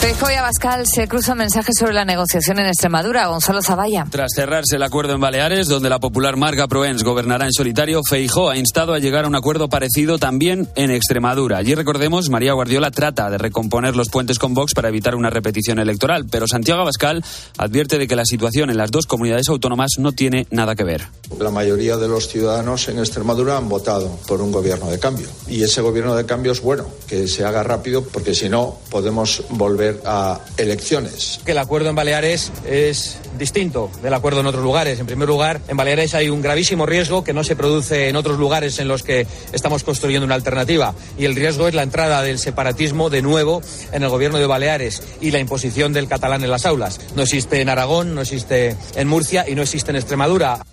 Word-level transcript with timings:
Feijóo 0.00 0.30
y 0.30 0.34
Abascal 0.34 0.84
se 0.86 1.08
cruzan 1.08 1.38
mensajes 1.38 1.74
sobre 1.76 1.92
la 1.92 2.04
negociación 2.04 2.60
en 2.60 2.66
Extremadura. 2.66 3.26
Gonzalo 3.26 3.60
Zavalla. 3.62 4.06
Tras 4.08 4.30
cerrarse 4.32 4.76
el 4.76 4.82
acuerdo 4.84 5.12
en 5.14 5.20
Baleares, 5.20 5.66
donde 5.66 5.88
la 5.88 5.98
popular 5.98 6.36
Marga 6.36 6.68
Proens 6.68 7.02
gobernará 7.02 7.46
en 7.46 7.52
solitario, 7.52 8.00
Feijóo 8.08 8.48
ha 8.48 8.56
instado 8.56 8.94
a 8.94 9.00
llegar 9.00 9.24
a 9.24 9.28
un 9.28 9.34
acuerdo 9.34 9.68
parecido 9.68 10.18
también 10.18 10.68
en 10.76 10.92
Extremadura. 10.92 11.58
Allí, 11.58 11.74
recordemos, 11.74 12.30
María 12.30 12.52
Guardiola 12.52 12.92
trata 12.92 13.28
de 13.28 13.38
recomponer 13.38 13.96
los 13.96 14.08
puentes 14.08 14.38
con 14.38 14.54
Vox 14.54 14.72
para 14.72 14.88
evitar 14.88 15.16
una 15.16 15.30
repetición 15.30 15.80
electoral, 15.80 16.26
pero 16.30 16.46
Santiago 16.46 16.82
Abascal 16.82 17.24
advierte 17.56 17.98
de 17.98 18.06
que 18.06 18.14
la 18.14 18.24
situación 18.24 18.70
en 18.70 18.76
las 18.76 18.92
dos 18.92 19.06
comunidades 19.06 19.48
autónomas 19.48 19.92
no 19.98 20.12
tiene 20.12 20.46
nada 20.52 20.76
que 20.76 20.84
ver. 20.84 21.08
La 21.40 21.50
mayoría 21.50 21.96
de 21.96 22.06
los 22.06 22.28
ciudadanos 22.28 22.88
en 22.88 23.00
Extremadura 23.00 23.56
han 23.56 23.68
votado 23.68 24.16
por 24.28 24.42
un 24.42 24.52
gobierno 24.52 24.90
de 24.90 25.00
cambio. 25.00 25.26
Y 25.48 25.64
ese 25.64 25.80
gobierno 25.80 26.14
de 26.14 26.24
cambio 26.24 26.52
es 26.52 26.62
bueno, 26.62 26.86
que 27.08 27.26
se 27.26 27.44
haga 27.44 27.64
rápido, 27.64 28.04
porque 28.04 28.34
si 28.34 28.48
no, 28.48 28.78
podemos 28.90 29.42
volver 29.50 29.87
a 30.04 30.40
elecciones. 30.56 31.40
Que 31.44 31.52
el 31.52 31.58
acuerdo 31.58 31.88
en 31.90 31.96
Baleares 31.96 32.52
es 32.66 33.18
distinto 33.38 33.90
del 34.02 34.14
acuerdo 34.14 34.40
en 34.40 34.46
otros 34.46 34.62
lugares. 34.62 34.98
En 34.98 35.06
primer 35.06 35.28
lugar, 35.28 35.60
en 35.68 35.76
Baleares 35.76 36.14
hay 36.14 36.28
un 36.28 36.42
gravísimo 36.42 36.86
riesgo 36.86 37.24
que 37.24 37.32
no 37.32 37.44
se 37.44 37.56
produce 37.56 38.08
en 38.08 38.16
otros 38.16 38.38
lugares 38.38 38.78
en 38.78 38.88
los 38.88 39.02
que 39.02 39.26
estamos 39.52 39.84
construyendo 39.84 40.26
una 40.26 40.34
alternativa. 40.34 40.94
Y 41.18 41.24
el 41.24 41.34
riesgo 41.34 41.68
es 41.68 41.74
la 41.74 41.82
entrada 41.82 42.22
del 42.22 42.38
separatismo 42.38 43.10
de 43.10 43.22
nuevo 43.22 43.62
en 43.92 44.02
el 44.02 44.08
gobierno 44.08 44.38
de 44.38 44.46
Baleares 44.46 45.02
y 45.20 45.30
la 45.30 45.38
imposición 45.38 45.92
del 45.92 46.08
catalán 46.08 46.44
en 46.44 46.50
las 46.50 46.66
aulas. 46.66 47.00
No 47.14 47.22
existe 47.22 47.60
en 47.60 47.68
Aragón, 47.68 48.14
no 48.14 48.22
existe 48.22 48.76
en 48.96 49.08
Murcia 49.08 49.44
y 49.48 49.54
no 49.54 49.62
existe 49.62 49.90
en 49.90 49.96
Extremadura. 49.96 50.64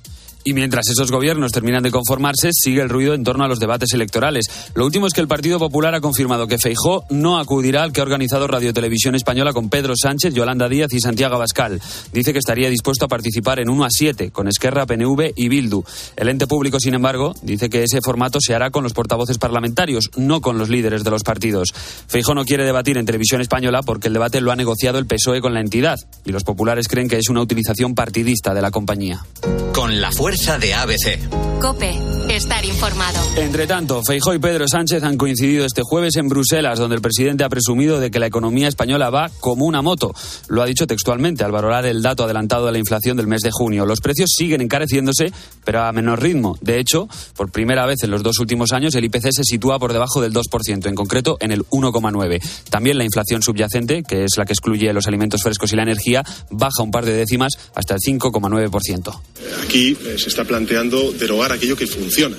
Y 0.48 0.54
mientras 0.54 0.88
esos 0.90 1.10
gobiernos 1.10 1.52
terminan 1.52 1.82
de 1.82 1.90
conformarse, 1.90 2.52
sigue 2.54 2.80
el 2.80 2.90
ruido 2.90 3.16
en 3.16 3.24
torno 3.24 3.44
a 3.44 3.48
los 3.48 3.60
debates 3.60 3.92
electorales. 3.94 4.46
Lo 4.76 4.86
último 4.86 5.08
es 5.08 5.14
que 5.14 5.22
el 5.22 5.28
Partido 5.28 5.58
Popular 5.58 5.96
ha 5.96 6.02
confirmado 6.02 6.46
que 6.46 6.60
Feijó 6.60 7.04
no 7.10 7.40
acudirá 7.40 7.82
al 7.82 7.92
que 7.92 8.00
ha 8.00 8.04
organizado 8.04 8.46
Radio 8.46 8.72
Televisión 8.72 9.16
Española 9.16 9.54
con 9.54 9.70
Pedro 9.70 9.96
Sánchez, 10.00 10.36
Yolanda 10.36 10.70
Díaz 10.70 10.94
y 10.94 11.00
Santiago 11.00 11.34
Abascal. 11.34 11.82
Dice 12.14 12.32
que 12.32 12.38
estaría 12.38 12.70
dispuesto 12.70 13.06
a 13.06 13.08
participar 13.08 13.60
en 13.60 13.70
1 13.70 13.86
a 13.86 13.88
7 13.90 14.30
con 14.30 14.48
Esquerra, 14.48 14.86
PNV 14.86 15.34
y 15.36 15.50
Bildu. 15.50 15.84
El 16.16 16.30
ente 16.30 16.46
público, 16.46 16.80
sin 16.80 16.94
embargo, 16.94 17.34
dice 17.42 17.68
que 17.68 17.82
ese 17.82 18.02
formato 18.04 18.38
se 18.40 18.54
hará 18.54 18.70
con 18.70 18.84
los 18.84 18.94
portavoces 18.94 19.40
parlamentarios, 19.40 20.12
no 20.16 20.42
con 20.42 20.60
los 20.60 20.70
líderes 20.70 21.04
de 21.04 21.10
los 21.10 21.24
partidos. 21.24 21.74
Feijó 22.08 22.36
no 22.36 22.46
quiere 22.46 22.66
debatir 22.66 23.00
en 23.00 23.08
Televisión 23.08 23.42
Española 23.42 23.82
porque 23.82 24.10
el 24.10 24.14
debate 24.14 24.42
lo 24.42 24.52
ha 24.52 24.56
negociado 24.56 25.00
el 25.00 25.08
PSOE 25.08 25.42
con 25.42 25.56
la 25.56 25.62
entidad 25.62 25.98
y 26.24 26.32
los 26.32 26.44
populares 26.44 26.88
creen 26.88 27.10
que 27.10 27.18
es 27.18 27.30
una 27.30 27.42
utilización 27.42 27.96
partidista 27.96 28.54
de 28.54 28.62
la 28.62 28.70
compañía. 28.70 29.26
Con 29.74 30.00
la 30.00 30.12
fuerza 30.12 30.35
de 30.36 30.74
ABC. 30.74 31.62
Cope, 31.62 31.98
estar 32.30 32.66
informado. 32.66 33.18
Entre 33.38 33.66
tanto, 33.68 34.02
Feijó 34.06 34.34
y 34.34 34.40
Pedro 34.40 34.68
Sánchez 34.68 35.02
han 35.04 35.16
coincidido 35.16 35.66
este 35.66 35.82
jueves 35.82 36.18
en 36.18 36.28
Bruselas, 36.28 36.78
donde 36.78 36.98
el 36.98 37.02
presidente 37.02 37.46
ha 37.46 37.50
presumido 37.50 38.02
de 38.02 38.12
que 38.12 38.20
la 38.20 38.28
economía 38.28 38.68
española 38.68 39.10
va 39.10 39.32
como 39.40 39.64
una 39.64 39.82
moto. 39.82 40.14
Lo 40.50 40.62
ha 40.62 40.66
dicho 40.66 40.88
textualmente 40.88 41.46
al 41.46 41.54
valorar 41.54 41.86
el 41.86 42.02
dato 42.02 42.26
adelantado 42.26 42.66
de 42.66 42.74
la 42.74 42.80
inflación 42.80 43.16
del 43.16 43.28
mes 43.28 43.42
de 43.44 43.52
junio. 43.52 43.86
Los 43.86 44.02
precios 44.02 44.30
siguen 44.38 44.60
encareciéndose, 44.60 45.32
pero 45.64 45.84
a 45.84 45.92
menor 45.94 46.22
ritmo. 46.22 46.58
De 46.60 46.80
hecho, 46.80 47.08
por 47.38 47.50
primera 47.50 47.86
vez 47.86 48.04
en 48.04 48.12
los 48.12 48.22
dos 48.22 48.38
últimos 48.40 48.74
años, 48.74 48.94
el 48.96 49.06
IPC 49.06 49.30
se 49.32 49.44
sitúa 49.46 49.80
por 49.80 49.94
debajo 49.94 50.22
del 50.22 50.34
2%, 50.34 50.86
en 50.86 50.96
concreto 50.96 51.38
en 51.40 51.52
el 51.52 51.64
1,9%. 51.68 52.42
También 52.70 52.98
la 52.98 53.06
inflación 53.06 53.42
subyacente, 53.42 54.04
que 54.04 54.26
es 54.26 54.38
la 54.38 54.46
que 54.46 54.52
excluye 54.52 54.92
los 54.92 55.08
alimentos 55.08 55.42
frescos 55.42 55.72
y 55.72 55.78
la 55.78 55.84
energía, 55.84 56.24
baja 56.52 56.84
un 56.84 56.92
par 56.92 57.06
de 57.06 57.14
décimas 57.14 57.54
hasta 57.74 57.96
el 57.96 58.02
5,9%. 58.02 59.22
Aquí 59.64 59.98
eh, 60.06 60.25
se 60.26 60.30
está 60.30 60.44
planteando 60.44 61.12
derogar 61.12 61.52
aquello 61.52 61.78
que 61.78 61.86
funciona. 61.86 62.36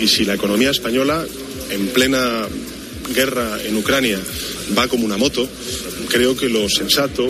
Y 0.00 0.06
si 0.06 0.24
la 0.24 0.34
economía 0.34 0.70
española, 0.70 1.26
en 1.68 1.88
plena 1.88 2.46
guerra 3.12 3.58
en 3.64 3.76
Ucrania, 3.76 4.20
va 4.78 4.86
como 4.86 5.06
una 5.06 5.16
moto, 5.16 5.48
creo 6.08 6.36
que 6.36 6.48
lo 6.48 6.68
sensato, 6.68 7.28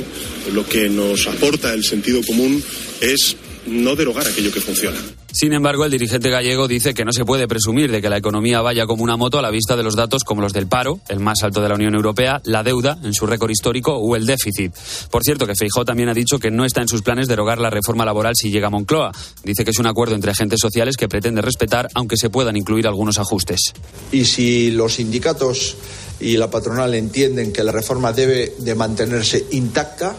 lo 0.53 0.67
que 0.67 0.91
nos 0.91 1.27
aporta 1.29 1.73
el 1.73 1.83
sentido 1.83 2.21
común 2.27 2.63
es 3.01 3.37
no 3.67 3.97
derogar 3.97 4.27
aquello 4.27 4.53
que 4.53 4.61
funciona. 4.61 4.99
Sin 5.33 5.53
embargo, 5.53 5.85
el 5.85 5.91
dirigente 5.91 6.29
gallego 6.29 6.67
dice 6.67 6.93
que 6.93 7.05
no 7.05 7.13
se 7.13 7.25
puede 7.25 7.47
presumir 7.47 7.91
de 7.91 8.03
que 8.03 8.09
la 8.09 8.17
economía 8.17 8.61
vaya 8.63 8.87
como 8.87 9.05
una 9.05 9.17
moto 9.17 9.39
a 9.39 9.43
la 9.43 9.51
vista 9.51 9.77
de 9.77 9.83
los 9.83 9.95
datos 9.95 10.25
como 10.25 10.43
los 10.43 10.53
del 10.53 10.67
paro, 10.67 11.01
el 11.09 11.21
más 11.21 11.43
alto 11.43 11.61
de 11.61 11.69
la 11.69 11.77
Unión 11.77 11.95
Europea, 11.95 12.41
la 12.45 12.63
deuda 12.63 12.99
en 13.05 13.15
su 13.15 13.27
récord 13.27 13.51
histórico 13.51 13.95
o 13.95 14.17
el 14.17 14.27
déficit. 14.27 14.75
Por 15.11 15.23
cierto, 15.23 15.47
que 15.47 15.55
Feijó 15.55 15.85
también 15.85 16.09
ha 16.09 16.15
dicho 16.15 16.39
que 16.39 16.51
no 16.51 16.65
está 16.65 16.81
en 16.81 16.89
sus 16.89 17.03
planes 17.03 17.29
derogar 17.29 17.59
la 17.59 17.71
reforma 17.71 18.05
laboral 18.05 18.35
si 18.35 18.51
llega 18.51 18.67
a 18.67 18.71
Moncloa. 18.71 19.13
Dice 19.45 19.65
que 19.65 19.71
es 19.71 19.79
un 19.79 19.87
acuerdo 19.87 20.15
entre 20.15 20.33
agentes 20.33 20.61
sociales 20.61 20.97
que 20.97 21.09
pretende 21.09 21.43
respetar, 21.43 21.89
aunque 21.95 22.17
se 22.17 22.31
puedan 22.31 22.57
incluir 22.57 22.87
algunos 22.87 23.19
ajustes. 23.19 23.73
Y 24.11 24.25
si 24.25 24.71
los 24.71 24.95
sindicatos 24.95 25.77
y 26.19 26.37
la 26.37 26.51
patronal 26.51 26.95
entienden 26.95 27.53
que 27.53 27.65
la 27.65 27.73
reforma 27.73 28.13
debe 28.13 28.55
de 28.59 28.75
mantenerse 28.75 29.47
intacta, 29.53 30.17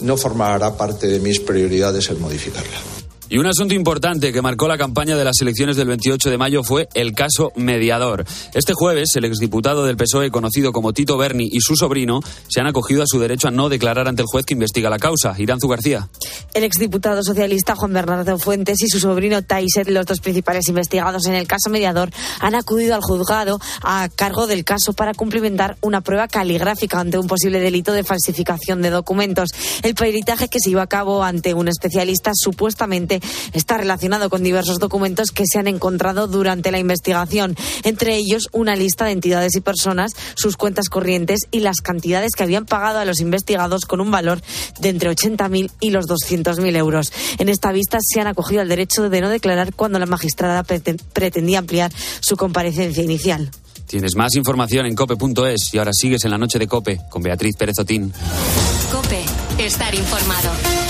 no 0.00 0.16
formará 0.16 0.76
parte 0.76 1.06
de 1.06 1.20
mis 1.20 1.40
prioridades 1.40 2.08
el 2.10 2.18
modificarla. 2.18 2.97
Y 3.30 3.36
un 3.36 3.46
asunto 3.46 3.74
importante 3.74 4.32
que 4.32 4.40
marcó 4.40 4.68
la 4.68 4.78
campaña 4.78 5.14
de 5.14 5.22
las 5.22 5.38
elecciones 5.42 5.76
del 5.76 5.88
28 5.88 6.30
de 6.30 6.38
mayo 6.38 6.62
fue 6.62 6.88
el 6.94 7.12
caso 7.12 7.52
mediador. 7.56 8.24
Este 8.54 8.72
jueves, 8.72 9.10
el 9.16 9.26
exdiputado 9.26 9.84
del 9.84 9.98
PSOE, 9.98 10.30
conocido 10.30 10.72
como 10.72 10.94
Tito 10.94 11.18
Berni, 11.18 11.46
y 11.52 11.60
su 11.60 11.76
sobrino 11.76 12.20
se 12.48 12.62
han 12.62 12.66
acogido 12.66 13.02
a 13.02 13.06
su 13.06 13.20
derecho 13.20 13.48
a 13.48 13.50
no 13.50 13.68
declarar 13.68 14.08
ante 14.08 14.22
el 14.22 14.28
juez 14.28 14.46
que 14.46 14.54
investiga 14.54 14.88
la 14.88 14.98
causa. 14.98 15.34
Iranzu 15.36 15.68
García. 15.68 16.08
El 16.54 16.64
exdiputado 16.64 17.22
socialista 17.22 17.76
Juan 17.76 17.92
Bernardo 17.92 18.38
Fuentes 18.38 18.82
y 18.82 18.88
su 18.88 18.98
sobrino 18.98 19.42
Taiset, 19.42 19.88
los 19.90 20.06
dos 20.06 20.20
principales 20.20 20.66
investigados 20.68 21.26
en 21.26 21.34
el 21.34 21.46
caso 21.46 21.68
mediador, 21.68 22.10
han 22.40 22.54
acudido 22.54 22.94
al 22.94 23.02
juzgado 23.02 23.60
a 23.82 24.08
cargo 24.08 24.46
del 24.46 24.64
caso 24.64 24.94
para 24.94 25.12
cumplimentar 25.12 25.76
una 25.82 26.00
prueba 26.00 26.28
caligráfica 26.28 26.98
ante 26.98 27.18
un 27.18 27.26
posible 27.26 27.60
delito 27.60 27.92
de 27.92 28.04
falsificación 28.04 28.80
de 28.80 28.88
documentos. 28.88 29.50
El 29.82 29.94
peritaje 29.94 30.48
que 30.48 30.60
se 30.60 30.70
llevó 30.70 30.80
a 30.80 30.86
cabo 30.86 31.22
ante 31.22 31.52
un 31.52 31.68
especialista 31.68 32.32
supuestamente 32.34 33.17
está 33.52 33.78
relacionado 33.78 34.30
con 34.30 34.42
diversos 34.42 34.78
documentos 34.78 35.30
que 35.30 35.44
se 35.46 35.58
han 35.58 35.68
encontrado 35.68 36.26
durante 36.26 36.70
la 36.70 36.78
investigación, 36.78 37.56
entre 37.84 38.16
ellos 38.16 38.48
una 38.52 38.76
lista 38.76 39.04
de 39.04 39.12
entidades 39.12 39.54
y 39.56 39.60
personas, 39.60 40.12
sus 40.34 40.56
cuentas 40.56 40.88
corrientes 40.88 41.40
y 41.50 41.60
las 41.60 41.80
cantidades 41.80 42.32
que 42.36 42.42
habían 42.42 42.66
pagado 42.66 42.98
a 42.98 43.04
los 43.04 43.20
investigados 43.20 43.84
con 43.84 44.00
un 44.00 44.10
valor 44.10 44.40
de 44.80 44.88
entre 44.88 45.10
80.000 45.10 45.70
y 45.80 45.90
los 45.90 46.06
200.000 46.06 46.76
euros. 46.76 47.12
En 47.38 47.48
esta 47.48 47.72
vista 47.72 47.98
se 48.00 48.20
han 48.20 48.26
acogido 48.26 48.60
al 48.60 48.68
derecho 48.68 49.08
de 49.08 49.20
no 49.20 49.28
declarar 49.28 49.74
cuando 49.74 49.98
la 49.98 50.06
magistrada 50.06 50.64
pretendía 50.64 51.58
ampliar 51.58 51.92
su 52.20 52.36
comparecencia 52.36 53.02
inicial. 53.02 53.50
Tienes 53.86 54.16
más 54.16 54.34
información 54.34 54.84
en 54.84 54.94
cope.es 54.94 55.72
y 55.72 55.78
ahora 55.78 55.92
sigues 55.94 56.24
en 56.24 56.30
la 56.30 56.38
noche 56.38 56.58
de 56.58 56.66
Cope 56.66 57.00
con 57.08 57.22
Beatriz 57.22 57.56
Pérez 57.56 57.78
Otín. 57.78 58.12
Cope, 58.92 59.24
estar 59.58 59.94
informado. 59.94 60.87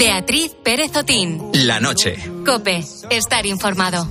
Beatriz 0.00 0.56
Pérez 0.64 0.96
Otín. 0.96 1.50
La 1.52 1.78
noche. 1.78 2.16
Cope, 2.46 2.82
estar 3.10 3.44
informado. 3.44 4.06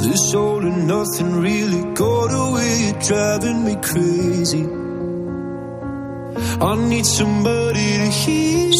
This 0.00 0.34
all 0.34 0.62
and 0.62 0.86
nothing 0.88 1.42
really 1.42 1.82
got 1.94 2.32
away, 2.32 2.94
driving 3.06 3.64
me 3.66 3.76
crazy. 3.82 4.66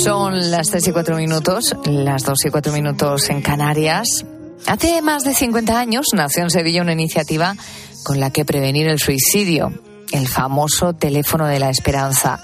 Son 0.03 0.51
las 0.51 0.71
3 0.71 0.89
y 0.89 0.93
4 0.93 1.17
minutos, 1.17 1.77
las 1.85 2.25
2 2.25 2.47
y 2.47 2.51
4 2.51 2.73
minutos 2.73 3.29
en 3.29 3.43
Canarias. 3.43 4.25
Hace 4.67 5.03
más 5.03 5.25
de 5.25 5.35
50 5.35 5.79
años 5.79 6.07
nació 6.15 6.45
en 6.45 6.51
Sevilla 6.51 6.81
una 6.81 6.93
iniciativa 6.93 7.55
con 8.03 8.19
la 8.19 8.31
que 8.31 8.47
prevenir 8.47 8.87
el 8.87 8.99
suicidio, 8.99 9.73
el 10.15 10.29
famoso 10.29 10.95
teléfono 10.95 11.47
de 11.47 11.59
la 11.59 11.71
esperanza. 11.71 12.41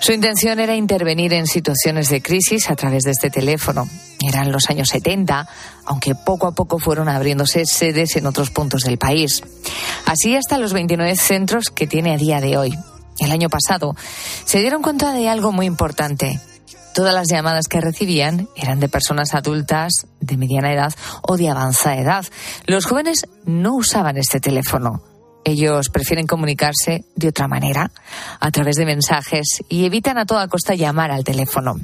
Su 0.00 0.12
intención 0.12 0.58
era 0.58 0.74
intervenir 0.74 1.32
en 1.32 1.46
situaciones 1.46 2.08
de 2.10 2.20
crisis 2.20 2.68
a 2.70 2.76
través 2.76 3.04
de 3.04 3.12
este 3.12 3.30
teléfono. 3.30 3.88
Eran 4.20 4.50
los 4.50 4.68
años 4.68 4.88
70, 4.88 5.48
aunque 5.86 6.14
poco 6.14 6.48
a 6.48 6.52
poco 6.52 6.78
fueron 6.78 7.08
abriéndose 7.08 7.66
sedes 7.66 8.16
en 8.16 8.26
otros 8.26 8.50
puntos 8.50 8.82
del 8.82 8.98
país. 8.98 9.42
Así 10.06 10.34
hasta 10.34 10.58
los 10.58 10.72
29 10.72 11.14
centros 11.16 11.70
que 11.70 11.86
tiene 11.86 12.12
a 12.12 12.18
día 12.18 12.40
de 12.40 12.56
hoy. 12.56 12.76
El 13.20 13.30
año 13.30 13.48
pasado 13.48 13.94
se 14.44 14.58
dieron 14.58 14.82
cuenta 14.82 15.12
de 15.12 15.28
algo 15.28 15.52
muy 15.52 15.66
importante. 15.66 16.40
Todas 16.94 17.14
las 17.14 17.28
llamadas 17.30 17.68
que 17.68 17.80
recibían 17.80 18.48
eran 18.56 18.80
de 18.80 18.88
personas 18.88 19.34
adultas, 19.34 19.92
de 20.20 20.36
mediana 20.36 20.72
edad 20.72 20.92
o 21.22 21.36
de 21.36 21.48
avanzada 21.48 21.96
edad. 21.96 22.24
Los 22.66 22.86
jóvenes 22.86 23.26
no 23.44 23.76
usaban 23.76 24.16
este 24.16 24.40
teléfono. 24.40 25.13
Ellos 25.44 25.90
prefieren 25.90 26.26
comunicarse 26.26 27.04
de 27.14 27.28
otra 27.28 27.48
manera, 27.48 27.90
a 28.40 28.50
través 28.50 28.76
de 28.76 28.86
mensajes, 28.86 29.62
y 29.68 29.84
evitan 29.84 30.18
a 30.18 30.24
toda 30.24 30.48
costa 30.48 30.74
llamar 30.74 31.10
al 31.10 31.22
teléfono. 31.22 31.74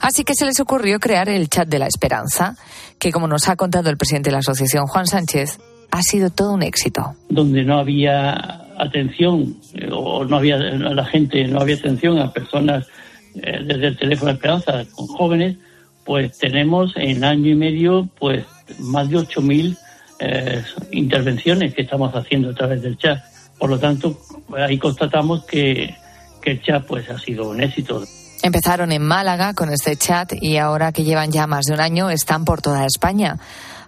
Así 0.00 0.24
que 0.24 0.34
se 0.34 0.46
les 0.46 0.60
ocurrió 0.60 1.00
crear 1.00 1.28
el 1.28 1.48
chat 1.48 1.68
de 1.68 1.78
la 1.78 1.86
esperanza, 1.86 2.56
que 2.98 3.10
como 3.10 3.26
nos 3.26 3.48
ha 3.48 3.56
contado 3.56 3.90
el 3.90 3.96
presidente 3.96 4.30
de 4.30 4.34
la 4.34 4.38
asociación, 4.38 4.86
Juan 4.86 5.06
Sánchez, 5.06 5.58
ha 5.90 6.02
sido 6.02 6.30
todo 6.30 6.54
un 6.54 6.62
éxito. 6.62 7.14
Donde 7.28 7.64
no 7.64 7.78
había 7.78 8.62
atención 8.78 9.56
eh, 9.74 9.88
o 9.92 10.24
no 10.24 10.36
había 10.36 10.56
la 10.56 11.04
gente 11.04 11.46
no 11.46 11.60
había 11.60 11.76
atención 11.76 12.18
a 12.18 12.32
personas 12.32 12.86
eh, 13.34 13.58
desde 13.64 13.88
el 13.88 13.98
teléfono 13.98 14.30
de 14.30 14.34
Esperanza 14.34 14.84
con 14.94 15.06
jóvenes, 15.06 15.56
pues 16.04 16.38
tenemos 16.38 16.92
en 16.96 17.22
año 17.24 17.50
y 17.50 17.54
medio 17.54 18.08
pues 18.18 18.44
más 18.78 19.08
de 19.10 19.18
8.000 19.18 19.76
eh, 20.24 20.62
intervenciones 20.92 21.74
que 21.74 21.82
estamos 21.82 22.14
haciendo 22.14 22.50
a 22.50 22.54
través 22.54 22.82
del 22.82 22.96
chat. 22.96 23.18
Por 23.58 23.70
lo 23.70 23.78
tanto, 23.78 24.18
ahí 24.56 24.78
constatamos 24.78 25.44
que, 25.44 25.94
que 26.40 26.52
el 26.52 26.62
chat 26.62 26.86
pues 26.86 27.08
ha 27.10 27.18
sido 27.18 27.50
un 27.50 27.62
éxito. 27.62 28.02
Empezaron 28.42 28.92
en 28.92 29.02
Málaga 29.02 29.54
con 29.54 29.70
este 29.70 29.96
chat 29.96 30.32
y 30.40 30.56
ahora 30.56 30.92
que 30.92 31.04
llevan 31.04 31.30
ya 31.30 31.46
más 31.46 31.66
de 31.66 31.74
un 31.74 31.80
año 31.80 32.10
están 32.10 32.44
por 32.44 32.60
toda 32.60 32.86
España. 32.86 33.38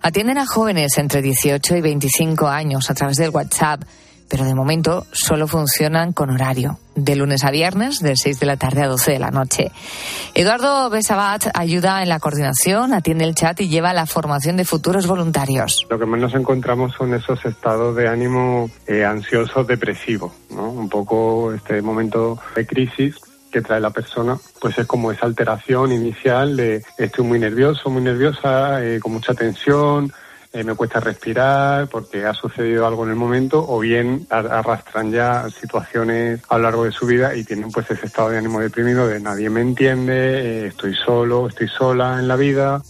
Atienden 0.03 0.39
a 0.39 0.47
jóvenes 0.47 0.99
entre 0.99 1.23
18 1.23 1.77
y 1.77 1.81
25 1.81 2.47
años 2.49 2.91
a 2.91 2.95
través 2.95 3.17
del 3.17 3.31
WhatsApp 3.31 3.83
pero 4.29 4.45
de 4.45 4.55
momento 4.55 5.07
solo 5.13 5.47
funcionan 5.47 6.13
con 6.13 6.31
horario, 6.31 6.79
de 6.95 7.17
lunes 7.17 7.45
a 7.45 7.51
viernes, 7.51 8.01
de 8.01 8.17
6 8.17 8.41
de 8.41 8.47
la 8.47 8.57
tarde 8.57 8.83
a 8.83 8.89
12 8.89 9.13
de 9.13 9.19
la 9.19 9.31
noche. 9.31 9.71
Eduardo 10.35 10.91
Besabat 10.91 11.49
ayuda 11.55 12.03
en 12.03 12.09
la 12.09 12.21
coordinación, 12.21 12.93
atiende 12.93 13.25
el 13.25 13.35
chat 13.35 13.61
y 13.61 13.69
lleva 13.69 13.93
la 13.93 14.07
formación 14.07 14.57
de 14.57 14.65
futuros 14.65 15.07
voluntarios. 15.07 15.87
Lo 15.91 15.99
que 15.99 16.07
más 16.07 16.21
nos 16.21 16.35
encontramos 16.35 16.95
son 16.95 17.15
esos 17.15 17.45
estados 17.45 17.97
de 17.97 18.09
ánimo 18.09 18.71
eh, 18.87 19.05
ansiosos, 19.05 19.67
depresivos, 19.67 20.33
¿no? 20.51 20.71
Un 20.71 20.89
poco 20.89 21.53
este 21.53 21.83
momento 21.83 22.39
de 22.55 22.67
crisis 22.67 23.17
que 23.55 23.63
trae 23.63 23.81
la 23.81 23.91
persona, 23.91 24.37
pues 24.61 24.77
es 24.79 24.87
como 24.87 25.13
esa 25.13 25.27
alteración 25.27 25.93
inicial 25.93 26.57
de 26.57 26.83
estoy 26.99 27.25
muy 27.25 27.39
nervioso, 27.39 27.89
muy 27.89 28.03
nerviosa, 28.03 28.85
eh, 28.85 28.99
con 28.99 29.13
mucha 29.13 29.33
tensión, 29.33 30.13
eh, 30.55 30.63
me 30.63 30.77
cuesta 30.77 31.01
respirar 31.01 31.89
porque 31.89 32.25
ha 32.25 32.33
sucedido 32.33 32.87
algo 32.87 33.03
en 33.03 33.11
el 33.11 33.17
momento 33.17 33.65
o 33.69 33.81
bien 33.81 34.25
arrastran 34.31 35.11
ya 35.11 35.49
situaciones 35.51 36.43
a 36.49 36.59
lo 36.59 36.63
largo 36.63 36.85
de 36.85 36.93
su 36.93 37.07
vida 37.07 37.35
y 37.35 37.43
tienen 37.43 37.73
pues 37.73 37.91
ese 37.91 38.07
estado 38.07 38.31
de 38.31 38.39
ánimo 38.39 38.61
deprimido 38.61 39.09
de 39.09 39.19
nadie 39.19 39.51
me 39.51 39.63
entiende, 39.63 40.13
eh, 40.15 40.67
estoy 40.69 40.95
solo, 40.95 41.49
estoy 41.49 41.67
sola 41.67 42.21
en 42.21 42.29
la 42.29 42.37
vida. 42.37 42.81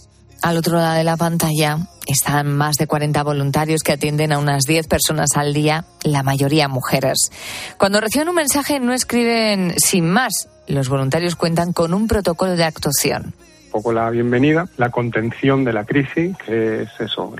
Al 0.43 0.57
otro 0.57 0.77
lado 0.77 0.93
de 0.93 1.03
la 1.03 1.17
pantalla 1.17 1.79
están 2.05 2.55
más 2.55 2.75
de 2.75 2.85
40 2.85 3.23
voluntarios 3.23 3.81
que 3.81 3.93
atienden 3.93 4.31
a 4.31 4.37
unas 4.37 4.65
10 4.65 4.85
personas 4.85 5.29
al 5.33 5.51
día, 5.51 5.85
la 6.03 6.21
mayoría 6.21 6.67
mujeres. 6.67 7.31
Cuando 7.79 7.99
reciben 7.99 8.29
un 8.29 8.35
mensaje 8.35 8.79
no 8.79 8.93
escriben 8.93 9.73
sin 9.77 10.07
más. 10.07 10.49
Los 10.67 10.87
voluntarios 10.87 11.35
cuentan 11.35 11.73
con 11.73 11.95
un 11.95 12.07
protocolo 12.07 12.55
de 12.55 12.63
actuación 12.63 13.33
poco 13.75 13.91
la 13.91 14.09
bienvenida, 14.09 14.69
la 14.77 14.89
contención 14.89 15.65
de 15.65 15.73
la 15.73 15.83
crisis, 15.83 16.33
que 16.37 16.83
es 16.83 16.89
eso, 16.97 17.35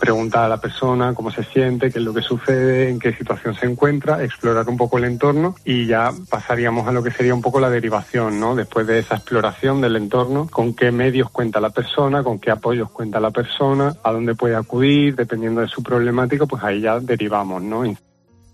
preguntar 0.00 0.44
a 0.44 0.48
la 0.48 0.56
persona 0.56 1.12
cómo 1.12 1.30
se 1.30 1.44
siente, 1.44 1.90
qué 1.90 1.98
es 1.98 2.04
lo 2.06 2.14
que 2.14 2.22
sucede, 2.22 2.88
en 2.88 2.98
qué 2.98 3.12
situación 3.12 3.54
se 3.54 3.66
encuentra, 3.66 4.24
explorar 4.24 4.66
un 4.66 4.78
poco 4.78 4.96
el 4.96 5.04
entorno 5.04 5.54
y 5.62 5.84
ya 5.86 6.10
pasaríamos 6.30 6.88
a 6.88 6.92
lo 6.92 7.02
que 7.02 7.10
sería 7.10 7.34
un 7.34 7.42
poco 7.42 7.60
la 7.60 7.68
derivación, 7.68 8.40
¿no? 8.40 8.54
Después 8.54 8.86
de 8.86 8.98
esa 8.98 9.16
exploración 9.16 9.82
del 9.82 9.96
entorno, 9.96 10.48
con 10.50 10.72
qué 10.72 10.90
medios 10.90 11.28
cuenta 11.28 11.60
la 11.60 11.68
persona, 11.68 12.22
con 12.22 12.38
qué 12.38 12.50
apoyos 12.50 12.90
cuenta 12.90 13.20
la 13.20 13.30
persona, 13.30 13.94
a 14.02 14.10
dónde 14.10 14.34
puede 14.34 14.56
acudir, 14.56 15.14
dependiendo 15.14 15.60
de 15.60 15.68
su 15.68 15.82
problemática, 15.82 16.46
pues 16.46 16.64
ahí 16.64 16.80
ya 16.80 16.98
derivamos, 16.98 17.62
¿no? 17.62 17.84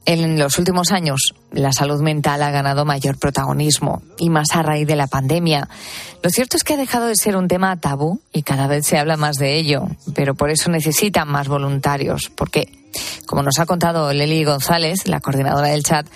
En 0.06 0.38
los 0.38 0.58
últimos 0.58 0.92
años, 0.92 1.34
la 1.52 1.72
salud 1.72 2.00
mental 2.00 2.42
ha 2.42 2.50
ganado 2.50 2.84
mayor 2.84 3.18
protagonismo 3.18 4.02
y 4.18 4.30
más 4.30 4.48
a 4.54 4.62
raíz 4.62 4.86
de 4.86 4.96
la 4.96 5.06
pandemia. 5.06 5.68
Lo 6.22 6.30
cierto 6.30 6.56
es 6.56 6.64
que 6.64 6.74
ha 6.74 6.78
dejado 6.78 7.06
de 7.06 7.16
ser 7.16 7.36
un 7.36 7.48
tema 7.48 7.78
tabú 7.78 8.20
y 8.32 8.42
cada 8.42 8.66
vez 8.66 8.86
se 8.86 8.98
habla 8.98 9.16
más 9.16 9.36
de 9.36 9.56
ello, 9.56 9.88
pero 10.14 10.34
por 10.34 10.50
eso 10.50 10.70
necesitan 10.70 11.28
más 11.28 11.48
voluntarios, 11.48 12.30
porque, 12.34 12.72
como 13.26 13.42
nos 13.42 13.58
ha 13.58 13.66
contado 13.66 14.12
Leli 14.12 14.42
González, 14.44 15.06
la 15.06 15.20
coordinadora 15.20 15.68
del 15.68 15.82
chat, 15.82 16.06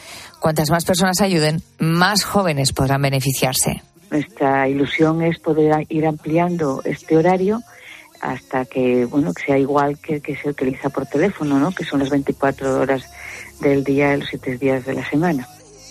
cuantas 0.41 0.71
más 0.71 0.85
personas 0.85 1.21
ayuden, 1.21 1.63
más 1.79 2.25
jóvenes 2.25 2.73
podrán 2.73 3.03
beneficiarse. 3.03 3.83
Nuestra 4.11 4.69
ilusión 4.69 5.23
es 5.23 5.39
poder 5.39 5.87
ir 5.89 6.07
ampliando 6.07 6.81
este 6.85 7.17
horario 7.17 7.63
hasta 8.21 8.65
que 8.65 9.05
bueno 9.05 9.35
que 9.35 9.45
sea 9.45 9.59
igual 9.59 9.99
que 9.99 10.21
que 10.21 10.35
se 10.37 10.49
utiliza 10.49 10.89
por 10.89 11.05
teléfono, 11.07 11.59
¿no? 11.59 11.73
Que 11.73 11.85
son 11.85 12.01
las 12.01 12.11
24 12.11 12.81
horas 12.81 13.05
del 13.61 13.85
día 13.85 14.11
de 14.11 14.19
los 14.19 14.29
siete 14.29 14.59
días 14.59 14.85
de 14.85 14.95
la 14.95 15.09
semana. 15.09 15.49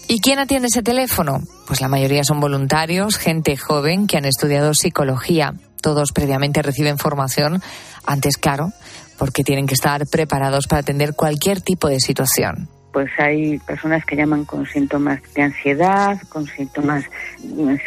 ¿Y 0.07 0.19
quién 0.19 0.39
atiende 0.39 0.67
ese 0.67 0.83
teléfono? 0.83 1.41
Pues 1.65 1.81
la 1.81 1.87
mayoría 1.87 2.23
son 2.23 2.39
voluntarios, 2.39 3.17
gente 3.17 3.55
joven 3.57 4.05
que 4.07 4.17
han 4.17 4.25
estudiado 4.25 4.73
psicología. 4.73 5.53
Todos 5.81 6.11
previamente 6.13 6.61
reciben 6.61 6.97
formación, 6.97 7.61
antes 8.05 8.37
claro, 8.37 8.71
porque 9.17 9.43
tienen 9.43 9.65
que 9.65 9.73
estar 9.73 10.05
preparados 10.07 10.67
para 10.67 10.81
atender 10.81 11.13
cualquier 11.15 11.61
tipo 11.61 11.87
de 11.87 11.99
situación. 11.99 12.67
Pues 12.91 13.09
hay 13.17 13.57
personas 13.59 14.05
que 14.05 14.15
llaman 14.15 14.45
con 14.45 14.67
síntomas 14.67 15.19
de 15.33 15.41
ansiedad, 15.41 16.21
con 16.29 16.45
síntomas, 16.45 17.05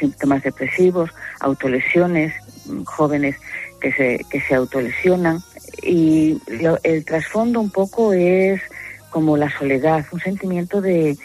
síntomas 0.01 0.43
depresivos, 0.43 1.11
autolesiones, 1.41 2.33
jóvenes 2.85 3.37
que 3.81 3.93
se, 3.93 4.27
que 4.31 4.41
se 4.41 4.55
autolesionan. 4.55 5.39
Y 5.83 6.41
el 6.83 7.05
trasfondo 7.05 7.61
un 7.61 7.71
poco 7.71 8.13
es 8.13 8.61
como 9.11 9.37
la 9.37 9.51
soledad, 9.51 10.05
un 10.13 10.21
sentimiento 10.21 10.81
de, 10.81 11.17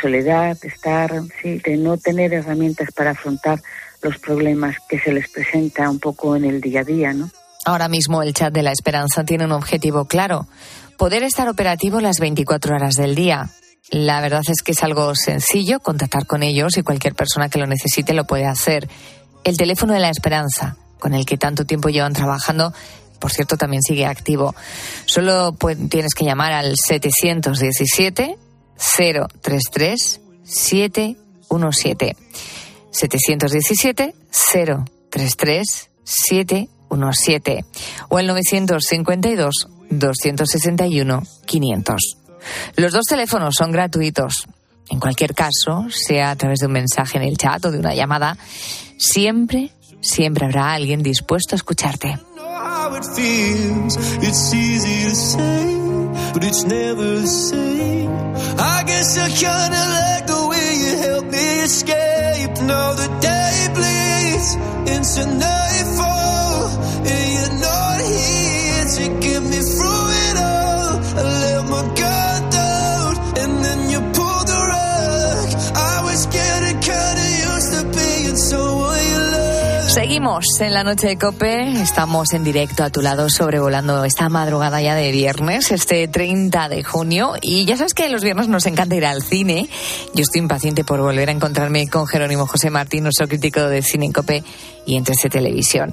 soledad, 0.00 0.58
de 0.60 0.68
estar, 0.68 1.12
sí, 1.42 1.58
de 1.58 1.76
no 1.76 1.96
tener 1.96 2.32
herramientas 2.32 2.90
para 2.92 3.10
afrontar 3.10 3.60
los 4.02 4.18
problemas 4.18 4.76
que 4.88 4.98
se 4.98 5.12
les 5.12 5.28
presenta 5.30 5.88
un 5.90 5.98
poco 5.98 6.36
en 6.36 6.44
el 6.44 6.60
día 6.60 6.80
a 6.80 6.84
día, 6.84 7.12
¿no? 7.12 7.30
Ahora 7.66 7.88
mismo 7.88 8.22
el 8.22 8.32
chat 8.32 8.52
de 8.52 8.62
la 8.62 8.72
esperanza 8.72 9.24
tiene 9.24 9.44
un 9.44 9.52
objetivo 9.52 10.06
claro, 10.06 10.46
poder 10.96 11.22
estar 11.22 11.48
operativo 11.48 12.00
las 12.00 12.18
24 12.18 12.74
horas 12.74 12.94
del 12.94 13.14
día. 13.14 13.50
La 13.90 14.20
verdad 14.20 14.42
es 14.48 14.62
que 14.62 14.72
es 14.72 14.82
algo 14.82 15.14
sencillo 15.14 15.80
contactar 15.80 16.26
con 16.26 16.42
ellos 16.42 16.76
y 16.78 16.82
cualquier 16.82 17.14
persona 17.14 17.48
que 17.48 17.58
lo 17.58 17.66
necesite 17.66 18.14
lo 18.14 18.24
puede 18.24 18.46
hacer. 18.46 18.88
El 19.44 19.56
teléfono 19.56 19.92
de 19.92 20.00
la 20.00 20.10
esperanza, 20.10 20.76
con 20.98 21.14
el 21.14 21.26
que 21.26 21.38
tanto 21.38 21.64
tiempo 21.64 21.88
llevan 21.88 22.12
trabajando, 22.12 22.72
por 23.20 23.32
cierto, 23.32 23.56
también 23.56 23.82
sigue 23.82 24.06
activo. 24.06 24.54
Solo 25.04 25.56
tienes 25.88 26.14
que 26.14 26.24
llamar 26.24 26.52
al 26.52 26.74
717 26.76 28.36
033 28.76 30.20
717. 30.42 32.16
717 32.90 34.14
033 35.10 35.90
717 36.02 37.64
o 38.08 38.18
el 38.18 38.26
952 38.26 39.68
261 39.90 41.22
500. 41.46 42.16
Los 42.76 42.92
dos 42.92 43.04
teléfonos 43.04 43.54
son 43.56 43.70
gratuitos. 43.70 44.46
En 44.88 44.98
cualquier 44.98 45.34
caso, 45.34 45.86
sea 45.90 46.32
a 46.32 46.36
través 46.36 46.58
de 46.60 46.66
un 46.66 46.72
mensaje 46.72 47.18
en 47.18 47.24
el 47.24 47.36
chat 47.36 47.64
o 47.64 47.70
de 47.70 47.78
una 47.78 47.94
llamada, 47.94 48.36
siempre, 48.98 49.70
siempre 50.00 50.46
habrá 50.46 50.72
alguien 50.72 51.02
dispuesto 51.02 51.54
a 51.54 51.58
escucharte. 51.58 52.18
How 52.64 52.94
it 52.94 53.04
feels. 53.16 53.94
It's 54.26 54.54
easy 54.54 54.98
to 55.10 55.14
say, 55.14 55.64
but 56.34 56.42
it's 56.44 56.64
never 56.64 57.08
the 57.20 57.26
same. 57.26 58.10
I 58.58 58.82
guess 58.86 59.18
I 59.18 59.28
kinda 59.44 59.82
like 59.98 60.24
the 60.34 60.42
way 60.50 60.68
you 60.84 60.92
help 61.06 61.26
me 61.36 61.46
escape. 61.68 62.54
Now 62.72 62.88
the 63.02 63.08
day 63.30 63.56
bleeds 63.76 64.48
into 64.94 65.22
nightfall, 65.44 66.68
and 67.10 67.24
you're 67.34 67.56
not 67.68 67.98
here 68.14 68.84
to 68.96 69.04
get 69.24 69.42
me 69.52 69.60
through 69.72 70.06
it 70.10 70.19
Seguimos 79.90 80.44
en 80.60 80.72
la 80.72 80.84
noche 80.84 81.08
de 81.08 81.18
Cope, 81.18 81.82
estamos 81.82 82.32
en 82.32 82.44
directo 82.44 82.84
a 82.84 82.90
tu 82.90 83.02
lado 83.02 83.28
sobrevolando 83.28 84.04
esta 84.04 84.28
madrugada 84.28 84.80
ya 84.80 84.94
de 84.94 85.10
viernes, 85.10 85.72
este 85.72 86.06
30 86.06 86.68
de 86.68 86.84
junio, 86.84 87.32
y 87.42 87.64
ya 87.64 87.76
sabes 87.76 87.92
que 87.92 88.08
los 88.08 88.22
viernes 88.22 88.46
nos 88.46 88.66
encanta 88.66 88.94
ir 88.94 89.04
al 89.04 89.20
cine. 89.20 89.68
Yo 90.14 90.22
estoy 90.22 90.42
impaciente 90.42 90.84
por 90.84 91.00
volver 91.00 91.28
a 91.28 91.32
encontrarme 91.32 91.88
con 91.88 92.06
Jerónimo 92.06 92.46
José 92.46 92.70
Martín, 92.70 93.02
nuestro 93.02 93.26
crítico 93.26 93.62
de 93.62 93.82
cine 93.82 94.06
en 94.06 94.12
Cope 94.12 94.44
y 94.86 94.94
en 94.94 95.02
13 95.02 95.28
Televisión. 95.28 95.92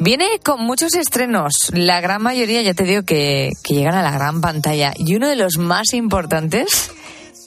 Viene 0.00 0.26
con 0.44 0.60
muchos 0.62 0.94
estrenos, 0.94 1.52
la 1.72 2.00
gran 2.00 2.22
mayoría 2.22 2.62
ya 2.62 2.74
te 2.74 2.82
digo 2.82 3.04
que, 3.04 3.52
que 3.62 3.74
llegan 3.74 3.94
a 3.94 4.02
la 4.02 4.10
gran 4.10 4.40
pantalla, 4.40 4.92
y 4.96 5.14
uno 5.14 5.28
de 5.28 5.36
los 5.36 5.56
más 5.56 5.94
importantes 5.94 6.90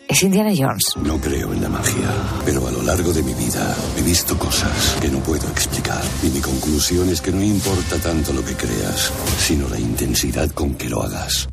es 0.10 0.24
Indiana 0.24 0.52
Jones. 0.56 0.84
No 1.04 1.22
creo 1.22 1.54
en 1.54 1.62
la 1.62 1.70
magia, 1.70 2.10
pero 2.44 2.68
a 2.68 2.72
lo 2.72 2.82
largo 2.82 3.14
de 3.14 3.22
mi 3.22 3.34
vida 3.36 3.76
he 3.96 4.02
visto 4.02 4.38
cosas 4.38 4.98
que 5.00 5.08
no 5.08 5.20
puedo 5.20 5.48
explicar. 5.48 6.02
Y 6.24 6.30
mi 6.30 6.40
conclusión 6.40 7.10
es 7.10 7.22
que 7.22 7.32
no 7.32 7.42
importa 7.42 7.98
tanto 7.98 8.34
lo 8.34 8.44
que 8.44 8.56
creas, 8.56 9.14
sino 9.38 9.70
la 9.70 9.80
intensidad 9.80 10.50
con 10.50 10.74
que 10.74 10.90
lo 10.90 11.04
hagas. 11.04 11.48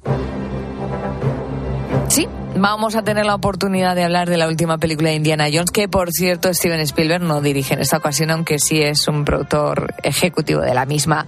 Sí, 2.17 2.27
vamos 2.55 2.97
a 2.97 3.03
tener 3.03 3.27
la 3.27 3.35
oportunidad 3.35 3.95
de 3.95 4.03
hablar 4.03 4.31
de 4.31 4.39
la 4.39 4.49
última 4.49 4.79
película 4.79 5.11
de 5.11 5.17
Indiana 5.17 5.49
Jones, 5.53 5.71
que 5.71 5.87
por 5.87 6.13
cierto 6.13 6.55
Steven 6.55 6.81
Spielberg 6.81 7.23
no 7.23 7.43
dirige 7.43 7.75
en 7.75 7.81
esta 7.81 7.99
ocasión, 7.99 8.31
aunque 8.31 8.59
sí 8.59 8.81
es 8.81 9.07
un 9.07 9.27
productor 9.27 9.93
ejecutivo 10.03 10.63
de 10.63 10.73
la 10.73 10.87
misma. 10.87 11.27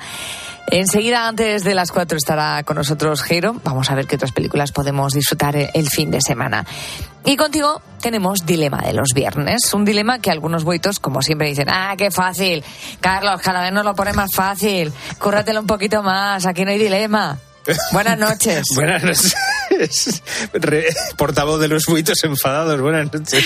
Enseguida, 0.71 1.29
antes 1.29 1.63
de 1.63 1.75
las 1.75 1.93
cuatro, 1.93 2.17
estará 2.17 2.63
con 2.63 2.79
nosotros 2.79 3.21
Jairo. 3.21 3.61
Vamos 3.65 3.91
a 3.91 3.97
ver 3.97 4.07
qué 4.07 4.17
otras 4.17 4.33
películas 4.33 4.73
podemos 4.73 5.13
disfrutar 5.13 5.57
el 5.57 5.91
fin 5.91 6.11
de 6.11 6.23
semana. 6.23 6.65
Y 7.23 7.37
contigo 7.37 7.83
tenemos 8.01 8.47
Dilema 8.47 8.81
de 8.81 8.95
los 8.95 9.11
Viernes. 9.15 9.75
Un 9.75 9.85
dilema 9.85 10.21
que 10.21 10.31
algunos 10.31 10.65
buitos, 10.65 11.01
como 11.01 11.21
siempre, 11.21 11.49
dicen: 11.49 11.69
¡Ah, 11.69 11.97
qué 11.99 12.11
fácil! 12.11 12.65
Carlos, 13.03 13.43
cada 13.43 13.61
vez 13.61 13.75
nos 13.75 13.85
lo 13.85 13.95
pone 13.95 14.15
más 14.15 14.33
fácil. 14.33 14.91
Cúrratelo 15.19 15.61
un 15.61 15.67
poquito 15.67 16.03
más. 16.03 16.47
Aquí 16.47 16.65
no 16.65 16.71
hay 16.71 16.79
dilema. 16.79 17.39
Buenas 17.93 18.19
noches. 18.19 18.63
Buenas 18.75 19.05
noches. 19.05 19.35
portavoz 21.17 21.61
de 21.61 21.69
los 21.69 21.87
buitos 21.87 22.23
enfadados. 22.25 22.81
Buenas 22.81 23.13
noches. 23.13 23.45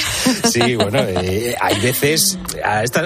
Sí, 0.50 0.76
bueno, 0.76 1.00
eh, 1.00 1.54
hay 1.60 1.80
veces, 1.80 2.38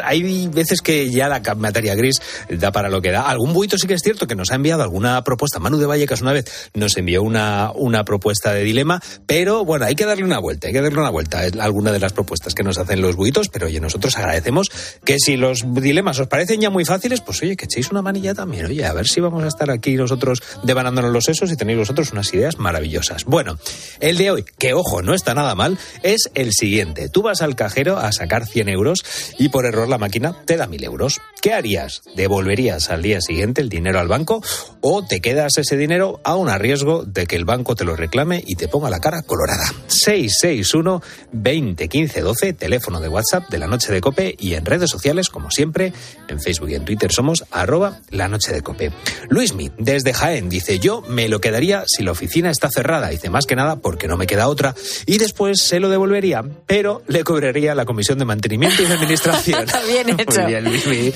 hay 0.04 0.49
veces 0.49 0.80
que 0.80 1.11
ya 1.11 1.28
la 1.28 1.40
materia 1.56 1.95
gris 1.95 2.21
da 2.49 2.73
para 2.73 2.88
lo 2.88 3.00
que 3.00 3.11
da. 3.11 3.23
Algún 3.23 3.52
buito 3.52 3.78
sí 3.78 3.87
que 3.87 3.95
es 3.95 4.02
cierto 4.02 4.26
que 4.26 4.35
nos 4.35 4.50
ha 4.50 4.54
enviado 4.54 4.83
alguna 4.83 5.23
propuesta. 5.25 5.59
Manu 5.59 5.78
de 5.78 5.87
Vallecas 5.87 6.23
una 6.23 6.33
vez 6.33 6.71
nos 6.75 6.97
envió 6.97 7.23
una, 7.23 7.73
una 7.75 8.04
propuesta 8.04 8.52
de 8.52 8.62
dilema, 8.62 9.00
pero 9.26 9.64
bueno, 9.64 9.87
hay 9.87 9.95
que 9.95 10.04
darle 10.04 10.25
una 10.25 10.38
vuelta, 10.38 10.68
hay 10.68 10.73
que 10.73 10.80
darle 10.80 10.99
una 10.99 11.11
vuelta 11.11 11.40
a 11.40 11.64
alguna 11.64 11.92
de 11.92 12.00
las 12.00 12.12
propuestas 12.12 12.54
que 12.54 12.62
nos 12.62 12.78
hacen 12.78 13.00
los 13.00 13.16
buitos, 13.16 13.49
pero 13.49 13.66
oye, 13.66 13.80
nosotros 13.80 14.16
agradecemos 14.16 14.71
que 15.04 15.18
si 15.18 15.37
los 15.37 15.64
dilemas 15.66 16.18
os 16.18 16.28
parecen 16.28 16.61
ya 16.61 16.71
muy 16.71 16.85
fáciles, 16.85 17.21
pues 17.21 17.42
oye, 17.42 17.56
que 17.56 17.66
echéis 17.66 17.90
una 17.90 18.02
manilla 18.02 18.35
también. 18.35 18.66
Oye, 18.66 18.85
a 18.85 18.92
ver 18.92 19.06
si 19.06 19.21
vamos 19.21 19.45
a 19.45 19.49
estar 19.49 19.71
aquí 19.71 19.95
nosotros 19.95 20.42
devanándonos 20.62 21.12
los 21.12 21.25
sesos 21.25 21.50
y 21.52 21.56
tenéis 21.56 21.78
vosotros 21.78 22.12
unas 22.12 22.33
ideas 22.33 22.59
maravillosas. 22.59 23.15
Bueno, 23.25 23.58
el 24.00 24.18
de 24.18 24.30
hoy, 24.30 24.44
que 24.58 24.75
ojo, 24.75 25.02
no 25.02 25.14
está 25.14 25.35
nada 25.35 25.54
mal, 25.54 25.78
es 26.02 26.30
el 26.35 26.52
siguiente. 26.52 27.08
Tú 27.08 27.23
vas 27.23 27.42
al 27.42 27.56
cajero 27.56 27.99
a 27.99 28.12
sacar 28.12 28.46
100 28.46 28.68
euros 28.68 29.04
y 29.38 29.49
por 29.49 29.66
error 29.66 29.88
la 29.88 29.99
máquina 29.99 30.37
te 30.44 30.56
da 30.56 30.66
1000 30.66 30.85
euros. 30.85 31.20
¿Qué 31.40 31.52
harías? 31.52 32.02
¿Devolverías 32.14 32.90
al 32.90 33.02
día 33.02 33.20
siguiente 33.20 33.61
el 33.61 33.68
dinero 33.68 34.00
al 34.00 34.08
banco 34.08 34.42
o 34.80 35.04
te 35.04 35.20
quedas 35.20 35.58
ese 35.58 35.76
dinero 35.76 36.20
a 36.25 36.35
un 36.35 36.46
riesgo 36.58 37.04
de 37.04 37.26
que 37.26 37.37
el 37.37 37.44
banco 37.44 37.75
te 37.75 37.85
lo 37.85 37.96
reclame 37.96 38.42
y 38.46 38.56
te 38.56 38.68
ponga 38.68 38.90
la 38.90 39.00
cara 39.00 39.23
colorada? 39.23 39.73
661 39.87 41.02
20 41.32 41.88
15 41.88 42.20
12, 42.20 42.52
teléfono 42.52 43.00
de 43.00 43.08
WhatsApp 43.08 43.49
de 43.49 43.58
la 43.58 43.66
noche 43.66 43.92
de 43.92 44.00
Cope 44.00 44.35
y 44.38 44.54
en 44.54 44.64
redes 44.64 44.90
sociales, 44.90 45.28
como 45.28 45.50
siempre, 45.50 45.92
en 46.28 46.40
Facebook 46.40 46.70
y 46.70 46.75
en 46.75 46.85
Twitter 46.85 47.12
somos 47.12 47.44
arroba 47.50 48.00
la 48.11 48.28
noche 48.28 48.52
de 48.52 48.62
Cope. 48.62 48.92
Luismi, 49.28 49.70
desde 49.78 50.12
Jaén, 50.12 50.49
dice 50.49 50.78
yo 50.78 51.02
me 51.08 51.28
lo 51.28 51.40
quedaría 51.40 51.85
si 51.87 52.02
la 52.02 52.12
oficina 52.12 52.50
está 52.50 52.68
cerrada. 52.70 53.05
Dice 53.08 53.30
más 53.30 53.46
que 53.46 53.56
nada 53.56 53.76
porque 53.76 54.08
no 54.08 54.16
me 54.16 54.26
queda 54.26 54.48
otra. 54.48 54.75
Y 55.06 55.18
después 55.18 55.60
se 55.62 55.80
lo 55.80 55.88
devolvería, 55.88 56.44
pero 56.66 57.02
le 57.06 57.25
cobraría 57.25 57.75
la 57.75 57.84
comisión 57.84 58.18
de 58.18 58.25
mantenimiento 58.25 58.82
y 58.82 58.86
de 58.86 58.94
administración. 58.94 59.66
bien 59.88 60.20
hecho. 60.20 60.40
Muy 60.40 60.50
bien, 60.52 60.64
Luismi. 60.64 61.12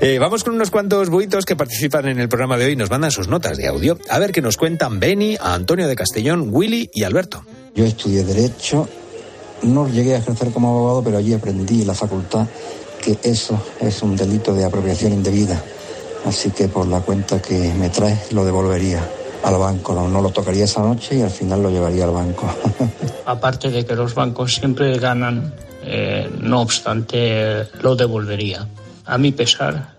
Eh, 0.00 0.18
vamos 0.18 0.44
con 0.44 0.54
unos 0.54 0.70
cuantos 0.70 1.08
buitos 1.08 1.44
que 1.44 1.56
participan 1.56 2.08
en 2.08 2.18
el 2.18 2.28
programa 2.28 2.56
de 2.56 2.66
hoy 2.66 2.72
y 2.72 2.76
nos 2.76 2.90
mandan 2.90 3.10
sus 3.10 3.28
notas 3.28 3.56
de 3.56 3.66
audio. 3.66 3.98
A 4.08 4.18
ver 4.18 4.32
qué 4.32 4.40
nos 4.40 4.56
cuentan 4.56 5.00
Beni, 5.00 5.36
Antonio 5.40 5.88
de 5.88 5.96
Castellón, 5.96 6.48
Willy 6.50 6.90
y 6.92 7.04
Alberto. 7.04 7.44
Yo 7.74 7.84
estudié 7.84 8.22
Derecho, 8.24 8.88
no 9.62 9.88
llegué 9.88 10.14
a 10.14 10.18
ejercer 10.18 10.50
como 10.50 10.68
abogado, 10.68 11.02
pero 11.02 11.18
allí 11.18 11.32
aprendí 11.32 11.82
en 11.82 11.86
la 11.86 11.94
facultad 11.94 12.46
que 13.00 13.18
eso 13.22 13.60
es 13.80 14.02
un 14.02 14.16
delito 14.16 14.54
de 14.54 14.64
apropiación 14.64 15.12
indebida. 15.12 15.62
Así 16.24 16.50
que 16.50 16.68
por 16.68 16.86
la 16.86 17.00
cuenta 17.00 17.42
que 17.42 17.72
me 17.74 17.88
trae 17.88 18.16
lo 18.30 18.44
devolvería 18.44 19.02
al 19.42 19.56
banco. 19.56 19.94
No, 19.94 20.20
lo 20.20 20.30
tocaría 20.30 20.64
esa 20.64 20.80
noche 20.80 21.16
y 21.16 21.22
al 21.22 21.30
final 21.30 21.62
lo 21.62 21.70
llevaría 21.70 22.04
al 22.04 22.12
banco. 22.12 22.46
Aparte 23.26 23.70
de 23.70 23.84
que 23.84 23.94
los 23.94 24.14
bancos 24.14 24.54
siempre 24.54 24.98
ganan, 24.98 25.54
eh, 25.84 26.30
no 26.40 26.60
obstante, 26.60 27.66
lo 27.80 27.96
devolvería. 27.96 28.66
A 29.04 29.18
mi 29.18 29.32
pesar, 29.32 29.94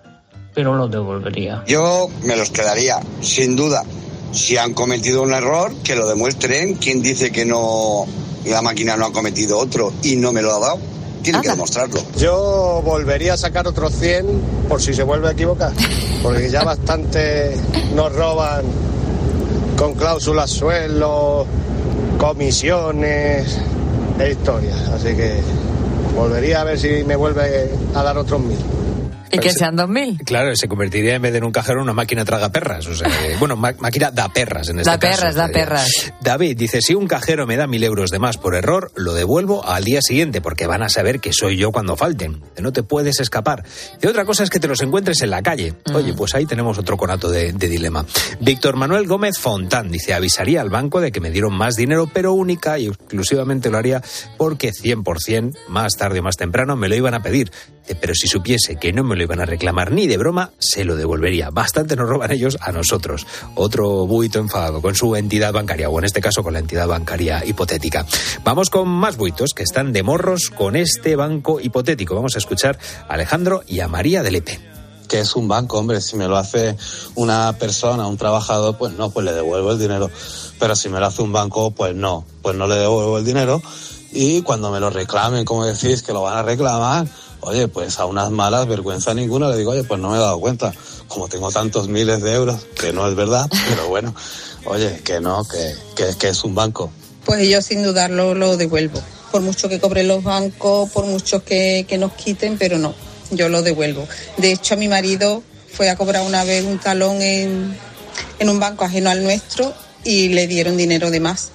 pero 0.54 0.76
lo 0.76 0.88
devolvería. 0.88 1.64
Yo 1.68 2.10
me 2.24 2.36
los 2.36 2.52
quedaría, 2.52 3.00
sin 3.22 3.56
duda. 3.56 3.84
Si 4.32 4.58
han 4.58 4.74
cometido 4.74 5.22
un 5.22 5.34
error, 5.34 5.74
que 5.84 5.96
lo 5.96 6.08
demuestren. 6.08 6.76
¿Quién 6.76 7.02
dice 7.02 7.32
que 7.32 7.46
no 7.46 8.06
la 8.46 8.62
máquina 8.62 8.98
no 8.98 9.06
ha 9.06 9.14
cometido 9.14 9.60
otro 9.60 9.94
y 10.02 10.16
no 10.16 10.32
me 10.32 10.42
lo 10.42 10.54
ha 10.54 10.60
dado? 10.60 10.80
Tiene 11.22 11.40
que 11.42 11.50
demostrarlo. 11.50 12.02
Yo 12.18 12.82
volvería 12.84 13.36
a 13.36 13.38
sacar 13.38 13.66
otros 13.68 13.94
100 13.94 14.66
por 14.68 14.82
si 14.82 14.94
se 14.94 15.04
vuelve 15.04 15.30
a 15.30 15.32
equivocar. 15.32 15.72
Porque 16.22 16.50
ya 16.50 16.64
bastante 16.64 17.56
nos 17.96 18.14
roban 18.14 18.64
con 19.78 19.94
cláusulas 19.94 20.50
suelo, 20.50 21.46
comisiones 22.18 23.60
e 24.20 24.32
historias. 24.32 24.90
Así 24.90 25.16
que 25.16 25.42
volvería 26.16 26.62
a 26.62 26.64
ver 26.64 26.80
si 26.80 27.04
me 27.04 27.16
vuelve 27.16 27.72
a 27.94 28.04
dar 28.04 28.18
otros 28.18 28.42
mil. 28.42 28.58
Y 29.34 29.40
que 29.40 29.52
sean 29.52 29.76
2.000. 29.76 30.24
Claro, 30.24 30.56
se 30.56 30.68
convertiría 30.68 31.16
en 31.16 31.22
vez 31.22 31.32
de 31.32 31.40
en 31.40 31.44
un 31.44 31.52
cajero 31.52 31.80
en 31.80 31.84
una 31.84 31.94
máquina 31.94 32.24
traga 32.24 32.52
perras. 32.52 32.88
O 32.88 32.96
sea, 32.96 33.10
bueno, 33.40 33.56
máquina 33.56 34.12
da 34.12 34.30
perras 34.30 34.70
en 34.70 34.80
este 34.80 34.90
da 34.90 35.00
caso. 35.00 35.22
Perras, 35.22 35.36
da 35.36 35.48
perras, 35.50 36.14
David 36.22 36.58
dice, 36.58 36.82
si 36.82 36.94
un 36.94 37.08
cajero 37.08 37.48
me 37.48 37.58
da 37.58 37.68
mil 37.68 37.84
euros 37.84 38.12
de 38.12 38.20
más 38.20 38.38
por 38.38 38.56
error, 38.56 38.92
lo 38.96 39.14
devuelvo 39.14 39.68
al 39.68 39.84
día 39.84 40.02
siguiente 40.02 40.42
porque 40.42 40.68
van 40.68 40.84
a 40.84 40.90
saber 40.90 41.20
que 41.20 41.34
soy 41.34 41.58
yo 41.58 41.72
cuando 41.72 41.96
falten. 41.96 42.42
No 42.62 42.72
te 42.72 42.84
puedes 42.84 43.20
escapar. 43.20 43.64
Y 44.02 44.08
otra 44.08 44.26
cosa 44.26 44.44
es 44.44 44.50
que 44.50 44.60
te 44.60 44.68
los 44.68 44.82
encuentres 44.82 45.22
en 45.22 45.32
la 45.32 45.42
calle. 45.42 45.74
Mm. 45.86 45.96
Oye, 45.96 46.14
pues 46.14 46.36
ahí 46.36 46.46
tenemos 46.46 46.78
otro 46.78 46.98
conato 46.98 47.30
de, 47.30 47.52
de 47.52 47.68
dilema. 47.68 48.06
Víctor 48.40 48.76
Manuel 48.76 49.08
Gómez 49.08 49.38
Fontán 49.40 49.92
dice, 49.92 50.14
avisaría 50.14 50.62
al 50.62 50.70
banco 50.70 51.02
de 51.02 51.12
que 51.12 51.20
me 51.20 51.32
dieron 51.32 51.54
más 51.54 51.76
dinero, 51.76 52.10
pero 52.12 52.34
única 52.34 52.78
y 52.80 52.88
exclusivamente 52.88 53.70
lo 53.70 53.78
haría 53.78 54.02
porque 54.38 54.72
100% 54.72 55.58
más 55.68 55.94
tarde 55.94 56.20
o 56.20 56.24
más 56.24 56.38
temprano 56.38 56.76
me 56.76 56.88
lo 56.88 56.96
iban 56.96 57.14
a 57.14 57.22
pedir. 57.22 57.52
Pero 58.00 58.16
si 58.16 58.28
supiese 58.28 58.76
que 58.78 58.94
no 58.94 59.04
me 59.04 59.16
lo 59.16 59.24
iban 59.24 59.40
a 59.40 59.46
reclamar 59.46 59.92
ni 59.92 60.08
de 60.08 60.18
broma, 60.18 60.52
se 60.58 60.84
lo 60.84 60.96
devolvería. 60.96 61.50
Bastante 61.50 61.96
nos 61.96 62.08
roban 62.08 62.32
ellos 62.32 62.58
a 62.62 62.72
nosotros. 62.72 63.26
Otro 63.56 64.06
buito 64.08 64.40
enfadado 64.40 64.82
con 64.82 64.96
su 64.96 65.16
entidad 65.16 65.54
bancaria, 65.54 65.90
o 65.90 66.00
en 66.00 66.06
este 66.06 66.22
caso 66.22 66.44
con 66.44 66.54
la 66.54 66.60
entidad 66.60 66.88
bancaria 66.88 67.44
hipotética. 67.46 68.06
Vamos 68.44 68.70
con 68.70 68.88
más 68.88 69.18
buitos 69.18 69.54
que 69.54 69.64
están 69.64 69.94
de 69.94 70.04
morros 70.04 70.50
con 70.50 70.76
este 70.76 71.16
banco 71.16 71.60
hipotético. 71.60 72.16
Vamos 72.16 72.36
a 72.36 72.40
escuchar 72.40 72.78
a 73.08 73.14
Alejandro 73.14 73.64
y 73.68 73.80
a 73.80 73.88
María 73.88 74.24
de 74.24 74.32
Lepe 74.32 74.74
que 75.14 75.20
es 75.20 75.36
un 75.36 75.48
banco, 75.48 75.78
hombre, 75.78 76.02
si 76.02 76.16
me 76.16 76.28
lo 76.28 76.38
hace 76.38 76.76
una 77.14 77.54
persona, 77.60 78.08
un 78.08 78.18
trabajador, 78.18 78.78
pues 78.78 78.94
no, 78.94 79.12
pues 79.12 79.24
le 79.24 79.32
devuelvo 79.32 79.72
el 79.72 79.78
dinero. 79.78 80.10
Pero 80.60 80.76
si 80.76 80.90
me 80.90 81.00
lo 81.00 81.06
hace 81.06 81.22
un 81.22 81.32
banco, 81.32 81.70
pues 81.70 81.94
no, 81.94 82.26
pues 82.42 82.56
no 82.56 82.66
le 82.66 82.76
devuelvo 82.76 83.20
el 83.20 83.26
dinero. 83.26 83.62
Y 84.12 84.42
cuando 84.42 84.72
me 84.72 84.80
lo 84.80 84.90
reclamen, 84.90 85.46
como 85.46 85.66
decís, 85.66 86.02
que 86.02 86.14
lo 86.14 86.24
van 86.24 86.38
a 86.38 86.42
reclamar, 86.42 87.06
oye, 87.46 87.68
pues 87.68 88.00
a 88.00 88.06
unas 88.06 88.32
malas, 88.32 88.68
vergüenza 88.68 89.14
ninguna, 89.14 89.50
le 89.50 89.58
digo, 89.58 89.72
oye, 89.72 89.84
pues 89.84 90.00
no 90.00 90.10
me 90.10 90.18
he 90.18 90.20
dado 90.20 90.40
cuenta. 90.40 90.74
Como 91.08 91.28
tengo 91.28 91.52
tantos 91.52 91.88
miles 91.88 92.22
de 92.22 92.34
euros, 92.34 92.66
que 92.80 92.94
no 92.94 93.08
es 93.08 93.16
verdad, 93.16 93.50
pero 93.70 93.88
bueno, 93.88 94.16
oye, 94.66 95.02
que 95.04 95.20
no, 95.20 95.46
que, 95.46 96.16
que, 96.18 96.28
es 96.28 96.44
un 96.44 96.56
banco. 96.56 96.92
Pues 97.26 97.48
yo 97.48 97.62
sin 97.62 97.84
dudarlo 97.84 98.34
lo 98.34 98.58
devuelvo. 98.58 99.00
Por 99.32 99.42
mucho 99.42 99.70
que 99.70 99.80
cobren 99.80 100.08
los 100.08 100.24
bancos, 100.24 100.90
por 100.92 101.06
mucho 101.06 101.44
que, 101.44 101.86
que 101.88 101.98
nos 101.98 102.14
quiten, 102.14 102.58
pero 102.58 102.78
no, 102.78 102.94
yo 103.32 103.50
lo 103.50 103.62
devuelvo. 103.62 104.08
De 104.38 104.52
hecho, 104.52 104.78
mi 104.78 104.88
marido 104.88 105.44
fue 105.72 105.90
a 105.90 105.96
cobrar 105.96 106.24
una 106.24 106.44
vez 106.44 106.64
un 106.64 106.80
talón 106.80 107.22
en, 107.22 107.76
en 108.40 108.50
un 108.50 108.60
banco 108.60 108.86
ajeno 108.86 109.10
al 109.10 109.24
nuestro 109.24 109.74
y 110.04 110.30
le 110.30 110.48
dieron 110.48 110.78
dinero 110.78 111.10
de 111.10 111.20
más. 111.20 111.53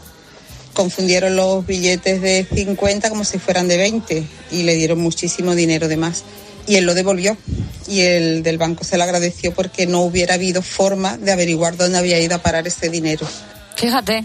Confundieron 0.78 1.35
los 1.35 1.66
billetes 1.66 2.23
de 2.23 2.47
50 2.54 3.08
como 3.08 3.25
si 3.25 3.40
fueran 3.40 3.66
de 3.66 3.76
20 3.78 4.25
y 4.52 4.62
le 4.62 4.76
dieron 4.76 5.00
muchísimo 5.00 5.56
dinero 5.56 5.88
de 5.88 5.97
más. 5.97 6.23
Y 6.68 6.76
él 6.76 6.85
lo 6.85 6.94
devolvió 6.94 7.37
y 7.88 8.02
el 8.02 8.44
del 8.44 8.58
banco 8.58 8.85
se 8.85 8.97
lo 8.97 9.02
agradeció 9.02 9.52
porque 9.52 9.88
no 9.88 10.02
hubiera 10.02 10.35
habido 10.35 10.62
forma 10.62 11.18
de 11.18 11.32
averiguar 11.32 11.76
dónde 11.76 11.99
había 11.99 12.20
ido 12.20 12.37
a 12.37 12.38
parar 12.38 12.68
ese 12.68 12.90
dinero. 12.90 13.26
Fíjate. 13.75 14.25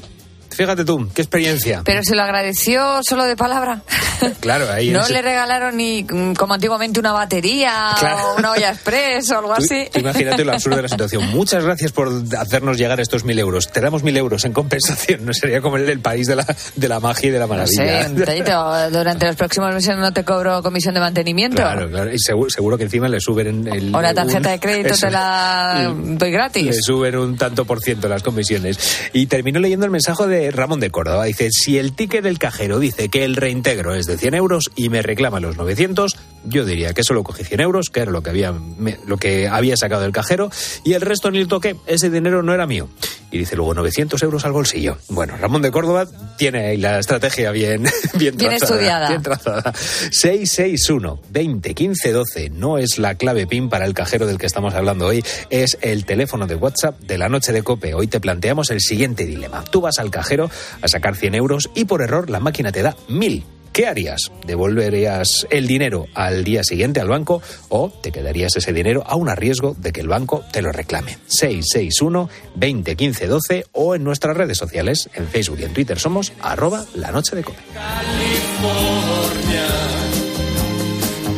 Fíjate 0.55 0.85
tú, 0.85 1.07
qué 1.13 1.21
experiencia. 1.21 1.81
Pero 1.85 2.01
se 2.03 2.15
lo 2.15 2.21
agradeció 2.23 3.01
solo 3.03 3.23
de 3.25 3.35
palabra. 3.35 3.81
Claro, 4.39 4.71
ahí 4.71 4.89
No 4.91 5.01
ese- 5.01 5.11
le 5.13 5.21
regalaron 5.21 5.75
ni 5.75 6.03
mm, 6.03 6.33
como 6.35 6.53
antiguamente 6.53 6.97
una 6.99 7.11
batería 7.11 7.89
Claro. 7.99 8.31
o 8.35 8.37
una 8.39 8.51
olla 8.51 8.69
express 8.71 9.29
o 9.31 9.39
algo 9.39 9.53
Tú- 9.55 9.63
así. 9.65 9.87
tú 9.91 9.99
imagínate 9.99 10.45
lo 10.45 10.53
absurdo 10.53 10.77
de 10.77 10.83
la 10.83 10.87
situación. 10.87 11.29
Muchas 11.31 11.63
gracias 11.65 11.91
por 11.91 12.09
hacernos 12.39 12.77
llegar 12.77 13.01
estos 13.01 13.25
mil 13.25 13.37
euros. 13.37 13.69
Te 13.71 13.81
damos 13.81 14.01
mil 14.03 14.15
euros 14.15 14.45
en 14.45 14.53
compensación. 14.53 15.25
No 15.25 15.33
sería 15.33 15.59
como 15.61 15.75
el 15.75 15.85
del 15.85 15.99
país 15.99 16.27
de 16.27 16.37
la, 16.37 16.45
de 16.75 16.87
la 16.87 17.01
magia 17.01 17.27
y 17.27 17.31
de 17.31 17.39
la 17.39 17.47
No 17.47 17.67
sé, 17.67 17.81
maravilla. 17.83 18.07
un 18.09 18.15
detallito. 18.15 18.89
Durante 18.91 19.25
los 19.25 19.35
próximos 19.35 19.73
meses 19.73 19.97
no 19.97 20.13
te 20.13 20.23
cobro 20.23 20.63
comisión 20.63 20.93
de 20.93 21.01
mantenimiento. 21.01 21.57
Claro, 21.57 21.89
claro. 21.89 22.13
Y 22.13 22.19
seguro, 22.19 22.49
seguro 22.49 22.77
que 22.77 22.83
encima 22.85 23.09
le 23.09 23.19
suben 23.19 23.67
el. 23.67 23.93
O 23.93 24.01
la 24.01 24.13
tarjeta 24.13 24.37
un- 24.49 24.53
de 24.53 24.59
crédito 24.61 24.93
eso. 24.93 25.07
te 25.07 25.11
la 25.11 25.93
doy 25.95 26.31
gratis. 26.31 26.65
Le 26.65 26.73
suben 26.81 27.17
un 27.17 27.35
tanto 27.37 27.65
por 27.65 27.81
ciento 27.81 28.07
las 28.07 28.23
comisiones. 28.23 29.09
Y 29.11 29.25
termino 29.25 29.59
leyendo 29.59 29.85
el 29.85 29.91
mensaje 29.91 30.27
de 30.27 30.42
Ramón 30.51 30.79
de 30.79 30.89
Córdoba. 30.89 31.25
Dice, 31.25 31.49
si 31.51 31.77
el 31.77 31.93
ticket 31.93 32.23
del 32.23 32.39
cajero 32.39 32.79
dice 32.79 33.09
que 33.09 33.23
el 33.23 33.35
reintegro 33.35 33.95
es 33.95 34.05
de 34.05 34.17
100 34.17 34.33
euros 34.35 34.71
y 34.75 34.89
me 34.89 35.01
reclama 35.01 35.39
los 35.39 35.57
900, 35.57 36.15
yo 36.45 36.65
diría 36.65 36.93
que 36.93 37.03
solo 37.03 37.23
cogí 37.23 37.43
100 37.43 37.61
euros, 37.61 37.89
que 37.89 38.01
era 38.01 38.11
lo 38.11 38.21
que 38.23 38.29
había, 38.29 38.51
me- 38.51 38.97
lo 39.07 39.17
que 39.17 39.47
había 39.47 39.77
sacado 39.77 40.01
del 40.01 40.11
cajero, 40.11 40.49
y 40.83 40.93
el 40.93 41.01
resto 41.01 41.31
ni 41.31 41.39
lo 41.41 41.47
toqué. 41.47 41.75
Ese 41.87 42.09
dinero 42.09 42.43
no 42.43 42.53
era 42.53 42.65
mío. 42.67 42.89
y 43.31 43.39
dice 43.39 43.55
luego 43.55 43.73
900 43.73 44.21
euros 44.21 44.45
al 44.45 44.51
bolsillo. 44.51 44.95
Bueno, 45.09 45.35
Ramón 45.35 45.63
de 45.63 45.71
Córdoba 45.71 46.05
tiene 46.37 46.67
ahí 46.67 46.77
la 46.77 46.99
estrategia 46.99 47.49
bien, 47.49 47.81
bien, 48.13 48.37
Bien 48.37 48.49
trazada, 48.51 48.55
estudiada. 48.75 49.09
bien 49.09 49.23
trazada. 49.23 49.73
661 49.73 51.19
20 51.31 51.73
15 51.73 52.11
12 52.11 52.49
no 52.51 52.77
es 52.77 52.97
la 52.99 53.15
clave 53.15 53.47
PIN 53.47 53.69
para 53.69 53.85
el 53.85 53.93
cajero 53.93 54.25
del 54.27 54.37
que 54.37 54.45
estamos 54.45 54.73
hablando 54.73 55.07
hoy, 55.07 55.23
es 55.49 55.77
el 55.81 56.05
teléfono 56.05 56.47
de 56.47 56.55
WhatsApp 56.55 56.99
de 57.01 57.17
la 57.17 57.29
noche 57.29 57.51
de 57.53 57.63
Cope. 57.63 57.93
Hoy 57.93 58.07
te 58.07 58.19
planteamos 58.19 58.69
el 58.71 58.81
siguiente 58.81 59.25
dilema. 59.25 59.63
Tú 59.63 59.81
vas 59.81 59.99
al 59.99 60.11
cajero 60.11 60.23
a 60.41 60.87
sacar 60.87 61.15
100 61.15 61.35
euros 61.35 61.69
y 61.75 61.85
por 61.85 62.01
error 62.01 62.29
la 62.29 62.39
máquina 62.39 62.71
te 62.71 62.81
da 62.81 62.95
1000. 63.07 63.43
¿Qué 63.73 63.87
harías? 63.87 64.31
¿Devolverías 64.45 65.47
el 65.49 65.65
dinero 65.65 66.05
al 66.13 66.43
día 66.43 66.63
siguiente 66.63 66.99
al 66.99 67.07
banco 67.07 67.41
o 67.69 67.89
te 67.89 68.11
quedarías 68.11 68.55
ese 68.55 68.71
dinero 68.71 69.03
aún 69.07 69.29
a 69.29 69.35
riesgo 69.35 69.75
de 69.75 69.91
que 69.91 70.01
el 70.01 70.07
banco 70.07 70.43
te 70.51 70.61
lo 70.61 70.71
reclame? 70.71 71.17
661 71.25 72.29
20 72.53 72.95
15 72.95 73.27
12 73.27 73.65
o 73.71 73.95
en 73.95 74.03
nuestras 74.03 74.37
redes 74.37 74.59
sociales, 74.59 75.09
en 75.15 75.27
Facebook 75.27 75.57
y 75.61 75.63
en 75.63 75.73
Twitter 75.73 75.97
somos 75.97 76.33
arroba 76.39 76.85
la 76.93 77.11
noche 77.11 77.35
de 77.35 77.43
Cope. 77.43 77.63
California. 77.73 79.65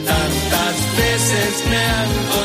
Tantas 0.06 0.98
veces 0.98 1.64
me 1.70 1.78
han 1.78 2.45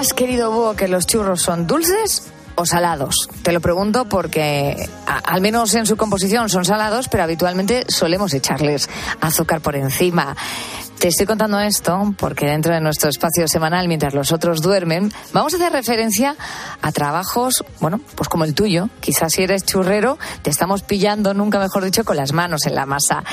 ¿Tú 0.00 0.04
dirías, 0.04 0.14
querido 0.14 0.50
Búho, 0.50 0.76
que 0.76 0.88
los 0.88 1.06
churros 1.06 1.42
son 1.42 1.66
dulces 1.66 2.22
o 2.54 2.64
salados? 2.64 3.28
Te 3.42 3.52
lo 3.52 3.60
pregunto 3.60 4.08
porque, 4.08 4.88
al 5.04 5.42
menos 5.42 5.74
en 5.74 5.84
su 5.84 5.98
composición, 5.98 6.48
son 6.48 6.64
salados, 6.64 7.08
pero 7.10 7.22
habitualmente 7.22 7.84
solemos 7.86 8.32
echarles 8.32 8.88
azúcar 9.20 9.60
por 9.60 9.76
encima. 9.76 10.34
Te 11.00 11.08
estoy 11.08 11.24
contando 11.24 11.58
esto 11.58 12.14
porque 12.18 12.44
dentro 12.44 12.74
de 12.74 12.80
nuestro 12.82 13.08
espacio 13.08 13.48
semanal, 13.48 13.88
mientras 13.88 14.12
los 14.12 14.32
otros 14.32 14.60
duermen, 14.60 15.10
vamos 15.32 15.54
a 15.54 15.56
hacer 15.56 15.72
referencia 15.72 16.36
a 16.82 16.92
trabajos, 16.92 17.64
bueno, 17.80 18.02
pues 18.16 18.28
como 18.28 18.44
el 18.44 18.52
tuyo. 18.52 18.90
Quizás 19.00 19.32
si 19.32 19.42
eres 19.42 19.64
churrero, 19.64 20.18
te 20.42 20.50
estamos 20.50 20.82
pillando, 20.82 21.32
nunca 21.32 21.58
mejor 21.58 21.86
dicho, 21.86 22.04
con 22.04 22.18
las 22.18 22.34
manos 22.34 22.66
en 22.66 22.74
la 22.74 22.84
masa. 22.84 23.24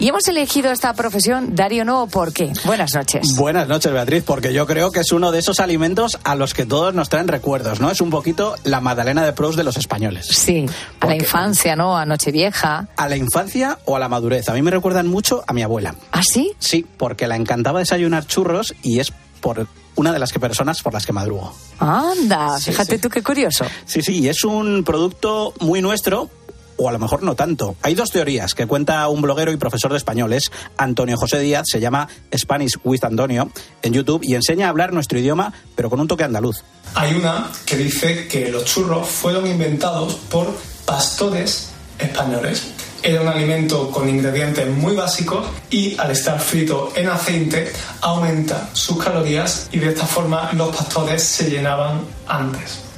Y 0.00 0.08
hemos 0.08 0.26
elegido 0.26 0.72
esta 0.72 0.94
profesión, 0.94 1.54
Darío 1.54 1.84
No, 1.84 2.08
¿por 2.08 2.32
qué? 2.32 2.52
Buenas 2.64 2.92
noches. 2.92 3.36
Buenas 3.36 3.68
noches, 3.68 3.92
Beatriz, 3.92 4.24
porque 4.24 4.52
yo 4.52 4.66
creo 4.66 4.90
que 4.90 4.98
es 4.98 5.12
uno 5.12 5.30
de 5.30 5.38
esos 5.38 5.60
alimentos 5.60 6.18
a 6.24 6.34
los 6.34 6.54
que 6.54 6.66
todos 6.66 6.92
nos 6.92 7.08
traen 7.08 7.28
recuerdos, 7.28 7.78
¿no? 7.78 7.92
Es 7.92 8.00
un 8.00 8.10
poquito 8.10 8.56
la 8.64 8.80
Madalena 8.80 9.24
de 9.24 9.32
Proust 9.32 9.56
de 9.56 9.62
los 9.62 9.76
españoles. 9.76 10.26
Sí, 10.26 10.66
a 10.98 11.06
la 11.06 11.14
infancia, 11.14 11.76
¿no? 11.76 11.96
A 11.96 12.04
Nochevieja. 12.04 12.88
¿A 12.96 13.08
la 13.08 13.16
infancia 13.16 13.78
o 13.84 13.94
a 13.94 14.00
la 14.00 14.08
madurez? 14.08 14.48
A 14.48 14.54
mí 14.54 14.62
me 14.62 14.72
recuerdan 14.72 15.06
mucho 15.06 15.44
a 15.46 15.52
mi 15.52 15.62
abuela. 15.62 15.94
¿Ah, 16.10 16.22
sí? 16.24 16.52
Sí, 16.58 16.84
porque 16.96 17.11
la 17.26 17.36
encantaba 17.36 17.78
desayunar 17.80 18.26
churros 18.26 18.74
y 18.82 19.00
es 19.00 19.12
por 19.40 19.66
una 19.94 20.12
de 20.12 20.18
las 20.18 20.32
que 20.32 20.40
personas 20.40 20.82
por 20.82 20.92
las 20.94 21.04
que 21.06 21.12
madrugo. 21.12 21.54
Anda, 21.78 22.58
Sí, 22.58 22.70
fíjate 22.70 22.96
sí. 22.96 23.00
tú 23.00 23.08
qué 23.08 23.22
curioso. 23.22 23.64
Sí, 23.84 24.02
sí, 24.02 24.18
y 24.20 24.28
es 24.28 24.44
un 24.44 24.84
producto 24.84 25.52
muy 25.60 25.82
nuestro. 25.82 26.30
O 26.78 26.88
a 26.88 26.92
lo 26.92 26.98
mejor 26.98 27.22
no 27.22 27.34
tanto. 27.36 27.76
Hay 27.82 27.94
dos 27.94 28.10
teorías 28.10 28.54
que 28.54 28.66
cuenta 28.66 29.06
un 29.08 29.20
bloguero 29.20 29.52
y 29.52 29.56
profesor 29.58 29.92
de 29.92 29.98
español, 29.98 30.32
es 30.32 30.50
Antonio 30.78 31.16
José 31.18 31.38
Díaz, 31.38 31.64
se 31.70 31.80
llama 31.80 32.08
Spanish 32.36 32.78
with 32.82 33.04
Antonio 33.04 33.50
en 33.82 33.92
YouTube 33.92 34.22
y 34.24 34.34
enseña 34.34 34.66
a 34.66 34.70
hablar 34.70 34.92
nuestro 34.92 35.18
idioma, 35.18 35.52
pero 35.76 35.90
con 35.90 36.00
un 36.00 36.08
toque 36.08 36.24
andaluz. 36.24 36.64
Hay 36.94 37.14
una 37.14 37.50
que 37.66 37.76
dice 37.76 38.26
que 38.26 38.48
los 38.50 38.64
churros 38.64 39.06
fueron 39.06 39.46
inventados 39.46 40.14
por 40.30 40.48
pastores 40.86 41.68
españoles. 41.98 42.72
Era 43.04 43.20
un 43.20 43.28
alimento 43.28 43.90
con 43.90 44.08
ingredientes 44.08 44.68
muy 44.68 44.94
básicos 44.94 45.44
y 45.70 45.98
al 45.98 46.12
estar 46.12 46.38
frito 46.38 46.92
en 46.94 47.08
aceite 47.08 47.72
aumenta 48.00 48.70
sus 48.72 49.02
calorías 49.02 49.68
y 49.72 49.80
de 49.80 49.88
esta 49.88 50.06
forma 50.06 50.50
los 50.52 50.74
pastores 50.74 51.22
se 51.24 51.50
llenaban 51.50 52.02
antes. 52.28 52.91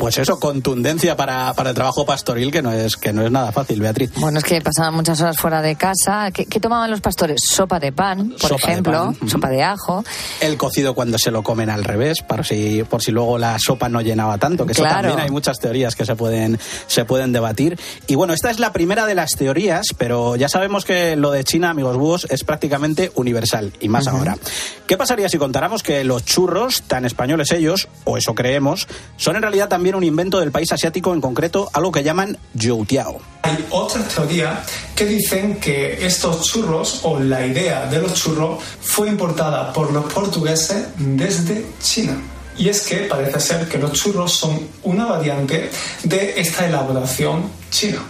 Pues 0.00 0.16
eso, 0.16 0.40
contundencia 0.40 1.14
para, 1.14 1.52
para 1.52 1.68
el 1.70 1.74
trabajo 1.76 2.06
pastoril, 2.06 2.50
que 2.50 2.62
no 2.62 2.72
es, 2.72 2.96
que 2.96 3.12
no 3.12 3.22
es 3.22 3.30
nada 3.30 3.52
fácil, 3.52 3.80
Beatriz. 3.82 4.10
Bueno, 4.16 4.38
es 4.38 4.44
que 4.44 4.58
pasaban 4.62 4.94
muchas 4.94 5.20
horas 5.20 5.36
fuera 5.36 5.60
de 5.60 5.76
casa. 5.76 6.30
¿Qué, 6.32 6.46
qué 6.46 6.58
tomaban 6.58 6.90
los 6.90 7.02
pastores? 7.02 7.42
Sopa 7.46 7.78
de 7.78 7.92
pan, 7.92 8.30
por 8.30 8.40
Sopa 8.40 8.66
de 8.66 8.72
ejemplo, 8.72 9.14
pan, 9.18 9.28
sopa 9.28 9.50
de 9.50 9.62
ajo. 9.62 10.02
El 10.40 10.56
cocido 10.56 10.94
cuando 10.94 11.18
se 11.18 11.30
lo 11.30 11.42
comen 11.42 11.68
al 11.68 11.84
revés, 11.84 12.22
para 12.26 12.42
si, 12.44 12.82
por 12.84 13.02
si 13.02 13.12
luego 13.12 13.36
la 13.36 13.58
sopa 13.58 13.90
no 13.90 14.00
llenaba 14.00 14.38
tanto, 14.38 14.64
que 14.64 14.72
eso 14.72 14.80
Claro. 14.80 15.08
también 15.08 15.20
hay 15.20 15.30
muchas 15.30 15.58
teorías 15.58 15.94
que 15.94 16.06
se 16.06 16.16
pueden, 16.16 16.58
se 16.86 17.04
pueden 17.04 17.32
debatir. 17.32 17.78
Y 18.06 18.14
bueno, 18.14 18.32
esta 18.32 18.50
es 18.50 18.58
la 18.58 18.72
primera 18.72 19.04
de 19.04 19.14
las 19.14 19.32
teorías, 19.32 19.88
pero 19.98 20.34
ya 20.36 20.48
sabemos 20.48 20.86
que 20.86 21.14
lo 21.14 21.30
de 21.30 21.44
China, 21.44 21.68
amigos 21.68 21.98
búhos, 21.98 22.26
es 22.30 22.42
prácticamente 22.42 23.12
universal, 23.16 23.74
y 23.80 23.90
más 23.90 24.06
ahora. 24.06 24.38
¿Qué 24.86 24.96
pasaría 24.96 25.28
si 25.28 25.36
contáramos 25.36 25.82
que 25.82 26.04
los 26.04 26.24
churros, 26.24 26.84
tan 26.86 27.04
españoles 27.04 27.52
ellos, 27.52 27.86
o 28.04 28.16
eso 28.16 28.34
creemos, 28.34 28.88
son 29.18 29.36
en 29.36 29.42
realidad 29.42 29.68
también 29.68 29.89
un 29.96 30.04
invento 30.04 30.40
del 30.40 30.52
país 30.52 30.70
asiático, 30.72 31.12
en 31.12 31.20
concreto 31.20 31.70
algo 31.72 31.92
que 31.92 32.02
llaman 32.02 32.38
youtiao? 32.54 33.20
Hay 33.42 33.66
otras 33.70 34.08
teorías 34.08 34.58
que 34.94 35.06
dicen 35.06 35.60
que 35.60 36.04
estos 36.04 36.46
churros 36.46 37.00
o 37.04 37.18
la 37.18 37.46
idea 37.46 37.86
de 37.86 38.00
los 38.00 38.14
churros 38.14 38.62
fue 38.80 39.08
importada 39.08 39.72
por 39.72 39.92
los 39.92 40.12
portugueses 40.12 40.88
desde 40.96 41.66
China. 41.82 42.20
Y 42.56 42.68
es 42.68 42.82
que 42.82 42.96
parece 43.04 43.40
ser 43.40 43.68
que 43.68 43.78
los 43.78 43.92
churros 43.92 44.32
son 44.32 44.60
una 44.82 45.06
variante 45.06 45.70
de 46.04 46.40
esta 46.40 46.66
elaboración 46.66 47.50
china. 47.70 48.02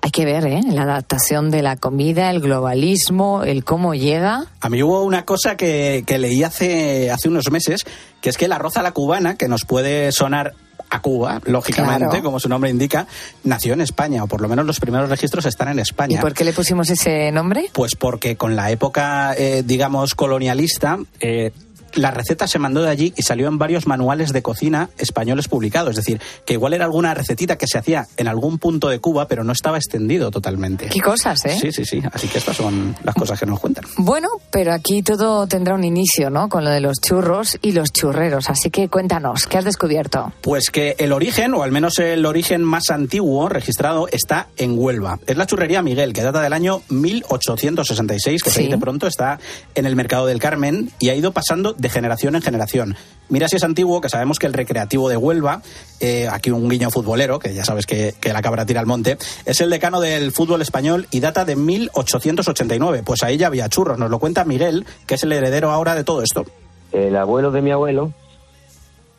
Hay 0.00 0.10
que 0.10 0.24
ver, 0.24 0.46
¿eh? 0.46 0.60
La 0.70 0.82
adaptación 0.82 1.50
de 1.50 1.62
la 1.62 1.76
comida, 1.76 2.30
el 2.30 2.40
globalismo, 2.40 3.42
el 3.44 3.64
cómo 3.64 3.94
llega. 3.94 4.46
A 4.60 4.68
mí 4.68 4.82
hubo 4.82 5.02
una 5.02 5.24
cosa 5.24 5.56
que, 5.56 6.02
que 6.06 6.18
leí 6.18 6.42
hace, 6.42 7.10
hace 7.10 7.28
unos 7.28 7.50
meses, 7.50 7.84
que 8.20 8.30
es 8.30 8.36
que 8.36 8.46
el 8.46 8.52
arroz 8.52 8.76
a 8.76 8.82
la 8.82 8.92
cubana, 8.92 9.36
que 9.36 9.48
nos 9.48 9.64
puede 9.64 10.10
sonar 10.12 10.54
a 10.90 11.00
Cuba, 11.00 11.40
lógicamente, 11.44 12.06
Claro. 12.08 12.22
como 12.22 12.40
su 12.40 12.48
nombre 12.48 12.70
indica, 12.70 13.06
nació 13.44 13.74
en 13.74 13.80
España, 13.82 14.24
o 14.24 14.26
por 14.26 14.40
lo 14.40 14.48
menos 14.48 14.64
los 14.66 14.80
primeros 14.80 15.08
registros 15.10 15.44
están 15.46 15.68
en 15.68 15.78
¿Y 15.78 15.82
España. 15.82 16.20
por 16.20 16.34
qué 16.34 16.44
le 16.44 16.52
pusimos 16.52 16.88
ese 16.90 17.30
nombre? 17.32 17.70
Pues 17.72 17.94
porque 17.94 18.36
con 18.36 18.56
la 18.56 18.70
época, 18.70 19.34
eh, 19.36 19.62
digamos, 19.64 20.14
colonialista, 20.14 20.98
eh, 21.20 21.52
la 21.94 22.10
receta 22.10 22.46
se 22.46 22.58
mandó 22.58 22.82
de 22.82 22.90
allí 22.90 23.12
y 23.16 23.22
salió 23.22 23.48
en 23.48 23.58
varios 23.58 23.86
manuales 23.86 24.32
de 24.32 24.42
cocina 24.42 24.90
españoles 24.98 25.48
publicados. 25.48 25.90
Es 25.90 25.96
decir, 25.96 26.20
que 26.44 26.54
igual 26.54 26.74
era 26.74 26.84
alguna 26.84 27.14
recetita 27.14 27.56
que 27.56 27.66
se 27.66 27.78
hacía 27.78 28.06
en 28.16 28.28
algún 28.28 28.58
punto 28.58 28.88
de 28.88 28.98
Cuba, 29.00 29.28
pero 29.28 29.44
no 29.44 29.52
estaba 29.52 29.76
extendido 29.78 30.30
totalmente. 30.30 30.88
Qué 30.88 31.00
cosas, 31.00 31.44
¿eh? 31.44 31.56
Sí, 31.60 31.72
sí, 31.72 31.84
sí. 31.84 32.02
Así 32.12 32.28
que 32.28 32.38
estas 32.38 32.56
son 32.56 32.94
las 33.02 33.14
cosas 33.14 33.38
que 33.38 33.46
nos 33.46 33.60
cuentan. 33.60 33.84
Bueno, 33.96 34.28
pero 34.50 34.72
aquí 34.72 35.02
todo 35.02 35.46
tendrá 35.46 35.74
un 35.74 35.84
inicio, 35.84 36.30
¿no? 36.30 36.48
Con 36.48 36.64
lo 36.64 36.70
de 36.70 36.80
los 36.80 36.98
churros 37.00 37.58
y 37.62 37.72
los 37.72 37.92
churreros. 37.92 38.50
Así 38.50 38.70
que 38.70 38.88
cuéntanos, 38.88 39.46
¿qué 39.46 39.58
has 39.58 39.64
descubierto? 39.64 40.32
Pues 40.42 40.70
que 40.70 40.96
el 40.98 41.12
origen, 41.12 41.54
o 41.54 41.62
al 41.62 41.72
menos 41.72 41.98
el 41.98 42.24
origen 42.26 42.62
más 42.62 42.90
antiguo 42.90 43.48
registrado, 43.48 44.08
está 44.08 44.48
en 44.56 44.78
Huelva. 44.78 45.18
Es 45.26 45.36
la 45.36 45.46
churrería 45.46 45.82
Miguel, 45.82 46.12
que 46.12 46.22
data 46.22 46.40
del 46.40 46.52
año 46.52 46.82
1866, 46.88 48.42
que 48.42 48.50
se 48.50 48.58
Sí. 48.58 48.64
dice 48.66 48.78
pronto, 48.78 49.06
está 49.06 49.38
en 49.74 49.86
el 49.86 49.94
mercado 49.96 50.26
del 50.26 50.38
Carmen 50.40 50.90
y 50.98 51.10
ha 51.10 51.14
ido 51.14 51.32
pasando 51.32 51.72
de 51.78 51.88
generación 51.88 52.34
en 52.34 52.42
generación. 52.42 52.96
Mira 53.28 53.48
si 53.48 53.56
es 53.56 53.64
antiguo, 53.64 54.00
que 54.00 54.08
sabemos 54.08 54.38
que 54.38 54.46
el 54.46 54.52
Recreativo 54.52 55.08
de 55.08 55.16
Huelva, 55.16 55.62
eh, 56.00 56.28
aquí 56.30 56.50
un 56.50 56.68
guiño 56.68 56.90
futbolero, 56.90 57.38
que 57.38 57.54
ya 57.54 57.64
sabes 57.64 57.86
que, 57.86 58.14
la 58.22 58.42
cabra 58.42 58.66
tira 58.66 58.80
al 58.80 58.86
monte, 58.86 59.16
es 59.46 59.60
el 59.60 59.70
decano 59.70 60.00
del 60.00 60.32
fútbol 60.32 60.60
español 60.60 61.06
y 61.10 61.20
data 61.20 61.44
de 61.44 61.56
1889. 61.56 63.02
Pues 63.04 63.22
ahí 63.22 63.38
ya 63.38 63.46
había 63.46 63.68
churros. 63.68 63.98
Nos 63.98 64.10
lo 64.10 64.18
cuenta 64.18 64.44
Miguel, 64.44 64.84
que 65.06 65.14
es 65.14 65.22
el 65.22 65.32
heredero 65.32 65.70
ahora 65.70 65.94
de 65.94 66.04
todo 66.04 66.22
esto. 66.22 66.44
El 66.92 67.16
abuelo 67.16 67.50
de 67.50 67.62
mi 67.62 67.70
abuelo 67.70 68.12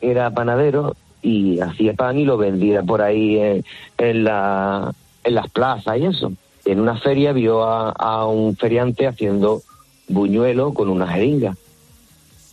era 0.02 0.30
panadero 0.32 0.96
y 1.22 1.60
hacía 1.60 1.94
pan 1.94 2.18
y 2.18 2.26
lo 2.26 2.38
vendía 2.38 2.84
por 2.84 3.02
ahí 3.02 3.64
en, 3.98 4.24
la, 4.24 4.94
en 5.24 5.36
las 5.36 5.50
plazas 5.50 5.98
y 5.98 6.06
eso. 6.06 6.32
En 6.66 6.80
una 6.80 6.98
feria 6.98 7.32
vio 7.32 7.64
a 7.64 8.26
un 8.28 8.56
feriante 8.56 9.08
haciendo 9.08 9.62
buñuelo 10.10 10.74
con 10.74 10.90
una 10.90 11.08
jeringa. 11.08 11.56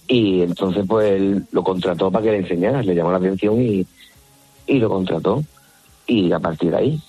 Y 0.09 0.43
entonces 0.43 0.85
pues 0.87 1.13
él 1.13 1.47
lo 1.51 1.63
contrató 1.65 2.11
para 2.11 2.25
que 2.25 2.31
le 2.33 2.39
enseñara, 2.39 2.83
le 2.83 2.95
llamó 2.95 3.11
la 3.11 3.19
atención 3.19 3.61
y, 3.61 3.87
y 4.67 4.79
lo 4.79 4.89
contrató. 4.89 5.43
Y 6.07 6.33
a 6.33 6.39
partir 6.39 6.71
de 6.71 6.77
ahí, 6.77 7.01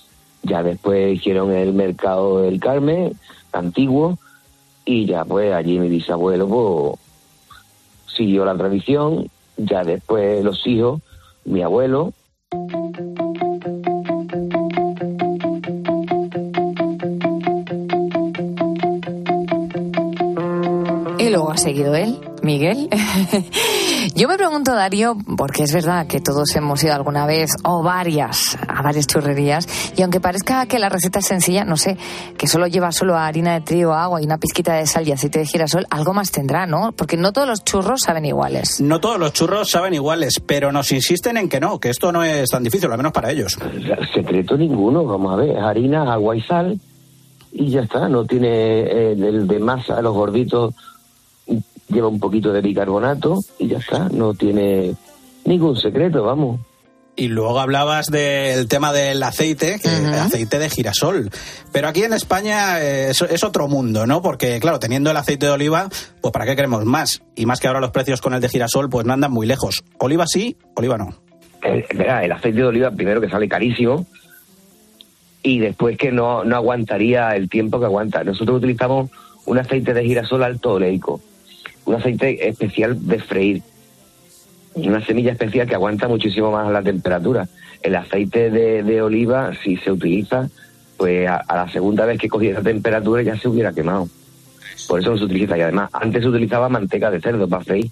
ya 0.42 0.62
después 0.62 1.16
hicieron 1.16 1.52
el 1.52 1.72
mercado 1.72 2.40
del 2.42 2.58
Carmen, 2.58 3.12
antiguo, 3.52 4.18
y 4.84 5.06
ya 5.06 5.24
pues 5.24 5.52
allí 5.52 5.78
mi 5.78 5.88
bisabuelo 5.88 6.48
pues 6.48 6.98
siguió 8.16 8.44
la 8.44 8.56
tradición, 8.56 9.28
ya 9.56 9.84
después 9.84 10.42
los 10.42 10.66
hijos, 10.66 11.00
mi 11.44 11.62
abuelo, 11.62 12.12
Y 21.18 21.30
luego 21.30 21.50
ha 21.50 21.56
seguido 21.58 21.94
él, 21.94 22.16
Miguel. 22.48 22.88
Yo 24.14 24.26
me 24.26 24.38
pregunto, 24.38 24.74
Darío, 24.74 25.18
porque 25.36 25.64
es 25.64 25.74
verdad 25.74 26.06
que 26.06 26.18
todos 26.18 26.56
hemos 26.56 26.82
ido 26.82 26.94
alguna 26.94 27.26
vez 27.26 27.50
o 27.62 27.82
varias 27.82 28.56
a 28.66 28.80
varias 28.80 29.06
churrerías, 29.06 29.68
y 29.98 30.00
aunque 30.00 30.18
parezca 30.18 30.64
que 30.64 30.78
la 30.78 30.88
receta 30.88 31.18
es 31.18 31.26
sencilla, 31.26 31.66
no 31.66 31.76
sé, 31.76 31.98
que 32.38 32.46
solo 32.46 32.66
lleva 32.66 32.90
solo 32.90 33.18
harina 33.18 33.52
de 33.52 33.60
trigo, 33.60 33.92
agua 33.92 34.22
y 34.22 34.24
una 34.24 34.38
pizquita 34.38 34.72
de 34.72 34.86
sal 34.86 35.06
y 35.06 35.12
aceite 35.12 35.40
de 35.40 35.44
girasol, 35.44 35.86
algo 35.90 36.14
más 36.14 36.30
tendrá, 36.30 36.64
¿no? 36.64 36.92
Porque 36.92 37.18
no 37.18 37.34
todos 37.34 37.46
los 37.46 37.64
churros 37.64 38.00
saben 38.00 38.24
iguales. 38.24 38.80
No 38.80 38.98
todos 38.98 39.18
los 39.18 39.34
churros 39.34 39.68
saben 39.68 39.92
iguales, 39.92 40.40
pero 40.46 40.72
nos 40.72 40.90
insisten 40.90 41.36
en 41.36 41.50
que 41.50 41.60
no, 41.60 41.78
que 41.78 41.90
esto 41.90 42.10
no 42.12 42.24
es 42.24 42.48
tan 42.48 42.62
difícil, 42.64 42.90
al 42.90 42.96
menos 42.96 43.12
para 43.12 43.30
ellos. 43.30 43.58
secreto 44.14 44.56
ninguno, 44.56 45.04
vamos 45.04 45.34
a 45.34 45.36
ver, 45.36 45.58
harina, 45.58 46.10
agua 46.10 46.34
y 46.34 46.40
sal, 46.40 46.80
y 47.52 47.68
ya 47.68 47.82
está, 47.82 48.08
no 48.08 48.24
tiene 48.24 48.48
eh, 48.48 49.12
el 49.12 49.46
de 49.46 49.58
masa, 49.58 50.00
los 50.00 50.14
gorditos 50.14 50.74
lleva 51.88 52.08
un 52.08 52.20
poquito 52.20 52.52
de 52.52 52.60
bicarbonato 52.60 53.40
y 53.58 53.68
ya 53.68 53.78
está, 53.78 54.08
no 54.08 54.34
tiene 54.34 54.94
ningún 55.44 55.76
secreto, 55.76 56.22
vamos. 56.22 56.60
Y 57.16 57.26
luego 57.26 57.58
hablabas 57.58 58.06
del 58.06 58.68
tema 58.68 58.92
del 58.92 59.20
aceite, 59.24 59.80
que 59.82 59.88
el 59.88 60.14
aceite 60.14 60.60
de 60.60 60.70
girasol. 60.70 61.30
Pero 61.72 61.88
aquí 61.88 62.04
en 62.04 62.12
España 62.12 62.80
eh, 62.80 63.10
es, 63.10 63.22
es 63.22 63.42
otro 63.42 63.66
mundo, 63.66 64.06
¿no? 64.06 64.22
Porque, 64.22 64.60
claro, 64.60 64.78
teniendo 64.78 65.10
el 65.10 65.16
aceite 65.16 65.46
de 65.46 65.52
oliva, 65.52 65.88
pues 66.20 66.32
¿para 66.32 66.46
qué 66.46 66.54
queremos 66.54 66.84
más? 66.84 67.22
Y 67.34 67.44
más 67.44 67.58
que 67.58 67.66
ahora 67.66 67.80
los 67.80 67.90
precios 67.90 68.20
con 68.20 68.34
el 68.34 68.40
de 68.40 68.48
girasol, 68.48 68.88
pues 68.88 69.04
no 69.04 69.14
andan 69.14 69.32
muy 69.32 69.48
lejos. 69.48 69.82
Oliva 69.98 70.26
sí, 70.28 70.56
oliva 70.76 70.96
no. 70.96 71.12
El, 71.60 71.84
verá, 71.92 72.24
el 72.24 72.30
aceite 72.30 72.58
de 72.58 72.66
oliva 72.66 72.92
primero 72.92 73.20
que 73.20 73.28
sale 73.28 73.48
carísimo 73.48 74.06
y 75.42 75.58
después 75.58 75.96
que 75.96 76.12
no, 76.12 76.44
no 76.44 76.54
aguantaría 76.54 77.30
el 77.34 77.48
tiempo 77.48 77.80
que 77.80 77.86
aguanta. 77.86 78.22
Nosotros 78.22 78.58
utilizamos 78.58 79.10
un 79.44 79.58
aceite 79.58 79.94
de 79.94 80.04
girasol 80.04 80.44
alto 80.44 80.74
oleico, 80.74 81.20
un 81.88 81.94
aceite 81.94 82.48
especial 82.48 83.06
de 83.06 83.18
freír 83.18 83.62
una 84.74 85.04
semilla 85.04 85.32
especial 85.32 85.66
que 85.66 85.74
aguanta 85.74 86.06
muchísimo 86.06 86.52
más 86.52 86.70
la 86.70 86.82
temperatura. 86.82 87.48
El 87.82 87.96
aceite 87.96 88.50
de, 88.50 88.82
de 88.82 89.02
oliva, 89.02 89.52
si 89.62 89.76
se 89.76 89.90
utiliza, 89.90 90.48
pues 90.96 91.28
a, 91.28 91.36
a 91.36 91.56
la 91.56 91.68
segunda 91.72 92.06
vez 92.06 92.18
que 92.20 92.28
cogía 92.28 92.52
esa 92.52 92.62
temperatura 92.62 93.22
ya 93.22 93.36
se 93.36 93.48
hubiera 93.48 93.72
quemado. 93.72 94.08
Por 94.86 95.00
eso 95.00 95.10
no 95.10 95.18
se 95.18 95.24
utiliza. 95.24 95.58
Y 95.58 95.62
además, 95.62 95.90
antes 95.92 96.22
se 96.22 96.28
utilizaba 96.28 96.68
manteca 96.68 97.10
de 97.10 97.20
cerdo 97.20 97.48
para 97.48 97.64
freír. 97.64 97.90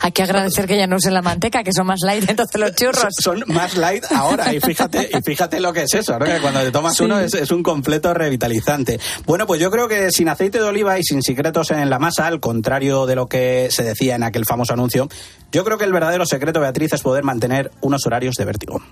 Hay 0.00 0.12
que 0.12 0.22
agradecer 0.22 0.66
que 0.66 0.76
ya 0.76 0.86
no 0.86 0.96
usen 0.96 1.14
la 1.14 1.22
manteca, 1.22 1.62
que 1.64 1.72
son 1.72 1.86
más 1.86 2.00
light, 2.04 2.24
entonces 2.28 2.60
los 2.60 2.74
churros. 2.74 3.14
Son 3.18 3.42
más 3.48 3.76
light 3.76 4.04
ahora 4.10 4.52
y 4.54 4.60
fíjate, 4.60 5.10
y 5.12 5.22
fíjate 5.22 5.60
lo 5.60 5.72
que 5.72 5.82
es 5.82 5.94
eso, 5.94 6.18
¿no? 6.18 6.24
que 6.24 6.38
cuando 6.40 6.60
te 6.60 6.70
tomas 6.70 6.96
Sí. 6.96 7.04
uno 7.04 7.18
es, 7.20 7.34
es 7.34 7.50
un 7.50 7.62
completo 7.62 8.12
revitalizante. 8.14 8.98
Bueno, 9.26 9.46
pues 9.46 9.60
yo 9.60 9.70
creo 9.70 9.88
que 9.88 10.10
sin 10.10 10.28
aceite 10.28 10.58
de 10.58 10.64
oliva 10.64 10.98
y 10.98 11.02
sin 11.04 11.22
secretos 11.22 11.70
en 11.70 11.88
la 11.90 11.98
masa, 11.98 12.26
al 12.26 12.40
contrario 12.40 13.06
de 13.06 13.14
lo 13.16 13.26
que 13.28 13.68
se 13.70 13.82
decía 13.84 14.14
en 14.16 14.22
aquel 14.22 14.44
famoso 14.44 14.72
anuncio, 14.72 15.08
yo 15.52 15.64
creo 15.64 15.78
que 15.78 15.84
el 15.84 15.92
verdadero 15.92 16.26
secreto, 16.26 16.60
Beatriz, 16.60 16.92
es 16.92 17.02
poder 17.02 17.24
mantener 17.24 17.70
unos 17.80 18.04
horarios 18.06 18.34
de 18.36 18.44
vértigo. 18.44 18.82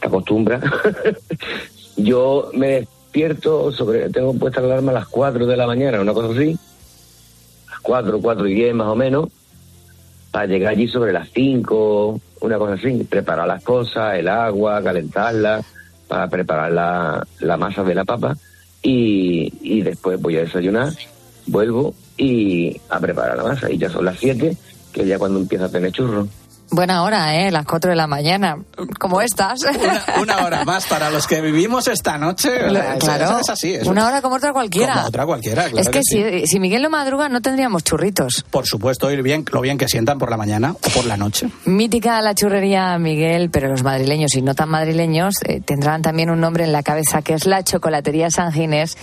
te 0.00 0.06
acostumbras. 0.08 0.62
Yo 1.96 2.50
me 2.54 2.68
despierto, 2.80 3.70
sobre 3.72 4.08
tengo 4.10 4.32
puesta 4.34 4.60
la 4.60 4.66
alarma 4.68 4.92
a 4.92 4.94
las 4.94 5.08
4 5.08 5.46
de 5.46 5.56
la 5.56 5.66
mañana, 5.66 6.00
una 6.00 6.12
cosa 6.14 6.32
así, 6.32 6.56
las 7.68 7.80
4, 7.82 8.20
4 8.20 8.48
y 8.48 8.54
10 8.54 8.74
más 8.74 8.88
o 8.88 8.96
menos, 8.96 9.28
para 10.32 10.46
llegar 10.46 10.72
allí 10.72 10.88
sobre 10.88 11.12
las 11.12 11.28
5, 11.28 12.20
una 12.40 12.58
cosa 12.58 12.72
así, 12.72 13.04
preparar 13.04 13.46
las 13.46 13.62
cosas, 13.62 14.14
el 14.18 14.28
agua, 14.28 14.82
calentarla, 14.82 15.62
para 16.08 16.28
preparar 16.28 16.72
la, 16.72 17.26
la 17.40 17.56
masa 17.56 17.84
de 17.84 17.94
la 17.94 18.04
papa 18.04 18.36
y, 18.82 19.52
y 19.62 19.82
después 19.82 20.20
voy 20.20 20.36
a 20.38 20.40
desayunar, 20.40 20.92
vuelvo 21.46 21.94
y 22.16 22.80
a 22.88 22.98
preparar 22.98 23.36
la 23.36 23.44
masa 23.44 23.70
y 23.70 23.78
ya 23.78 23.90
son 23.90 24.06
las 24.06 24.18
7, 24.18 24.56
que 24.92 25.06
ya 25.06 25.18
cuando 25.18 25.38
empieza 25.38 25.66
a 25.66 25.70
tener 25.70 25.92
churro. 25.92 26.26
Buena 26.74 27.02
hora, 27.02 27.36
¿eh? 27.36 27.50
Las 27.50 27.66
4 27.66 27.90
de 27.90 27.96
la 27.96 28.06
mañana. 28.06 28.56
Como 28.98 29.20
estas. 29.20 29.60
Una, 29.62 30.04
una 30.22 30.44
hora 30.46 30.64
más 30.64 30.86
para 30.86 31.10
los 31.10 31.26
que 31.26 31.42
vivimos 31.42 31.86
esta 31.86 32.16
noche. 32.16 32.50
Claro. 32.98 33.38
Es, 33.40 33.50
así. 33.50 33.74
es- 33.74 33.86
Una 33.86 34.06
hora 34.06 34.22
como 34.22 34.36
otra 34.36 34.54
cualquiera. 34.54 34.94
Como 34.94 35.06
otra 35.08 35.26
cualquiera, 35.26 35.64
claro 35.64 35.78
es 35.78 35.88
que, 35.90 36.00
si, 36.02 36.46
si 36.46 36.58
Miguel 36.60 36.80
no 36.82 36.88
madruga, 36.88 37.28
no 37.28 37.42
tendríamos 37.42 37.84
churritos. 37.84 38.44
Por 38.50 38.66
supuesto, 38.66 39.10
y 39.12 39.20
bien, 39.20 39.44
lo 39.52 39.60
bien 39.60 39.76
que 39.76 39.86
sientan 39.86 40.18
por 40.18 40.30
la 40.30 40.38
mañana 40.38 40.72
o 40.72 40.88
por 40.94 41.04
la 41.04 41.18
noche. 41.18 41.48
Mítica 41.66 42.20
la 42.22 42.34
churrería 42.34 42.96
Miguel, 42.98 43.50
pero 43.50 43.68
los 43.68 43.82
madrileños 43.82 44.34
y 44.34 44.40
no 44.40 44.54
tan 44.54 44.70
madrileños 44.70 45.34
eh, 45.44 45.60
tendrán 45.60 46.00
también 46.00 46.30
un 46.30 46.40
nombre 46.40 46.64
en 46.64 46.72
la 46.72 46.82
cabeza, 46.82 47.20
que 47.20 47.34
es 47.34 47.44
la 47.44 47.62
Chocolatería 47.62 48.30
San 48.30 48.50
Ginés, 48.50 48.96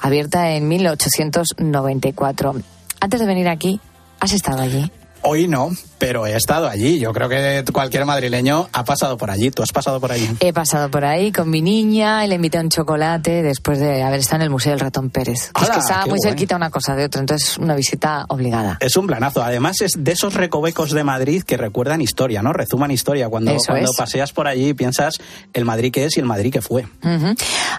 abierta 0.00 0.50
en 0.52 0.68
1894. 0.68 2.54
Antes 3.00 3.20
de 3.20 3.26
venir 3.26 3.48
aquí, 3.48 3.80
¿has 4.20 4.32
estado 4.32 4.62
allí? 4.62 4.90
Hoy 5.28 5.48
no, 5.48 5.72
pero 5.98 6.24
he 6.24 6.36
estado 6.36 6.68
allí. 6.68 7.00
Yo 7.00 7.12
creo 7.12 7.28
que 7.28 7.64
cualquier 7.72 8.04
madrileño 8.04 8.68
ha 8.72 8.84
pasado 8.84 9.16
por 9.16 9.28
allí. 9.28 9.50
¿Tú 9.50 9.64
has 9.64 9.72
pasado 9.72 9.98
por 10.00 10.12
allí? 10.12 10.28
He 10.38 10.52
pasado 10.52 10.88
por 10.88 11.04
ahí 11.04 11.32
con 11.32 11.50
mi 11.50 11.62
niña 11.62 12.24
y 12.24 12.28
le 12.28 12.36
invité 12.36 12.58
a 12.58 12.60
un 12.60 12.68
chocolate 12.68 13.42
después 13.42 13.80
de 13.80 14.04
haber 14.04 14.20
estado 14.20 14.36
en 14.36 14.42
el 14.42 14.50
Museo 14.50 14.70
del 14.70 14.78
Ratón 14.78 15.10
Pérez. 15.10 15.46
Es 15.46 15.50
¡Hala, 15.54 15.74
que 15.74 15.80
estaba 15.80 16.06
muy 16.06 16.20
cerquita 16.22 16.54
una 16.54 16.70
cosa 16.70 16.94
de 16.94 17.06
otra, 17.06 17.20
entonces 17.20 17.58
una 17.58 17.74
visita 17.74 18.24
obligada. 18.28 18.78
Es 18.78 18.96
un 18.96 19.08
planazo. 19.08 19.42
Además, 19.42 19.80
es 19.80 19.94
de 19.98 20.12
esos 20.12 20.34
recovecos 20.34 20.92
de 20.92 21.02
Madrid 21.02 21.42
que 21.42 21.56
recuerdan 21.56 22.00
historia, 22.00 22.40
¿no? 22.40 22.52
Rezuman 22.52 22.92
historia. 22.92 23.28
Cuando, 23.28 23.50
Eso 23.50 23.72
cuando 23.72 23.90
es. 23.90 23.96
paseas 23.96 24.32
por 24.32 24.46
allí 24.46 24.74
piensas 24.74 25.14
el 25.52 25.64
Madrid 25.64 25.92
que 25.92 26.04
es 26.04 26.16
y 26.16 26.20
el 26.20 26.26
Madrid 26.26 26.52
que 26.52 26.62
fue. 26.62 26.86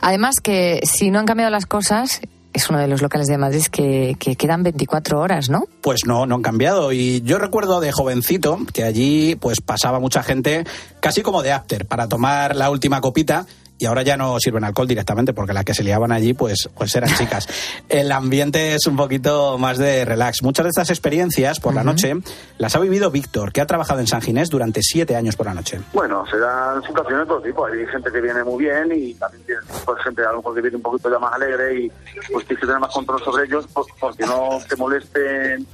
Además 0.02 0.36
que 0.44 0.82
si 0.84 1.12
no 1.12 1.20
han 1.20 1.26
cambiado 1.26 1.50
las 1.52 1.66
cosas, 1.66 2.20
es 2.54 2.70
uno 2.70 2.80
de 2.80 2.88
los 2.88 3.02
locales 3.02 3.28
de 3.28 3.38
Madrid 3.38 3.66
que, 3.72 4.16
que 4.20 4.36
quedan 4.36 4.64
24 4.64 5.20
horas, 5.20 5.50
¿no? 5.50 5.66
Pues 5.82 6.06
no, 6.06 6.26
no 6.26 6.36
han 6.36 6.42
cambiado. 6.42 6.92
Y 6.92 7.22
yo 7.22 7.38
recuerdo 7.38 7.80
de 7.80 7.92
jovencito 7.92 8.60
que 8.74 8.84
allí 8.84 9.36
pues 9.36 9.62
pasaba 9.62 10.00
mucha 10.00 10.24
gente 10.24 10.66
casi 11.00 11.22
como 11.22 11.44
de 11.44 11.52
after 11.52 11.86
para 11.86 12.08
tomar 12.08 12.56
la 12.56 12.70
última 12.70 13.02
copita. 13.02 13.46
Y 13.80 13.86
ahora 13.86 14.02
ya 14.02 14.18
no 14.18 14.40
sirven 14.40 14.64
alcohol 14.64 14.88
directamente 14.88 15.34
porque 15.34 15.54
las 15.54 15.64
que 15.64 15.74
se 15.74 15.84
liaban 15.84 16.12
allí 16.12 16.34
pues, 16.34 16.70
pues 16.76 16.96
eran 16.96 17.10
chicas. 17.18 17.48
El 17.90 18.12
ambiente 18.12 18.76
es 18.76 18.88
un 18.88 18.96
poquito 18.96 19.58
más 19.58 19.78
de 19.78 20.06
relax. 20.06 20.44
Muchas 20.44 20.66
de 20.66 20.70
estas 20.70 20.90
experiencias 20.90 21.60
por 21.60 21.74
la 21.74 21.84
noche 21.84 22.16
las 22.58 22.76
ha 22.76 22.80
vivido 22.80 23.12
Víctor, 23.12 23.52
que 23.52 23.62
ha 23.62 23.66
trabajado 23.66 24.00
en 24.00 24.08
San 24.08 24.22
Ginés 24.22 24.50
durante 24.50 24.82
siete 24.82 25.16
años 25.16 25.36
por 25.36 25.46
la 25.46 25.54
noche. 25.54 25.80
Bueno, 25.94 26.26
se 26.30 26.38
dan 26.38 26.82
situaciones 26.84 27.20
de 27.22 27.26
todo 27.28 27.42
tipo. 27.42 27.66
Hay 27.66 27.86
gente 27.88 28.12
que 28.12 28.22
viene 28.22 28.44
muy 28.44 28.66
bien 28.66 28.92
y 28.92 29.14
también 29.14 29.44
tiene 29.46 29.62
pues, 29.86 30.02
gente 30.04 30.24
a 30.24 30.32
lo 30.32 30.38
mejor 30.38 30.56
que 30.56 30.62
viene 30.62 30.78
un 30.78 30.84
poquito 30.84 31.12
ya 31.12 31.20
más 31.20 31.34
alegre 31.34 31.82
y 31.82 31.92
pues 32.32 32.46
tienes 32.46 32.62
que 32.62 32.68
tener 32.68 32.80
más 32.80 32.94
control 32.94 33.22
sobre 33.24 33.46
ellos 33.46 33.68
pues, 33.74 33.88
porque 34.00 34.26
no 34.26 34.60
te 34.68 34.76
molesten 34.76 35.68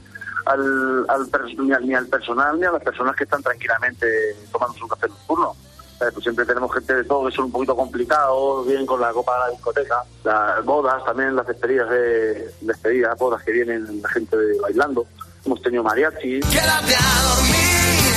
al, 0.46 1.06
al 1.08 1.30
ni, 1.58 1.72
al, 1.72 1.88
ni 1.88 1.94
al 1.94 2.08
personal 2.08 2.60
ni 2.60 2.66
a 2.66 2.72
las 2.72 2.84
personas 2.84 3.16
que 3.16 3.24
están 3.24 3.42
tranquilamente 3.42 4.08
tomando 4.52 4.78
su 4.78 4.88
café 4.88 5.08
nocturno. 5.08 5.56
Pues 6.00 6.24
siempre 6.24 6.46
tenemos 6.46 6.74
gente 6.74 6.96
de 6.96 7.04
todo 7.04 7.28
que 7.28 7.36
son 7.36 7.46
un 7.46 7.52
poquito 7.52 7.76
complicados, 7.76 8.68
vienen 8.68 8.86
con 8.86 9.00
la 9.00 9.12
copa 9.12 9.34
de 9.34 9.40
la 9.40 9.50
discoteca, 9.52 10.04
las 10.24 10.66
bodas 10.66 11.04
también, 11.06 11.36
las 11.36 11.48
despedidas 11.48 11.90
de 11.90 12.54
despedidas, 12.62 13.18
bodas 13.18 13.42
que 13.44 13.52
vienen 13.52 14.02
la 14.02 14.10
gente 14.10 14.36
de 14.36 14.60
bailando. 14.60 15.06
Hemos 15.46 15.62
tenido 15.62 15.84
mariachi. 15.84 16.40
Quédate 16.40 16.96
a 16.96 17.36
dormir. 17.36 18.14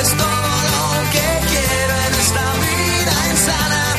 Es 0.00 0.10
todo 0.16 0.26
lo 0.26 1.10
que 1.10 1.26
quiero 1.48 1.94
en 2.06 2.14
esta 2.14 2.52
vida 2.54 3.30
insana. 3.30 3.90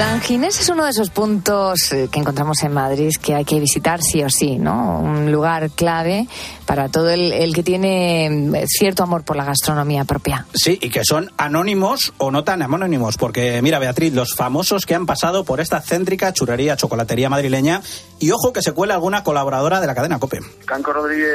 San 0.00 0.22
Ginés 0.22 0.58
es 0.58 0.70
uno 0.70 0.84
de 0.84 0.92
esos 0.92 1.10
puntos 1.10 1.92
eh, 1.92 2.08
que 2.10 2.20
encontramos 2.20 2.62
en 2.62 2.72
Madrid 2.72 3.10
que 3.22 3.34
hay 3.34 3.44
que 3.44 3.60
visitar 3.60 4.00
sí 4.00 4.24
o 4.24 4.30
sí, 4.30 4.56
¿no? 4.56 4.98
Un 4.98 5.30
lugar 5.30 5.68
clave 5.68 6.26
para 6.64 6.88
todo 6.88 7.10
el, 7.10 7.34
el 7.34 7.54
que 7.54 7.62
tiene 7.62 8.30
mm, 8.30 8.66
cierto 8.66 9.02
amor 9.02 9.24
por 9.24 9.36
la 9.36 9.44
gastronomía 9.44 10.06
propia. 10.06 10.46
Sí, 10.54 10.78
y 10.80 10.88
que 10.88 11.04
son 11.04 11.30
anónimos 11.36 12.14
o 12.16 12.30
no 12.30 12.44
tan 12.44 12.62
anónimos, 12.62 13.18
porque 13.18 13.60
mira, 13.60 13.78
Beatriz, 13.78 14.14
los 14.14 14.34
famosos 14.34 14.86
que 14.86 14.94
han 14.94 15.04
pasado 15.04 15.44
por 15.44 15.60
esta 15.60 15.82
céntrica 15.82 16.32
churrería, 16.32 16.78
chocolatería 16.78 17.28
madrileña, 17.28 17.82
y 18.18 18.30
ojo 18.30 18.54
que 18.54 18.62
se 18.62 18.72
cuela 18.72 18.94
alguna 18.94 19.22
colaboradora 19.22 19.82
de 19.82 19.86
la 19.86 19.94
cadena 19.94 20.18
COPE. 20.18 20.40
Canco 20.64 20.94
Rodríguez 20.94 21.30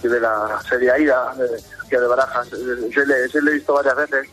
de 0.00 0.20
la 0.20 0.62
serie 0.68 0.92
Aida, 0.92 1.34
de, 1.36 1.44
aquí 1.84 1.96
de 1.96 2.06
Barajas, 2.06 2.46
eh, 2.52 2.88
se 2.94 3.04
le, 3.04 3.28
se 3.28 3.42
le 3.42 3.50
he 3.50 3.54
visto 3.54 3.74
varias 3.74 3.96
veces. 3.96 4.28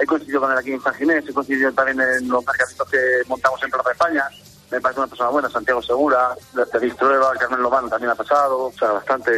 He 0.00 0.06
coincidido 0.06 0.40
con 0.40 0.50
él 0.50 0.58
aquí 0.58 0.72
en 0.72 0.80
San 0.80 0.94
Ginés, 0.94 1.28
he 1.28 1.32
coincidido 1.32 1.72
también 1.72 2.00
en 2.00 2.28
los 2.28 2.44
mercaditos 2.44 2.88
que 2.88 2.98
montamos 3.28 3.62
en 3.62 3.70
Plaza 3.70 3.92
España. 3.92 4.24
Me 4.70 4.80
parece 4.80 5.00
una 5.00 5.08
persona 5.08 5.30
buena, 5.30 5.50
Santiago 5.50 5.82
Segura, 5.82 6.34
Beatriz 6.54 6.96
Trueba, 6.96 7.32
Carmen 7.38 7.60
Lobán 7.60 7.90
también 7.90 8.10
ha 8.12 8.14
pasado. 8.14 8.66
O 8.66 8.72
sea, 8.72 8.92
bastante, 8.92 9.32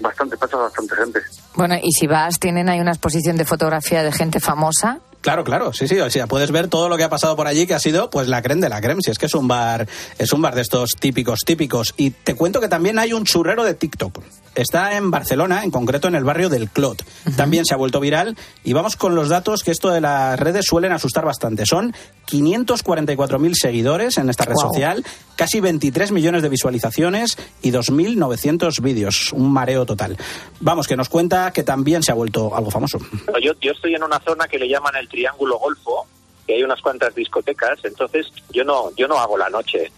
bastante, 0.00 0.36
pasa 0.38 0.56
bastante 0.56 0.96
gente. 0.96 1.20
Bueno, 1.54 1.76
y 1.82 1.92
si 1.92 2.06
vas, 2.06 2.38
tienen 2.38 2.68
ahí 2.68 2.80
una 2.80 2.92
exposición 2.92 3.36
de 3.36 3.44
fotografía 3.44 4.02
de 4.02 4.10
gente 4.10 4.40
famosa. 4.40 5.00
Claro, 5.20 5.44
claro, 5.44 5.74
sí, 5.74 5.86
sí, 5.86 6.00
o 6.00 6.08
sea, 6.08 6.26
puedes 6.26 6.50
ver 6.50 6.68
todo 6.68 6.88
lo 6.88 6.96
que 6.96 7.04
ha 7.04 7.10
pasado 7.10 7.36
por 7.36 7.46
allí, 7.46 7.66
que 7.66 7.74
ha 7.74 7.78
sido 7.78 8.08
pues 8.08 8.26
la 8.26 8.40
creme 8.40 8.62
de 8.62 8.70
la 8.70 8.80
creme, 8.80 9.02
si 9.04 9.10
es 9.10 9.18
que 9.18 9.26
es 9.26 9.34
un 9.34 9.46
bar, 9.46 9.86
es 10.18 10.32
un 10.32 10.40
bar 10.40 10.54
de 10.54 10.62
estos 10.62 10.92
típicos, 10.98 11.40
típicos. 11.40 11.92
Y 11.98 12.10
te 12.10 12.34
cuento 12.34 12.58
que 12.58 12.68
también 12.68 12.98
hay 12.98 13.12
un 13.12 13.24
churrero 13.24 13.64
de 13.64 13.74
TikTok. 13.74 14.18
Está 14.54 14.96
en 14.96 15.10
Barcelona, 15.10 15.62
en 15.62 15.70
concreto 15.70 16.08
en 16.08 16.14
el 16.14 16.24
barrio 16.24 16.48
del 16.48 16.68
Clot. 16.68 17.04
También 17.36 17.64
se 17.64 17.74
ha 17.74 17.76
vuelto 17.76 18.00
viral 18.00 18.36
y 18.64 18.72
vamos 18.72 18.96
con 18.96 19.14
los 19.14 19.28
datos 19.28 19.62
que 19.62 19.70
esto 19.70 19.90
de 19.90 20.00
las 20.00 20.38
redes 20.38 20.66
suelen 20.68 20.92
asustar 20.92 21.24
bastante. 21.24 21.66
Son 21.66 21.94
544.000 22.28 23.54
seguidores 23.54 24.18
en 24.18 24.28
esta 24.28 24.44
red 24.44 24.56
social, 24.56 25.04
casi 25.36 25.60
23 25.60 26.12
millones 26.12 26.42
de 26.42 26.48
visualizaciones 26.48 27.38
y 27.62 27.70
2.900 27.70 28.80
vídeos, 28.82 29.32
un 29.32 29.52
mareo 29.52 29.86
total. 29.86 30.16
Vamos, 30.60 30.88
que 30.88 30.96
nos 30.96 31.08
cuenta 31.08 31.52
que 31.52 31.62
también 31.62 32.02
se 32.02 32.10
ha 32.10 32.14
vuelto 32.14 32.54
algo 32.54 32.70
famoso. 32.70 32.98
Yo, 33.42 33.52
yo 33.60 33.72
estoy 33.72 33.94
en 33.94 34.02
una 34.02 34.18
zona 34.20 34.48
que 34.48 34.58
le 34.58 34.68
llaman 34.68 34.96
el 34.96 35.08
Triángulo 35.08 35.58
Golfo, 35.58 36.06
que 36.46 36.54
hay 36.54 36.62
unas 36.62 36.80
cuantas 36.80 37.14
discotecas, 37.14 37.78
entonces 37.84 38.26
yo 38.50 38.64
no 38.64 38.90
yo 38.96 39.06
no 39.06 39.18
hago 39.18 39.38
la 39.38 39.48
noche. 39.48 39.90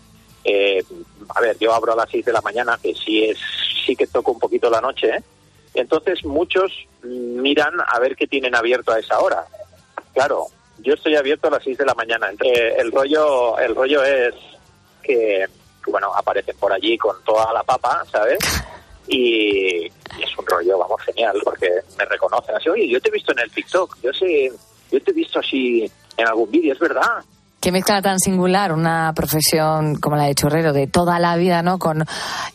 Eh, 0.44 0.84
a 1.28 1.40
ver, 1.40 1.58
yo 1.58 1.72
abro 1.72 1.92
a 1.92 1.96
las 1.96 2.10
6 2.10 2.24
de 2.24 2.32
la 2.32 2.40
mañana, 2.40 2.78
que 2.82 2.94
sí 2.94 3.24
es 3.24 3.38
sí 3.84 3.96
que 3.96 4.06
toco 4.06 4.32
un 4.32 4.38
poquito 4.38 4.70
la 4.70 4.80
noche, 4.80 5.08
¿eh? 5.08 5.22
entonces 5.74 6.24
muchos 6.24 6.72
miran 7.02 7.74
a 7.86 7.98
ver 7.98 8.14
qué 8.14 8.26
tienen 8.26 8.54
abierto 8.54 8.92
a 8.92 8.98
esa 8.98 9.18
hora. 9.20 9.44
Claro, 10.12 10.46
yo 10.78 10.94
estoy 10.94 11.16
abierto 11.16 11.48
a 11.48 11.52
las 11.52 11.64
6 11.64 11.78
de 11.78 11.86
la 11.86 11.94
mañana. 11.94 12.30
Eh, 12.44 12.76
el 12.78 12.92
rollo 12.92 13.58
el 13.58 13.74
rollo 13.74 14.04
es 14.04 14.34
que 15.02 15.46
bueno, 15.86 16.12
aparecen 16.14 16.56
por 16.56 16.72
allí 16.72 16.96
con 16.96 17.16
toda 17.24 17.52
la 17.52 17.62
papa, 17.62 18.04
¿sabes? 18.10 18.38
Y 19.08 19.86
es 19.86 20.38
un 20.38 20.46
rollo, 20.46 20.78
vamos, 20.78 21.00
genial, 21.02 21.40
porque 21.42 21.68
me 21.98 22.04
reconocen 22.04 22.54
así, 22.54 22.68
oye, 22.68 22.88
yo 22.88 23.00
te 23.00 23.08
he 23.08 23.12
visto 23.12 23.32
en 23.32 23.40
el 23.40 23.50
TikTok, 23.50 23.98
yo 24.02 24.12
sé, 24.12 24.52
yo 24.90 25.02
te 25.02 25.10
he 25.10 25.14
visto 25.14 25.40
así 25.40 25.90
en 26.16 26.26
algún 26.26 26.50
vídeo, 26.50 26.72
es 26.72 26.78
verdad. 26.78 27.24
Qué 27.62 27.70
mezcla 27.70 28.02
tan 28.02 28.18
singular 28.18 28.72
una 28.72 29.12
profesión 29.14 29.94
como 29.94 30.16
la 30.16 30.24
de 30.24 30.34
chorrero 30.34 30.72
de 30.72 30.88
toda 30.88 31.20
la 31.20 31.36
vida, 31.36 31.62
¿no? 31.62 31.78
Con 31.78 32.04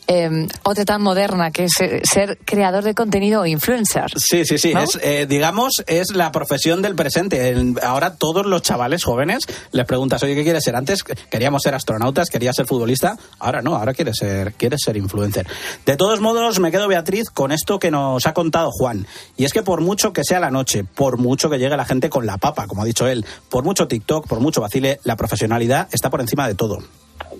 eh, 0.06 0.46
otra 0.64 0.84
tan 0.84 1.00
moderna 1.00 1.50
que 1.50 1.64
es 1.64 1.72
eh, 1.80 2.02
ser 2.04 2.36
creador 2.44 2.84
de 2.84 2.94
contenido 2.94 3.40
o 3.40 3.46
influencer. 3.46 4.04
Sí, 4.16 4.44
sí, 4.44 4.58
sí. 4.58 4.74
¿No? 4.74 4.80
Es, 4.82 4.98
eh, 5.02 5.24
digamos, 5.26 5.82
es 5.86 6.14
la 6.14 6.30
profesión 6.30 6.82
del 6.82 6.94
presente. 6.94 7.48
El- 7.48 7.78
ahora 7.82 8.16
todos 8.16 8.44
los 8.44 8.60
chavales 8.60 9.02
jóvenes 9.02 9.44
les 9.72 9.86
preguntas, 9.86 10.22
oye, 10.24 10.34
¿qué 10.34 10.44
quieres 10.44 10.62
ser? 10.62 10.76
Antes 10.76 11.02
queríamos 11.02 11.62
ser 11.62 11.74
astronautas, 11.74 12.28
querías 12.28 12.54
ser 12.54 12.66
futbolista. 12.66 13.16
Ahora 13.38 13.62
no, 13.62 13.76
ahora 13.76 13.94
quieres 13.94 14.18
ser, 14.18 14.52
quieres 14.52 14.80
ser 14.84 14.98
influencer. 14.98 15.46
De 15.86 15.96
todos 15.96 16.20
modos, 16.20 16.60
me 16.60 16.70
quedo, 16.70 16.86
Beatriz, 16.86 17.30
con 17.30 17.50
esto 17.50 17.78
que 17.78 17.90
nos 17.90 18.26
ha 18.26 18.34
contado 18.34 18.68
Juan. 18.72 19.06
Y 19.38 19.46
es 19.46 19.54
que 19.54 19.62
por 19.62 19.80
mucho 19.80 20.12
que 20.12 20.22
sea 20.22 20.38
la 20.38 20.50
noche, 20.50 20.84
por 20.84 21.16
mucho 21.16 21.48
que 21.48 21.58
llegue 21.58 21.78
la 21.78 21.86
gente 21.86 22.10
con 22.10 22.26
la 22.26 22.36
papa, 22.36 22.66
como 22.66 22.82
ha 22.82 22.84
dicho 22.84 23.06
él, 23.06 23.24
por 23.48 23.64
mucho 23.64 23.88
TikTok, 23.88 24.26
por 24.28 24.40
mucho 24.40 24.60
vacile, 24.60 24.97
la 25.04 25.16
profesionalidad 25.16 25.88
está 25.92 26.10
por 26.10 26.20
encima 26.20 26.46
de 26.48 26.54
todo. 26.54 26.78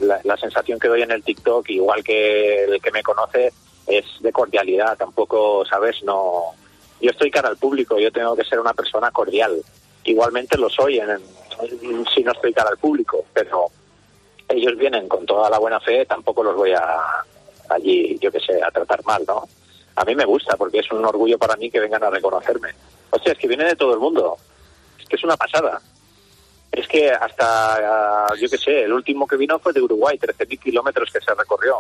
La, 0.01 0.21
la 0.25 0.37
sensación 0.37 0.79
que 0.79 0.89
doy 0.89 1.03
en 1.03 1.11
el 1.11 1.23
TikTok, 1.23 1.69
igual 1.71 2.03
que 2.05 2.65
el 2.65 2.81
que 2.81 2.91
me 2.91 3.03
conoce, 3.03 3.53
es 3.87 4.05
de 4.21 4.33
cordialidad. 4.33 4.97
Tampoco, 4.97 5.65
¿sabes? 5.67 6.03
No. 6.03 6.43
Yo 7.01 7.11
estoy 7.11 7.31
cara 7.31 7.49
al 7.49 7.57
público, 7.57 7.99
yo 7.99 8.11
tengo 8.11 8.35
que 8.37 8.45
ser 8.45 8.59
una 8.61 8.75
persona 8.75 9.11
cordial. 9.11 9.63
Igualmente 10.05 10.59
lo 10.59 10.69
soy 10.69 10.99
en, 10.99 11.11
en- 11.11 12.07
si 12.15 12.23
no 12.23 12.33
estoy 12.33 12.53
cara 12.53 12.71
al 12.71 12.79
público, 12.79 13.25
pero 13.33 13.67
ellos 14.49 14.77
vienen 14.77 15.09
con 15.09 15.27
toda 15.27 15.49
la 15.51 15.59
buena 15.59 15.79
fe, 15.81 16.07
tampoco 16.07 16.43
los 16.43 16.57
voy 16.57 16.73
a 16.73 17.01
allí, 17.69 18.19
yo 18.21 18.33
qué 18.33 18.41
sé, 18.41 18.63
a 18.63 18.71
tratar 18.71 19.05
mal, 19.05 19.23
¿no? 19.29 19.47
A 19.97 20.05
mí 20.05 20.15
me 20.15 20.25
gusta 20.25 20.57
porque 20.57 20.79
es 20.79 20.91
un 20.91 21.05
orgullo 21.05 21.39
para 21.39 21.57
mí 21.57 21.71
que 21.71 21.81
vengan 21.81 22.03
a 22.03 22.11
reconocerme. 22.11 22.71
Hostia, 23.11 23.33
es 23.33 23.39
que 23.39 23.49
viene 23.49 23.65
de 23.65 23.77
todo 23.77 23.93
el 23.95 24.01
mundo. 24.01 24.37
Es 25.01 25.07
que 25.09 25.17
es 25.17 25.25
una 25.25 25.37
pasada. 25.37 25.81
Es 26.79 26.87
que 26.87 27.11
hasta, 27.11 27.75
ah, 27.75 28.35
yo 28.41 28.49
qué 28.49 28.57
sé, 28.57 28.85
el 28.85 28.93
último 28.93 29.27
que 29.27 29.37
vino 29.37 29.59
fue 29.59 29.73
de 29.73 29.83
Uruguay, 29.83 30.17
13.000 30.17 30.61
kilómetros 30.61 31.11
que 31.13 31.21
se 31.21 31.35
recorrió. 31.35 31.79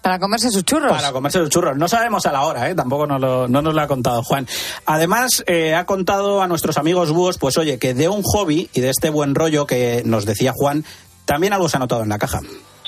Para 0.00 0.20
comerse 0.20 0.50
sus 0.50 0.64
churros. 0.64 0.92
Para 0.92 1.10
comerse 1.10 1.40
los 1.40 1.50
churros. 1.50 1.76
No 1.76 1.88
sabemos 1.88 2.24
a 2.26 2.32
la 2.32 2.46
hora, 2.46 2.70
¿eh? 2.70 2.76
tampoco 2.76 3.08
nos 3.08 3.20
lo, 3.20 3.48
no 3.48 3.60
nos 3.60 3.74
lo 3.74 3.80
ha 3.80 3.88
contado 3.88 4.22
Juan. 4.22 4.46
Además, 4.84 5.42
eh, 5.48 5.74
ha 5.74 5.84
contado 5.84 6.42
a 6.42 6.46
nuestros 6.46 6.78
amigos 6.78 7.10
búhos, 7.10 7.38
pues 7.38 7.58
oye, 7.58 7.80
que 7.80 7.92
de 7.92 8.08
un 8.08 8.22
hobby 8.22 8.70
y 8.72 8.80
de 8.80 8.90
este 8.90 9.10
buen 9.10 9.34
rollo 9.34 9.66
que 9.66 10.02
nos 10.04 10.26
decía 10.26 10.52
Juan, 10.54 10.84
también 11.24 11.52
algo 11.52 11.68
se 11.68 11.78
ha 11.78 11.80
notado 11.80 12.04
en 12.04 12.10
la 12.10 12.18
caja. 12.18 12.38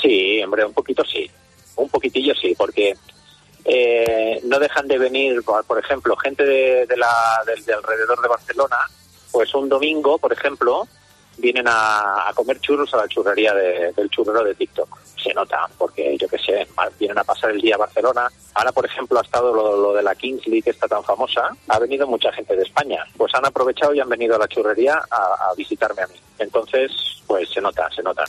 Sí, 0.00 0.40
hombre, 0.44 0.64
un 0.64 0.74
poquito 0.74 1.02
sí. 1.04 1.28
Un 1.74 1.88
poquitillo 1.88 2.34
sí, 2.40 2.54
porque 2.56 2.94
eh, 3.64 4.40
no 4.44 4.60
dejan 4.60 4.86
de 4.86 4.98
venir, 4.98 5.42
por 5.42 5.78
ejemplo, 5.80 6.14
gente 6.14 6.44
de, 6.44 6.86
de 6.86 6.96
la, 6.96 7.42
del, 7.44 7.64
de 7.64 7.74
alrededor 7.74 8.22
de 8.22 8.28
Barcelona, 8.28 8.76
pues 9.32 9.52
un 9.56 9.68
domingo, 9.68 10.18
por 10.18 10.32
ejemplo, 10.32 10.86
vienen 11.38 11.66
a, 11.68 12.28
a 12.28 12.32
comer 12.34 12.60
churros 12.60 12.92
a 12.94 12.98
la 12.98 13.08
churrería 13.08 13.54
de- 13.54 13.92
del 13.92 14.10
churrero 14.10 14.44
de 14.44 14.54
TikTok. 14.54 14.88
Se 15.16 15.34
nota, 15.34 15.68
porque 15.76 16.16
yo 16.18 16.28
qué 16.28 16.38
sé, 16.38 16.66
vienen 16.98 17.18
a 17.18 17.24
pasar 17.24 17.50
el 17.50 17.60
día 17.60 17.74
a 17.74 17.78
Barcelona. 17.78 18.28
Ahora, 18.54 18.72
por 18.72 18.86
ejemplo, 18.86 19.18
ha 19.18 19.22
estado 19.22 19.52
lo, 19.52 19.76
lo 19.76 19.92
de 19.94 20.02
la 20.02 20.14
Kingsley, 20.14 20.62
que 20.62 20.70
está 20.70 20.86
tan 20.86 21.02
famosa. 21.02 21.48
Ha 21.68 21.78
venido 21.78 22.06
mucha 22.06 22.32
gente 22.32 22.54
de 22.56 22.62
España. 22.62 23.04
Pues 23.16 23.34
han 23.34 23.44
aprovechado 23.46 23.92
y 23.94 24.00
han 24.00 24.08
venido 24.08 24.36
a 24.36 24.38
la 24.38 24.48
churrería 24.48 25.00
a, 25.10 25.50
a 25.50 25.54
visitarme 25.56 26.02
a 26.02 26.06
mí. 26.06 26.14
Entonces, 26.38 26.90
pues 27.28 27.48
se 27.50 27.60
nota, 27.60 27.88
se 27.94 28.02
nota. 28.02 28.24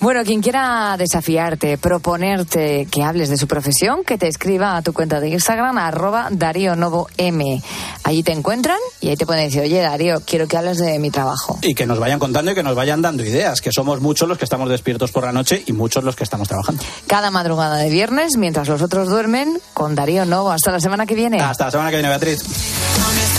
Bueno, 0.00 0.24
quien 0.24 0.42
quiera 0.42 0.96
desafiarte, 0.98 1.78
proponerte 1.78 2.88
que 2.90 3.02
hables 3.02 3.30
de 3.30 3.36
su 3.36 3.46
profesión, 3.46 4.04
que 4.04 4.18
te 4.18 4.26
escriba 4.26 4.76
a 4.76 4.82
tu 4.82 4.92
cuenta 4.92 5.20
de 5.20 5.28
Instagram, 5.28 5.78
arroba 5.78 6.28
Darío 6.30 6.74
Novo 6.74 7.08
M. 7.16 7.62
Allí 8.02 8.22
te 8.24 8.32
encuentran 8.32 8.78
y 9.00 9.08
ahí 9.08 9.16
te 9.16 9.24
pueden 9.24 9.44
decir, 9.44 9.62
oye 9.62 9.80
Darío, 9.80 10.20
quiero 10.26 10.48
que 10.48 10.56
hables 10.56 10.78
de 10.78 10.98
mi 10.98 11.10
trabajo. 11.10 11.58
Y 11.62 11.74
que 11.74 11.86
nos 11.86 12.00
vayan 12.00 12.18
contando 12.18 12.50
y 12.50 12.54
que 12.54 12.64
nos 12.64 12.74
vayan 12.74 13.00
dando 13.00 13.24
ideas, 13.24 13.60
que 13.60 13.70
somos 13.72 14.00
muchos 14.00 14.28
los 14.28 14.36
que 14.36 14.44
estamos 14.44 14.68
despiertos 14.68 15.12
por 15.12 15.24
la 15.24 15.32
noche 15.32 15.62
y 15.66 15.72
muchos 15.72 16.02
los 16.02 16.16
que 16.16 16.24
estamos 16.24 16.48
trabajando. 16.48 16.82
Cada 17.06 17.30
madrugada 17.30 17.76
de 17.76 17.88
viernes, 17.88 18.36
mientras 18.36 18.68
los 18.68 18.82
otros 18.82 19.08
duermen, 19.08 19.60
con 19.74 19.94
Darío 19.94 20.24
Novo. 20.24 20.50
Hasta 20.50 20.72
la 20.72 20.80
semana 20.80 21.06
que 21.06 21.14
viene. 21.14 21.40
Hasta 21.40 21.66
la 21.66 21.70
semana 21.70 21.90
que 21.90 21.96
viene, 21.96 22.08
Beatriz. 22.08 22.42
Beatriz 22.42 23.29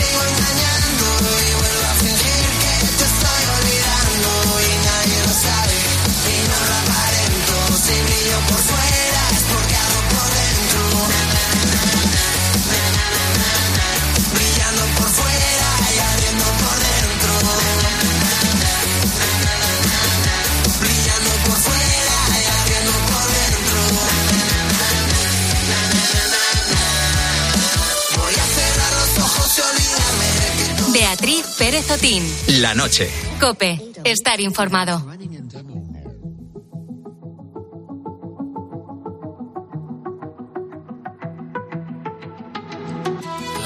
La 32.59 32.73
noche. 32.73 33.07
Cope. 33.39 33.79
Estar 34.03 34.39
informado. 34.41 35.03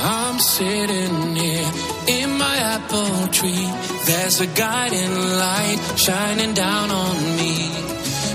I'm 0.01 0.37
sitting 0.39 1.35
here 1.37 1.71
in 2.07 2.37
my 2.37 2.57
apple 2.57 3.29
tree. 3.31 3.69
There's 4.05 4.41
a 4.41 4.47
guiding 4.47 5.15
light 5.39 5.79
shining 5.95 6.53
down 6.53 6.91
on 6.91 7.37
me. 7.37 7.71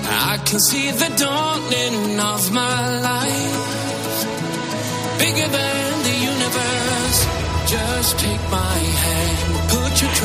I 0.09 0.39
can 0.47 0.61
see 0.61 0.91
the 0.93 1.11
dawning 1.19 2.19
of 2.19 2.53
my 2.53 3.01
life. 3.01 3.59
Bigger 5.19 5.49
than 5.49 6.03
the 6.05 6.17
universe. 6.33 7.27
Just 7.67 8.19
take 8.19 8.51
my 8.51 8.79
hand, 9.05 9.60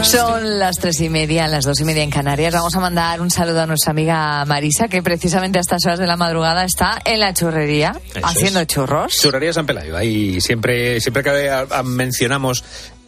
Son 0.03 0.59
las 0.59 0.77
tres 0.77 1.01
y 1.01 1.09
media, 1.09 1.47
las 1.47 1.65
dos 1.65 1.79
y 1.81 1.83
media 1.83 2.01
en 2.03 2.09
Canarias. 2.09 2.53
Vamos 2.53 2.73
a 2.75 2.79
mandar 2.79 3.19
un 3.19 3.29
saludo 3.29 3.61
a 3.61 3.65
nuestra 3.67 3.91
amiga 3.91 4.45
Marisa, 4.45 4.87
que 4.87 5.03
precisamente 5.03 5.57
a 5.57 5.61
estas 5.61 5.85
horas 5.85 5.99
de 5.99 6.07
la 6.07 6.15
madrugada 6.15 6.63
está 6.63 7.01
en 7.03 7.19
la 7.19 7.33
churrería 7.33 7.93
Eso 8.13 8.25
haciendo 8.25 8.61
es. 8.61 8.67
churros. 8.67 9.13
Churrería 9.21 9.51
San 9.51 9.65
Pelayo. 9.65 9.97
Ahí 9.97 10.39
siempre, 10.39 11.01
siempre 11.01 11.23
que 11.23 11.65
mencionamos 11.83 12.63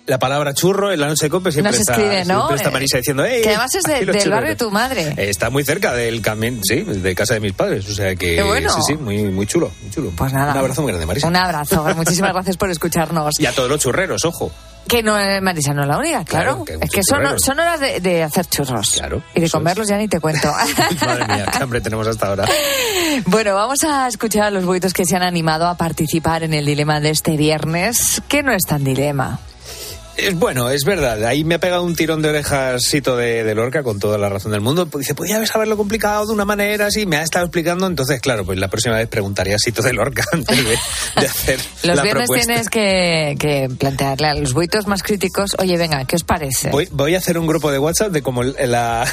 la 0.07 0.17
palabra 0.19 0.53
churro 0.53 0.91
en 0.91 0.99
la 0.99 1.07
noche 1.07 1.25
de 1.25 1.29
cope 1.29 1.51
siempre, 1.51 1.71
Nos 1.71 1.79
está, 1.81 1.93
escribe, 1.93 2.25
¿no? 2.25 2.35
siempre 2.39 2.55
está 2.55 2.71
Marisa 2.71 2.97
diciendo 2.97 3.23
¡Ey! 3.25 3.41
Que 3.43 3.49
además 3.49 3.75
es 3.75 3.83
de- 3.83 3.93
del 3.93 4.05
barrio 4.07 4.15
de 4.15 4.23
churreros". 4.23 4.57
tu 4.57 4.71
madre. 4.71 5.01
Eh, 5.17 5.29
Está 5.29 5.49
muy 5.49 5.63
cerca 5.63 5.93
del 5.93 6.21
camino, 6.21 6.59
sí, 6.63 6.81
de 6.83 7.13
casa 7.15 7.35
de 7.35 7.39
mis 7.41 7.53
padres. 7.53 7.87
O 7.89 7.93
sea 7.93 8.15
que 8.15 8.35
Qué 8.37 8.43
bueno. 8.43 8.69
sí, 8.73 8.81
sí, 8.87 8.95
muy, 8.95 9.23
muy 9.23 9.45
chulo, 9.45 9.71
muy 9.81 9.91
chulo. 9.91 10.11
Pues 10.15 10.33
nada. 10.33 10.53
Un 10.53 10.57
abrazo 10.59 10.81
muy 10.81 10.91
grande, 10.91 11.05
Marisa. 11.05 11.27
Un 11.27 11.35
abrazo. 11.35 11.85
Muchísimas 11.95 12.33
gracias 12.33 12.57
por 12.57 12.69
escucharnos. 12.71 13.39
Y 13.39 13.45
a 13.45 13.51
todos 13.51 13.69
los 13.69 13.79
churreros, 13.79 14.25
ojo. 14.25 14.51
Que 14.87 15.03
no, 15.03 15.19
eh, 15.19 15.41
Marisa 15.41 15.73
no 15.73 15.81
es 15.81 15.87
la 15.89 15.97
única, 15.97 16.23
claro. 16.23 16.63
Claro, 16.63 16.65
que 16.65 16.73
hay 16.73 16.79
es 16.83 16.89
que 16.89 17.01
son, 17.03 17.37
son 17.41 17.59
horas 17.59 17.77
de, 17.81 17.99
de 17.99 18.23
hacer 18.23 18.45
churros. 18.45 18.91
Claro. 18.91 19.21
Y 19.35 19.41
de 19.41 19.47
es. 19.47 19.51
comerlos 19.51 19.85
ya 19.89 19.97
ni 19.97 20.07
te 20.07 20.21
cuento. 20.21 20.49
Madre 21.05 21.27
mía, 21.27 21.45
qué 21.51 21.61
hambre 21.63 21.81
tenemos 21.81 22.07
hasta 22.07 22.27
ahora. 22.27 22.45
Bueno, 23.25 23.55
vamos 23.55 23.83
a 23.83 24.07
escuchar 24.07 24.43
a 24.43 24.51
los 24.51 24.63
buitos 24.65 24.93
que 24.93 25.03
se 25.05 25.15
han 25.15 25.23
animado 25.23 25.67
a 25.67 25.75
participar 25.75 26.43
en 26.43 26.53
el 26.53 26.65
dilema 26.65 26.99
de 26.99 27.09
este 27.09 27.35
viernes, 27.35 28.21
que 28.27 28.43
no 28.43 28.51
es 28.53 28.63
tan 28.63 28.83
dilema. 28.83 29.39
Es 30.17 30.33
bueno, 30.35 30.69
es 30.71 30.83
verdad. 30.83 31.23
Ahí 31.25 31.43
me 31.43 31.55
ha 31.55 31.59
pegado 31.59 31.83
un 31.83 31.95
tirón 31.95 32.21
de 32.21 32.29
orejas 32.29 32.81
Sito 32.83 33.15
de, 33.15 33.43
de 33.43 33.53
Lorca 33.55 33.83
con 33.83 33.99
toda 33.99 34.17
la 34.17 34.29
razón 34.29 34.51
del 34.51 34.61
mundo. 34.61 34.85
Dice, 34.97 35.13
podía 35.13 35.37
haberlo 35.53 35.77
complicado 35.77 36.25
de 36.25 36.33
una 36.33 36.43
manera 36.45 36.87
así. 36.87 37.05
Me 37.05 37.17
ha 37.17 37.21
estado 37.23 37.45
explicando. 37.45 37.85
Entonces, 37.85 38.19
claro, 38.19 38.43
pues 38.43 38.57
la 38.57 38.67
próxima 38.67 38.95
vez 38.95 39.07
preguntaría 39.07 39.55
a 39.55 39.59
Sito 39.59 39.81
de 39.83 39.93
Lorca 39.93 40.23
antes 40.31 40.57
de, 40.57 40.77
de 41.21 41.27
hacer 41.27 41.59
Los 41.83 41.95
la 41.97 42.03
viernes 42.03 42.25
propuesta. 42.27 42.45
tienes 42.47 42.69
que, 42.69 43.35
que 43.39 43.69
plantearle 43.77 44.27
a 44.27 44.33
los 44.33 44.53
buitos 44.53 44.87
más 44.87 45.03
críticos, 45.03 45.51
oye, 45.59 45.77
venga, 45.77 46.03
¿qué 46.05 46.15
os 46.15 46.23
parece? 46.23 46.69
Voy, 46.69 46.87
voy 46.91 47.13
a 47.15 47.19
hacer 47.19 47.37
un 47.37 47.45
grupo 47.47 47.71
de 47.71 47.77
WhatsApp 47.79 48.11
de 48.11 48.21
como 48.23 48.41
la... 48.43 48.57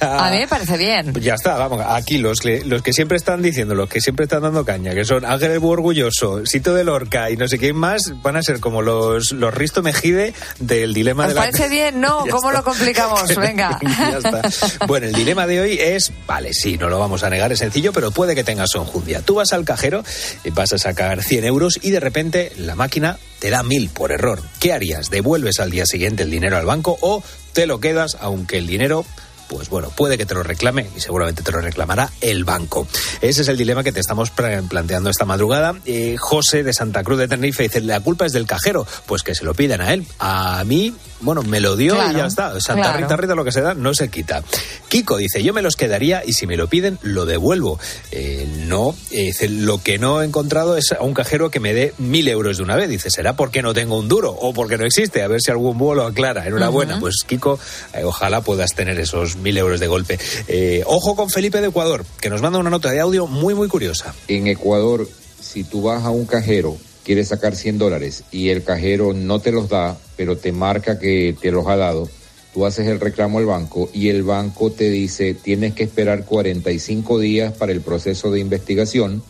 la- 0.00 0.26
A 0.26 0.30
mí 0.30 0.38
me 0.38 0.48
parece 0.48 0.76
bien. 0.76 1.14
Ya 1.20 1.34
está, 1.34 1.56
vamos, 1.56 1.82
aquí 1.88 2.18
los 2.18 2.40
que, 2.40 2.62
los 2.64 2.82
que 2.82 2.92
siempre 2.92 3.16
están 3.16 3.40
diciendo, 3.40 3.74
los 3.74 3.88
que 3.88 4.00
siempre 4.02 4.24
están 4.24 4.42
dando 4.42 4.64
caña, 4.64 4.92
que 4.94 5.04
son 5.06 5.24
Ángel 5.24 5.58
Orgulloso, 5.62 6.44
Sito 6.44 6.74
de 6.74 6.84
Lorca 6.84 7.30
y 7.30 7.36
no 7.36 7.48
sé 7.48 7.58
quién 7.58 7.76
más, 7.76 8.02
van 8.22 8.36
a 8.36 8.42
ser 8.42 8.60
como 8.60 8.82
los, 8.82 9.32
los 9.32 9.54
Risto 9.54 9.82
Mejide 9.82 10.25
del 10.58 10.94
dilema 10.94 11.24
¿Os 11.24 11.28
de 11.30 11.34
la... 11.34 11.40
parece 11.42 11.68
bien? 11.70 12.00
No, 12.00 12.18
¿cómo 12.30 12.50
está. 12.50 12.52
lo 12.52 12.64
complicamos? 12.64 13.34
Venga. 13.36 13.78
Ya 13.82 14.18
está. 14.18 14.86
Bueno, 14.86 15.06
el 15.06 15.12
dilema 15.12 15.46
de 15.46 15.60
hoy 15.60 15.78
es, 15.80 16.12
vale, 16.26 16.52
sí, 16.52 16.76
no 16.78 16.88
lo 16.88 16.98
vamos 16.98 17.22
a 17.22 17.30
negar, 17.30 17.52
es 17.52 17.58
sencillo, 17.58 17.92
pero 17.92 18.10
puede 18.10 18.34
que 18.34 18.44
tengas 18.44 18.74
enjundia. 18.74 19.22
Tú 19.22 19.36
vas 19.36 19.52
al 19.52 19.64
cajero, 19.64 20.04
eh, 20.44 20.50
vas 20.52 20.72
a 20.72 20.78
sacar 20.78 21.22
100 21.22 21.44
euros 21.44 21.78
y 21.82 21.90
de 21.90 22.00
repente 22.00 22.52
la 22.56 22.74
máquina 22.74 23.18
te 23.38 23.50
da 23.50 23.62
1000 23.62 23.90
por 23.90 24.12
error. 24.12 24.42
¿Qué 24.60 24.72
harías? 24.72 25.10
¿Devuelves 25.10 25.60
al 25.60 25.70
día 25.70 25.86
siguiente 25.86 26.22
el 26.22 26.30
dinero 26.30 26.56
al 26.56 26.66
banco 26.66 26.98
o 27.00 27.22
te 27.52 27.66
lo 27.66 27.80
quedas 27.80 28.16
aunque 28.20 28.58
el 28.58 28.66
dinero... 28.66 29.04
Pues 29.48 29.68
bueno, 29.68 29.90
puede 29.90 30.18
que 30.18 30.26
te 30.26 30.34
lo 30.34 30.42
reclame 30.42 30.88
y 30.96 31.00
seguramente 31.00 31.42
te 31.42 31.52
lo 31.52 31.60
reclamará 31.60 32.10
el 32.20 32.44
banco. 32.44 32.86
Ese 33.20 33.42
es 33.42 33.48
el 33.48 33.56
dilema 33.56 33.84
que 33.84 33.92
te 33.92 34.00
estamos 34.00 34.30
pla- 34.30 34.62
planteando 34.68 35.08
esta 35.10 35.24
madrugada. 35.24 35.74
Eh, 35.84 36.16
José 36.18 36.62
de 36.64 36.72
Santa 36.72 37.02
Cruz 37.04 37.18
de 37.18 37.28
Tenerife 37.28 37.62
dice, 37.62 37.80
la 37.80 38.00
culpa 38.00 38.26
es 38.26 38.32
del 38.32 38.46
cajero. 38.46 38.86
Pues 39.06 39.22
que 39.22 39.34
se 39.34 39.44
lo 39.44 39.54
piden 39.54 39.80
a 39.80 39.92
él. 39.92 40.04
A 40.18 40.64
mí, 40.64 40.94
bueno, 41.20 41.42
me 41.42 41.60
lo 41.60 41.76
dio 41.76 41.94
y 42.10 42.14
ya 42.14 42.26
está. 42.26 42.60
Santa 42.60 42.82
claro. 42.90 42.98
Rita, 42.98 43.16
Rita, 43.16 43.34
lo 43.36 43.44
que 43.44 43.52
se 43.52 43.60
da, 43.60 43.74
no 43.74 43.94
se 43.94 44.08
quita. 44.08 44.42
Kiko 44.88 45.16
dice, 45.16 45.42
yo 45.42 45.52
me 45.54 45.62
los 45.62 45.76
quedaría 45.76 46.22
y 46.24 46.32
si 46.32 46.46
me 46.46 46.56
lo 46.56 46.68
piden, 46.68 46.98
lo 47.02 47.24
devuelvo. 47.24 47.78
Eh, 48.10 48.48
no, 48.66 48.94
eh, 49.10 49.26
dice, 49.26 49.48
lo 49.48 49.80
que 49.82 49.98
no 49.98 50.22
he 50.22 50.24
encontrado 50.24 50.76
es 50.76 50.92
a 50.92 51.02
un 51.02 51.14
cajero 51.14 51.50
que 51.50 51.60
me 51.60 51.72
dé 51.72 51.94
mil 51.98 52.26
euros 52.28 52.56
de 52.56 52.62
una 52.64 52.74
vez. 52.76 52.88
Dice, 52.88 53.10
será 53.10 53.36
porque 53.36 53.62
no 53.62 53.74
tengo 53.74 53.96
un 53.98 54.08
duro 54.08 54.30
o 54.32 54.52
porque 54.52 54.76
no 54.76 54.84
existe. 54.84 55.22
A 55.22 55.28
ver 55.28 55.40
si 55.40 55.50
algún 55.50 55.78
búho 55.78 55.94
lo 55.94 56.06
aclara. 56.06 56.46
Enhorabuena. 56.46 56.98
Pues 57.00 57.16
Kiko, 57.26 57.58
eh, 57.94 58.02
ojalá 58.04 58.40
puedas 58.40 58.70
tener 58.74 58.98
esos 58.98 59.35
mil 59.42 59.56
euros 59.58 59.80
de 59.80 59.86
golpe. 59.86 60.18
Eh, 60.48 60.82
ojo 60.86 61.16
con 61.16 61.30
Felipe 61.30 61.60
de 61.60 61.68
Ecuador, 61.68 62.04
que 62.20 62.30
nos 62.30 62.42
manda 62.42 62.58
una 62.58 62.70
nota 62.70 62.90
de 62.90 63.00
audio 63.00 63.26
muy, 63.26 63.54
muy 63.54 63.68
curiosa. 63.68 64.14
En 64.28 64.46
Ecuador, 64.46 65.08
si 65.40 65.64
tú 65.64 65.82
vas 65.82 66.04
a 66.04 66.10
un 66.10 66.26
cajero, 66.26 66.76
quieres 67.04 67.28
sacar 67.28 67.54
100 67.54 67.78
dólares 67.78 68.24
y 68.32 68.48
el 68.48 68.64
cajero 68.64 69.12
no 69.12 69.40
te 69.40 69.52
los 69.52 69.68
da, 69.68 69.96
pero 70.16 70.36
te 70.36 70.52
marca 70.52 70.98
que 70.98 71.36
te 71.40 71.52
los 71.52 71.66
ha 71.68 71.76
dado, 71.76 72.08
tú 72.52 72.66
haces 72.66 72.88
el 72.88 73.00
reclamo 73.00 73.38
al 73.38 73.46
banco 73.46 73.88
y 73.92 74.08
el 74.08 74.22
banco 74.22 74.72
te 74.72 74.90
dice 74.90 75.34
tienes 75.34 75.74
que 75.74 75.84
esperar 75.84 76.24
45 76.24 77.18
días 77.20 77.52
para 77.52 77.72
el 77.72 77.80
proceso 77.80 78.30
de 78.30 78.40
investigación 78.40 79.22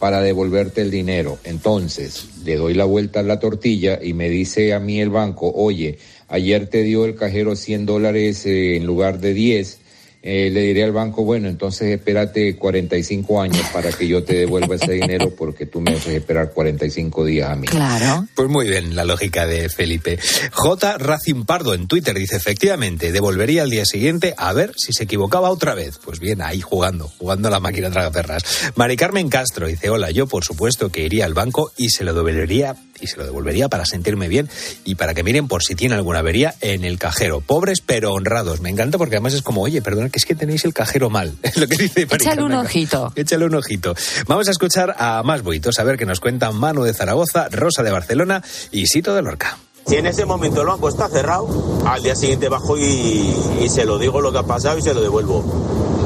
para 0.00 0.22
devolverte 0.22 0.80
el 0.80 0.90
dinero. 0.90 1.38
Entonces, 1.44 2.24
le 2.44 2.56
doy 2.56 2.74
la 2.74 2.86
vuelta 2.86 3.20
a 3.20 3.22
la 3.22 3.38
tortilla 3.38 4.00
y 4.02 4.14
me 4.14 4.30
dice 4.30 4.72
a 4.72 4.80
mí 4.80 5.00
el 5.00 5.10
banco, 5.10 5.52
oye, 5.54 5.98
ayer 6.26 6.66
te 6.66 6.82
dio 6.82 7.04
el 7.04 7.14
cajero 7.14 7.54
100 7.54 7.86
dólares 7.86 8.46
eh, 8.46 8.76
en 8.76 8.86
lugar 8.86 9.20
de 9.20 9.34
10. 9.34 9.79
Eh, 10.22 10.50
le 10.50 10.60
diré 10.60 10.84
al 10.84 10.92
banco, 10.92 11.24
bueno, 11.24 11.48
entonces 11.48 11.96
espérate 11.96 12.54
45 12.56 13.40
años 13.40 13.66
para 13.72 13.90
que 13.90 14.06
yo 14.06 14.22
te 14.22 14.34
devuelva 14.34 14.74
ese 14.74 14.92
dinero 14.92 15.34
porque 15.34 15.64
tú 15.64 15.80
me 15.80 15.92
haces 15.92 16.14
esperar 16.14 16.50
45 16.52 17.24
días 17.24 17.50
a 17.50 17.56
mí. 17.56 17.66
Claro. 17.66 18.26
Pues 18.34 18.48
muy 18.50 18.68
bien, 18.68 18.94
la 18.94 19.06
lógica 19.06 19.46
de 19.46 19.70
Felipe. 19.70 20.18
J. 20.52 20.98
Racing 20.98 21.44
Pardo 21.44 21.72
en 21.72 21.88
Twitter 21.88 22.14
dice, 22.14 22.36
efectivamente, 22.36 23.12
devolvería 23.12 23.62
al 23.62 23.70
día 23.70 23.86
siguiente 23.86 24.34
a 24.36 24.52
ver 24.52 24.72
si 24.76 24.92
se 24.92 25.04
equivocaba 25.04 25.48
otra 25.50 25.74
vez. 25.74 25.98
Pues 26.04 26.20
bien, 26.20 26.42
ahí 26.42 26.60
jugando, 26.60 27.08
jugando 27.08 27.48
a 27.48 27.50
la 27.50 27.60
máquina 27.60 27.90
tragaperras. 27.90 28.72
Mari 28.76 28.96
Carmen 28.96 29.30
Castro 29.30 29.68
dice, 29.68 29.88
hola, 29.88 30.10
yo 30.10 30.26
por 30.26 30.44
supuesto 30.44 30.90
que 30.92 31.02
iría 31.02 31.24
al 31.24 31.32
banco 31.32 31.72
y 31.78 31.88
se 31.88 32.04
lo 32.04 32.12
devolvería 32.12 32.76
y 33.00 33.06
se 33.06 33.16
lo 33.16 33.24
devolvería 33.24 33.68
para 33.68 33.84
sentirme 33.84 34.28
bien 34.28 34.48
y 34.84 34.94
para 34.94 35.14
que 35.14 35.22
miren 35.22 35.48
por 35.48 35.62
si 35.62 35.74
tiene 35.74 35.94
alguna 35.94 36.20
avería 36.20 36.54
en 36.60 36.84
el 36.84 36.98
cajero. 36.98 37.40
Pobres 37.40 37.80
pero 37.80 38.12
honrados. 38.12 38.60
Me 38.60 38.70
encanta 38.70 38.98
porque 38.98 39.16
además 39.16 39.34
es 39.34 39.42
como, 39.42 39.62
oye, 39.62 39.82
perdona, 39.82 40.08
que 40.08 40.18
es 40.18 40.24
que 40.24 40.34
tenéis 40.34 40.64
el 40.64 40.74
cajero 40.74 41.10
mal. 41.10 41.34
Es 41.50 41.56
lo 41.56 41.66
que 41.66 41.76
dice 41.76 42.02
Échale 42.02 42.42
un 42.42 42.52
ojito. 42.52 43.12
Échale 43.16 43.44
un 43.44 43.54
ojito. 43.54 43.94
Vamos 44.28 44.46
a 44.46 44.52
escuchar 44.52 44.94
a 44.98 45.22
más 45.24 45.42
buitos, 45.42 45.78
a 45.78 45.84
ver 45.84 45.96
qué 45.96 46.06
nos 46.06 46.20
cuentan 46.20 46.54
Manu 46.54 46.84
de 46.84 46.94
Zaragoza, 46.94 47.48
Rosa 47.50 47.82
de 47.82 47.90
Barcelona 47.90 48.42
y 48.70 48.86
Sito 48.86 49.14
de 49.14 49.22
Lorca. 49.22 49.58
Si 49.86 49.96
en 49.96 50.06
ese 50.06 50.24
momento 50.24 50.60
el 50.60 50.68
banco 50.68 50.88
está 50.88 51.08
cerrado, 51.08 51.48
al 51.84 52.02
día 52.02 52.14
siguiente 52.14 52.48
bajo 52.48 52.76
y, 52.78 53.34
se 53.68 53.84
lo 53.84 53.98
digo 53.98 54.20
lo 54.20 54.30
que 54.30 54.38
ha 54.38 54.42
pasado 54.44 54.78
y 54.78 54.82
se 54.82 54.94
lo 54.94 55.00
devuelvo. 55.00 55.42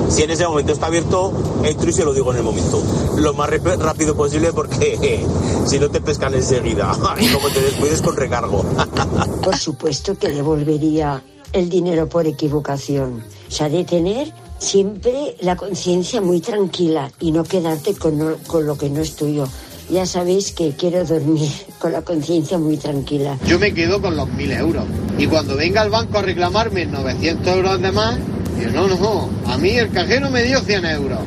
Si 0.08 0.22
en 0.22 0.30
ese 0.30 0.46
momento 0.46 0.72
está 0.72 0.86
abierto, 0.86 1.32
entro 1.64 1.90
y 1.90 1.92
se 1.92 2.04
lo 2.04 2.14
digo 2.14 2.30
en 2.32 2.38
el 2.38 2.44
momento. 2.44 2.82
Lo 3.16 3.34
más 3.34 3.50
rápido 3.78 4.14
posible 4.14 4.52
porque 4.52 5.26
si 5.66 5.78
no 5.78 5.90
te 5.90 6.00
pescan 6.00 6.34
enseguida. 6.34 6.92
Y 7.20 7.28
como 7.32 7.48
te 7.50 7.60
descuides 7.60 8.00
con 8.00 8.16
recargo. 8.16 8.64
Por 9.42 9.56
supuesto 9.56 10.16
que 10.16 10.28
devolvería 10.28 11.22
el 11.52 11.68
dinero 11.68 12.08
por 12.08 12.26
equivocación. 12.26 13.22
O 13.48 13.50
sea, 13.50 13.68
de 13.68 13.84
tener 13.84 14.32
siempre 14.58 15.36
la 15.40 15.56
conciencia 15.56 16.20
muy 16.20 16.40
tranquila 16.40 17.12
y 17.20 17.32
no 17.32 17.44
quedarte 17.44 17.94
con, 17.94 18.18
no- 18.18 18.36
con 18.46 18.66
lo 18.66 18.76
que 18.78 18.88
no 18.90 19.00
es 19.02 19.14
tuyo. 19.14 19.46
Ya 19.90 20.06
sabéis 20.06 20.52
que 20.52 20.72
quiero 20.72 21.04
dormir 21.04 21.50
con 21.78 21.92
la 21.92 22.02
conciencia 22.02 22.58
muy 22.58 22.76
tranquila. 22.76 23.38
Yo 23.46 23.58
me 23.58 23.72
quedo 23.74 24.00
con 24.00 24.16
los 24.16 24.28
1000 24.28 24.52
euros. 24.52 24.84
Y 25.18 25.26
cuando 25.26 25.56
venga 25.56 25.82
el 25.82 25.90
banco 25.90 26.18
a 26.18 26.22
reclamarme 26.22 26.86
900 26.86 27.46
euros 27.46 27.80
de 27.80 27.92
más, 27.92 28.16
yo 28.60 28.70
no, 28.70 28.88
no, 28.88 29.28
a 29.46 29.58
mí 29.58 29.70
el 29.70 29.90
cajero 29.90 30.30
me 30.30 30.42
dio 30.42 30.60
100 30.60 30.84
euros. 30.86 31.20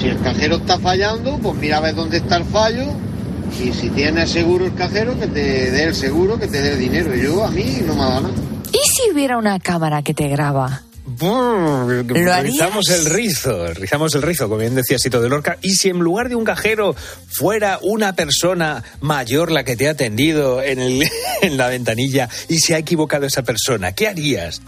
Si 0.00 0.08
el 0.08 0.20
cajero 0.20 0.56
está 0.56 0.78
fallando, 0.78 1.38
pues 1.38 1.56
mira 1.56 1.78
a 1.78 1.80
ver 1.80 1.94
dónde 1.94 2.18
está 2.18 2.36
el 2.36 2.44
fallo. 2.44 2.84
Y 3.62 3.72
si 3.72 3.88
tiene 3.90 4.26
seguro 4.26 4.66
el 4.66 4.74
cajero, 4.74 5.18
que 5.18 5.26
te 5.26 5.70
dé 5.70 5.84
el 5.84 5.94
seguro, 5.94 6.38
que 6.38 6.46
te 6.46 6.60
dé 6.60 6.72
el 6.72 6.78
dinero. 6.78 7.14
Yo, 7.14 7.44
a 7.44 7.50
mí 7.50 7.78
no 7.86 7.94
me 7.94 8.02
ha 8.02 8.04
dado 8.04 8.20
nada. 8.22 8.34
¿Y 8.72 8.88
si 8.88 9.10
hubiera 9.12 9.38
una 9.38 9.58
cámara 9.58 10.02
que 10.02 10.14
te 10.14 10.28
graba? 10.28 10.85
Rizamos 12.52 12.88
el 12.90 13.04
rizo, 13.06 13.74
rizamos 13.74 14.14
el 14.14 14.22
rizo, 14.22 14.44
como 14.48 14.58
bien 14.60 14.74
decía 14.74 14.98
Sito 14.98 15.20
de 15.20 15.28
Lorca. 15.28 15.58
Y 15.62 15.70
si 15.76 15.88
en 15.88 15.98
lugar 15.98 16.28
de 16.28 16.34
un 16.36 16.44
cajero 16.44 16.94
fuera 17.28 17.78
una 17.82 18.14
persona 18.14 18.82
mayor 19.00 19.50
la 19.50 19.64
que 19.64 19.76
te 19.76 19.88
ha 19.88 19.92
atendido 19.92 20.62
en, 20.62 20.78
el, 20.80 21.08
en 21.42 21.56
la 21.56 21.68
ventanilla 21.68 22.28
y 22.48 22.58
se 22.58 22.74
ha 22.74 22.78
equivocado 22.78 23.26
esa 23.26 23.42
persona, 23.42 23.92
¿qué 23.92 24.08
harías? 24.08 24.60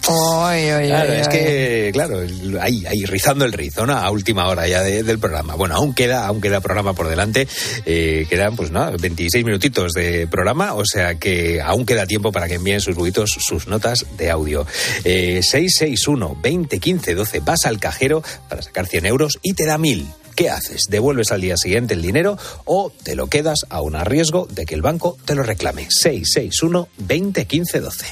Claro, 0.88 1.12
es 1.12 1.28
que, 1.28 1.90
claro, 1.92 2.20
ahí, 2.60 2.84
ahí, 2.86 3.04
rizando 3.04 3.44
el 3.44 3.52
rizo, 3.52 3.86
¿no? 3.86 3.94
A 3.96 4.10
última 4.10 4.48
hora 4.48 4.66
ya 4.68 4.82
de- 4.82 5.02
del 5.02 5.18
programa. 5.18 5.54
Bueno, 5.54 5.74
aún 5.76 5.94
queda, 5.94 6.26
aún 6.26 6.40
queda 6.40 6.60
programa 6.60 6.94
por 6.94 7.08
delante. 7.08 7.46
Eh, 7.86 8.26
quedan, 8.28 8.56
pues 8.56 8.70
nada, 8.70 8.92
26 8.98 9.44
minutitos 9.44 9.92
de 9.92 10.26
programa, 10.26 10.74
o 10.74 10.84
sea 10.84 11.16
que 11.16 11.60
aún 11.60 11.84
queda 11.86 12.06
tiempo 12.06 12.32
para 12.32 12.48
que 12.48 12.54
envíen 12.54 12.80
sus 12.80 12.94
buitos, 12.96 13.36
sus 13.38 13.66
notas 13.66 14.06
de 14.16 14.30
audio. 14.30 14.66
Eh, 15.04 15.40
661 15.42 16.37
20 16.40 16.78
15 16.78 17.14
12, 17.14 17.40
vas 17.40 17.66
al 17.66 17.78
cajero 17.78 18.22
para 18.48 18.62
sacar 18.62 18.86
100 18.86 19.06
euros 19.06 19.38
y 19.42 19.54
te 19.54 19.66
da 19.66 19.78
1000. 19.78 20.06
¿Qué 20.36 20.50
haces? 20.50 20.84
¿Devuelves 20.88 21.32
al 21.32 21.40
día 21.40 21.56
siguiente 21.56 21.94
el 21.94 22.02
dinero 22.02 22.38
o 22.64 22.92
te 23.02 23.16
lo 23.16 23.26
quedas 23.26 23.66
a 23.70 23.80
un 23.80 23.94
riesgo 24.04 24.46
de 24.48 24.66
que 24.66 24.76
el 24.76 24.82
banco 24.82 25.18
te 25.24 25.34
lo 25.34 25.42
reclame? 25.42 25.88
661 25.90 26.88
20 26.98 27.44
15 27.44 27.80
12. 27.80 28.06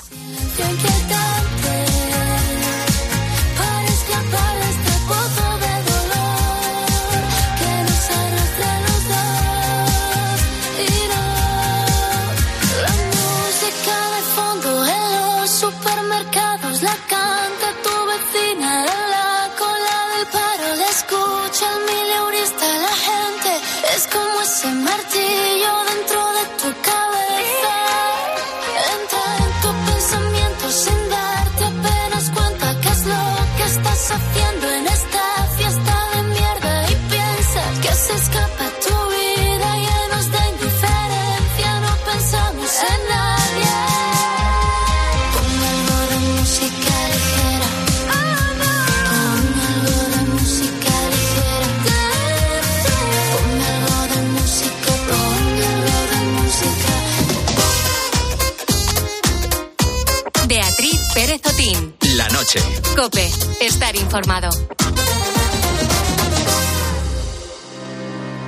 Noche. 62.47 62.61
Cope. 62.95 63.31
Estar 63.61 63.97
informado. 63.97 64.51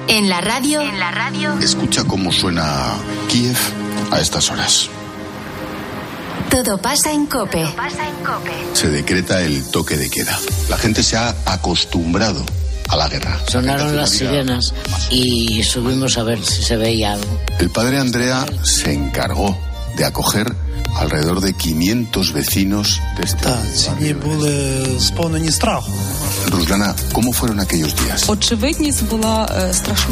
En 0.07 0.28
la 0.28 0.40
radio. 0.40 0.80
En 0.80 0.99
la 1.01 1.11
radio. 1.11 1.59
Escucha 1.59 2.05
cómo 2.05 2.32
suena 2.32 2.94
Kiev 3.28 3.57
a 4.11 4.20
estas 4.20 4.51
horas. 4.51 4.88
Todo 6.51 6.78
pasa 6.78 7.12
en 7.12 7.26
Cope. 7.26 7.66
Se 8.72 8.88
decreta 8.88 9.42
el 9.42 9.68
toque 9.70 9.96
de 9.96 10.09
queda. 10.09 10.38
La 10.68 10.78
gente 10.78 11.03
se 11.03 11.16
ha 11.16 11.34
acostumbrado 11.46 12.44
a 12.88 12.96
la 12.96 13.09
guerra. 13.09 13.38
Sonaron 13.49 13.96
las 13.96 14.11
sirenas 14.11 14.72
y 15.11 15.62
subimos 15.62 16.16
a 16.16 16.22
ver 16.22 16.44
si 16.44 16.62
se 16.62 16.76
veía 16.76 17.14
algo. 17.14 17.40
El 17.59 17.70
padre 17.70 17.99
Andrea 17.99 18.46
se 18.62 18.92
encargó 18.92 19.59
de 19.96 20.05
acoger 20.05 20.67
alrededor 20.97 21.41
de 21.41 21.53
500 21.55 22.32
vecinos. 22.32 23.01
de 23.16 23.24
esta. 23.24 23.62
Ruslana, 26.51 26.95
¿cómo 27.12 27.32
fueron 27.32 27.61
aquellos 27.61 27.95
días? 28.05 28.24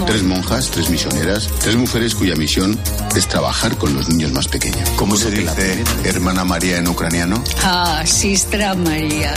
Tres 0.07 0.23
monjas, 0.23 0.71
tres 0.71 0.91
misioneras, 0.91 1.49
tres 1.61 1.77
mujeres 1.77 2.15
cuya 2.15 2.37
misión 2.37 2.79
es 3.15 3.27
trabajar 3.27 3.77
con 3.77 3.95
los 3.95 4.09
niños 4.09 4.33
más 4.33 4.49
pequeños. 4.49 4.89
¿Cómo 4.97 5.17
se 5.17 5.31
dice 5.31 5.85
hermana 6.05 6.45
María 6.45 6.79
en 6.79 6.89
ucraniano? 6.89 7.43
Ah, 7.63 8.03
Sistra 8.07 8.75
María. 8.75 9.35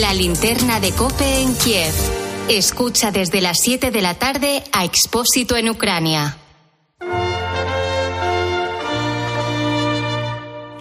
La 0.00 0.14
linterna 0.14 0.80
de 0.80 0.92
Cope 0.92 1.40
en 1.42 1.54
Kiev. 1.54 1.92
Escucha 2.48 3.10
desde 3.12 3.40
las 3.40 3.58
7 3.62 3.90
de 3.90 4.02
la 4.02 4.14
tarde 4.14 4.64
a 4.72 4.84
Expósito 4.84 5.56
en 5.56 5.70
Ucrania. 5.70 6.36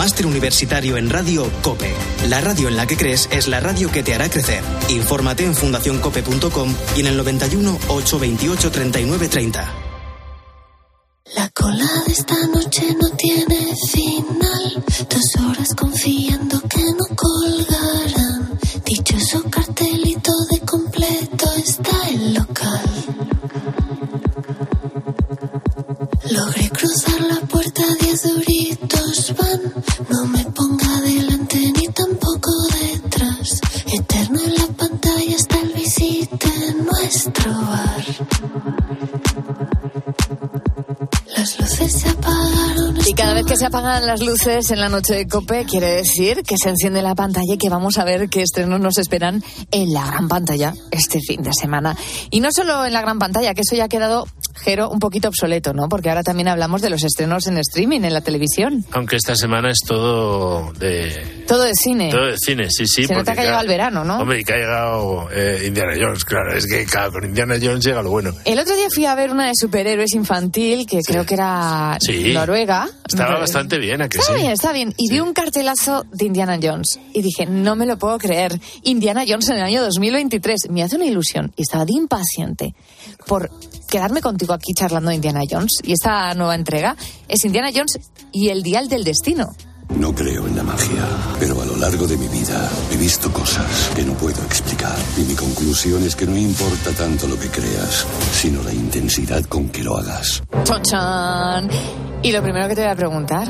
Máster 0.00 0.24
universitario 0.24 0.96
en 0.96 1.10
Radio 1.10 1.52
COPE. 1.60 1.94
La 2.30 2.40
radio 2.40 2.68
en 2.68 2.76
la 2.78 2.86
que 2.86 2.96
crees 2.96 3.28
es 3.30 3.48
la 3.48 3.60
radio 3.60 3.92
que 3.92 4.02
te 4.02 4.14
hará 4.14 4.30
crecer. 4.30 4.64
Infórmate 4.88 5.44
en 5.44 5.54
fundacioncope.com 5.54 6.74
y 6.96 7.00
en 7.00 7.06
el 7.08 7.18
91 7.18 7.70
828 7.86 8.70
39 8.70 9.28
30. 9.28 9.74
La 11.36 11.50
cola 11.50 11.86
de 12.06 12.12
esta 12.14 12.34
noche 12.46 12.96
no 12.98 13.10
tiene 13.10 13.74
final. 13.92 14.84
Dos 15.06 15.46
horas 15.46 15.74
confiando 15.76 16.62
que 16.62 16.82
no 16.82 17.14
colgarán. 17.14 18.58
Dichoso 18.86 19.42
cartelito 19.50 20.32
de 20.50 20.60
completo 20.60 21.52
está 21.58 22.08
el 22.08 22.32
local. 22.32 22.80
Logré 26.30 26.69
Las 41.36 41.58
luces 41.58 41.92
se 41.92 42.08
apagaron. 42.08 42.98
Y 43.06 43.14
cada 43.14 43.34
vez 43.34 43.46
que 43.46 43.56
se 43.56 43.66
apagan 43.66 44.06
las 44.06 44.20
luces 44.20 44.70
en 44.70 44.80
la 44.80 44.88
noche 44.88 45.14
de 45.14 45.28
Cope, 45.28 45.64
quiere 45.64 45.94
decir 45.94 46.42
que 46.42 46.56
se 46.60 46.68
enciende 46.68 47.02
la 47.02 47.14
pantalla 47.14 47.54
y 47.54 47.58
que 47.58 47.68
vamos 47.68 47.98
a 47.98 48.04
ver 48.04 48.28
qué 48.28 48.42
estrenos 48.42 48.80
nos 48.80 48.98
esperan 48.98 49.42
en 49.70 49.92
la 49.92 50.06
gran 50.06 50.28
pantalla 50.28 50.74
este 50.90 51.20
fin 51.20 51.42
de 51.42 51.52
semana. 51.52 51.96
Y 52.30 52.40
no 52.40 52.50
solo 52.52 52.84
en 52.84 52.92
la 52.92 53.00
gran 53.00 53.18
pantalla, 53.18 53.54
que 53.54 53.62
eso 53.62 53.76
ya 53.76 53.84
ha 53.84 53.88
quedado, 53.88 54.26
Jero, 54.62 54.90
un 54.90 54.98
poquito 54.98 55.28
obsoleto, 55.28 55.72
¿no? 55.72 55.88
Porque 55.88 56.08
ahora 56.08 56.22
también 56.22 56.48
hablamos 56.48 56.82
de 56.82 56.90
los 56.90 57.02
estrenos 57.04 57.46
en 57.46 57.58
streaming, 57.58 58.00
en 58.02 58.12
la 58.14 58.20
televisión. 58.20 58.84
Aunque 58.92 59.16
esta 59.16 59.34
semana 59.36 59.70
es 59.70 59.78
todo 59.86 60.72
de... 60.74 61.44
Todo 61.46 61.64
de 61.64 61.72
cine. 61.74 62.10
Todo 62.10 62.26
de 62.26 62.36
cine, 62.38 62.68
sí, 62.70 62.86
sí. 62.86 63.04
se 63.06 63.14
nota 63.14 63.34
que 63.34 63.40
ha 63.40 63.44
llegado 63.44 63.62
el 63.62 63.68
verano, 63.68 64.04
¿no? 64.04 64.18
Hombre, 64.18 64.40
y 64.40 64.44
que 64.44 64.52
ha 64.52 64.56
llegado 64.56 65.28
eh, 65.32 65.64
Indiana 65.66 65.92
Jones, 66.00 66.24
claro. 66.24 66.54
Es 66.56 66.66
que 66.66 66.84
claro, 66.84 67.12
con 67.12 67.24
Indiana 67.24 67.56
Jones 67.60 67.84
llega 67.84 68.02
lo 68.02 68.10
bueno. 68.10 68.32
El 68.44 68.58
otro 68.58 68.76
día 68.76 68.86
fui 68.94 69.06
a 69.06 69.14
ver 69.14 69.30
una 69.30 69.46
de 69.48 69.52
superhéroes 69.54 70.14
infantil, 70.14 70.86
que 70.86 71.00
creo 71.00 71.24
que 71.26 71.34
era 71.34 71.96
Sí. 72.00 72.32
Noruega. 72.32 72.88
Estaba 73.06 73.22
Noruega. 73.30 73.40
bastante 73.40 73.78
bien, 73.78 74.02
¿a 74.02 74.08
que 74.08 74.18
Está 74.18 74.32
sí? 74.34 74.38
bien, 74.40 74.52
está 74.52 74.72
bien. 74.72 74.94
Y 74.96 75.10
vi 75.10 75.20
un 75.20 75.32
cartelazo 75.32 76.04
de 76.12 76.24
Indiana 76.26 76.58
Jones. 76.62 76.98
Y 77.12 77.22
dije, 77.22 77.46
no 77.46 77.74
me 77.76 77.86
lo 77.86 77.98
puedo 77.98 78.18
creer. 78.18 78.60
Indiana 78.82 79.24
Jones 79.26 79.48
en 79.48 79.56
el 79.56 79.62
año 79.62 79.82
2023. 79.82 80.70
Me 80.70 80.82
hace 80.82 80.96
una 80.96 81.06
ilusión. 81.06 81.52
Y 81.56 81.62
estaba 81.62 81.84
de 81.84 81.92
impaciente 81.94 82.74
por 83.26 83.50
quedarme 83.90 84.22
contigo 84.22 84.54
aquí 84.54 84.72
charlando 84.72 85.10
de 85.10 85.16
Indiana 85.16 85.42
Jones. 85.48 85.80
Y 85.82 85.92
esta 85.92 86.32
nueva 86.34 86.54
entrega 86.54 86.96
es 87.28 87.44
Indiana 87.44 87.70
Jones 87.74 87.98
y 88.32 88.48
el 88.48 88.62
Dial 88.62 88.88
del 88.88 89.04
Destino. 89.04 89.50
No 89.98 90.14
creo 90.14 90.46
en 90.46 90.56
la 90.56 90.62
magia, 90.62 91.04
pero 91.40 91.60
a 91.60 91.66
lo 91.66 91.76
largo 91.76 92.06
de 92.06 92.16
mi 92.16 92.28
vida 92.28 92.70
he 92.92 92.96
visto 92.96 93.32
cosas 93.32 93.90
que 93.96 94.04
no 94.04 94.14
puedo 94.14 94.40
explicar. 94.44 94.94
Y 95.18 95.22
mi 95.22 95.34
conclusión 95.34 96.04
es 96.04 96.14
que 96.14 96.26
no 96.26 96.36
importa 96.36 96.92
tanto 96.92 97.26
lo 97.26 97.36
que 97.36 97.48
creas, 97.48 98.06
sino 98.32 98.62
la 98.62 98.72
intensidad 98.72 99.44
con 99.46 99.68
que 99.68 99.82
lo 99.82 99.98
hagas. 99.98 100.44
¡Chochan! 100.62 101.68
Y 102.22 102.30
lo 102.30 102.40
primero 102.40 102.68
que 102.68 102.76
te 102.76 102.82
voy 102.82 102.90
a 102.90 102.94
preguntar, 102.94 103.48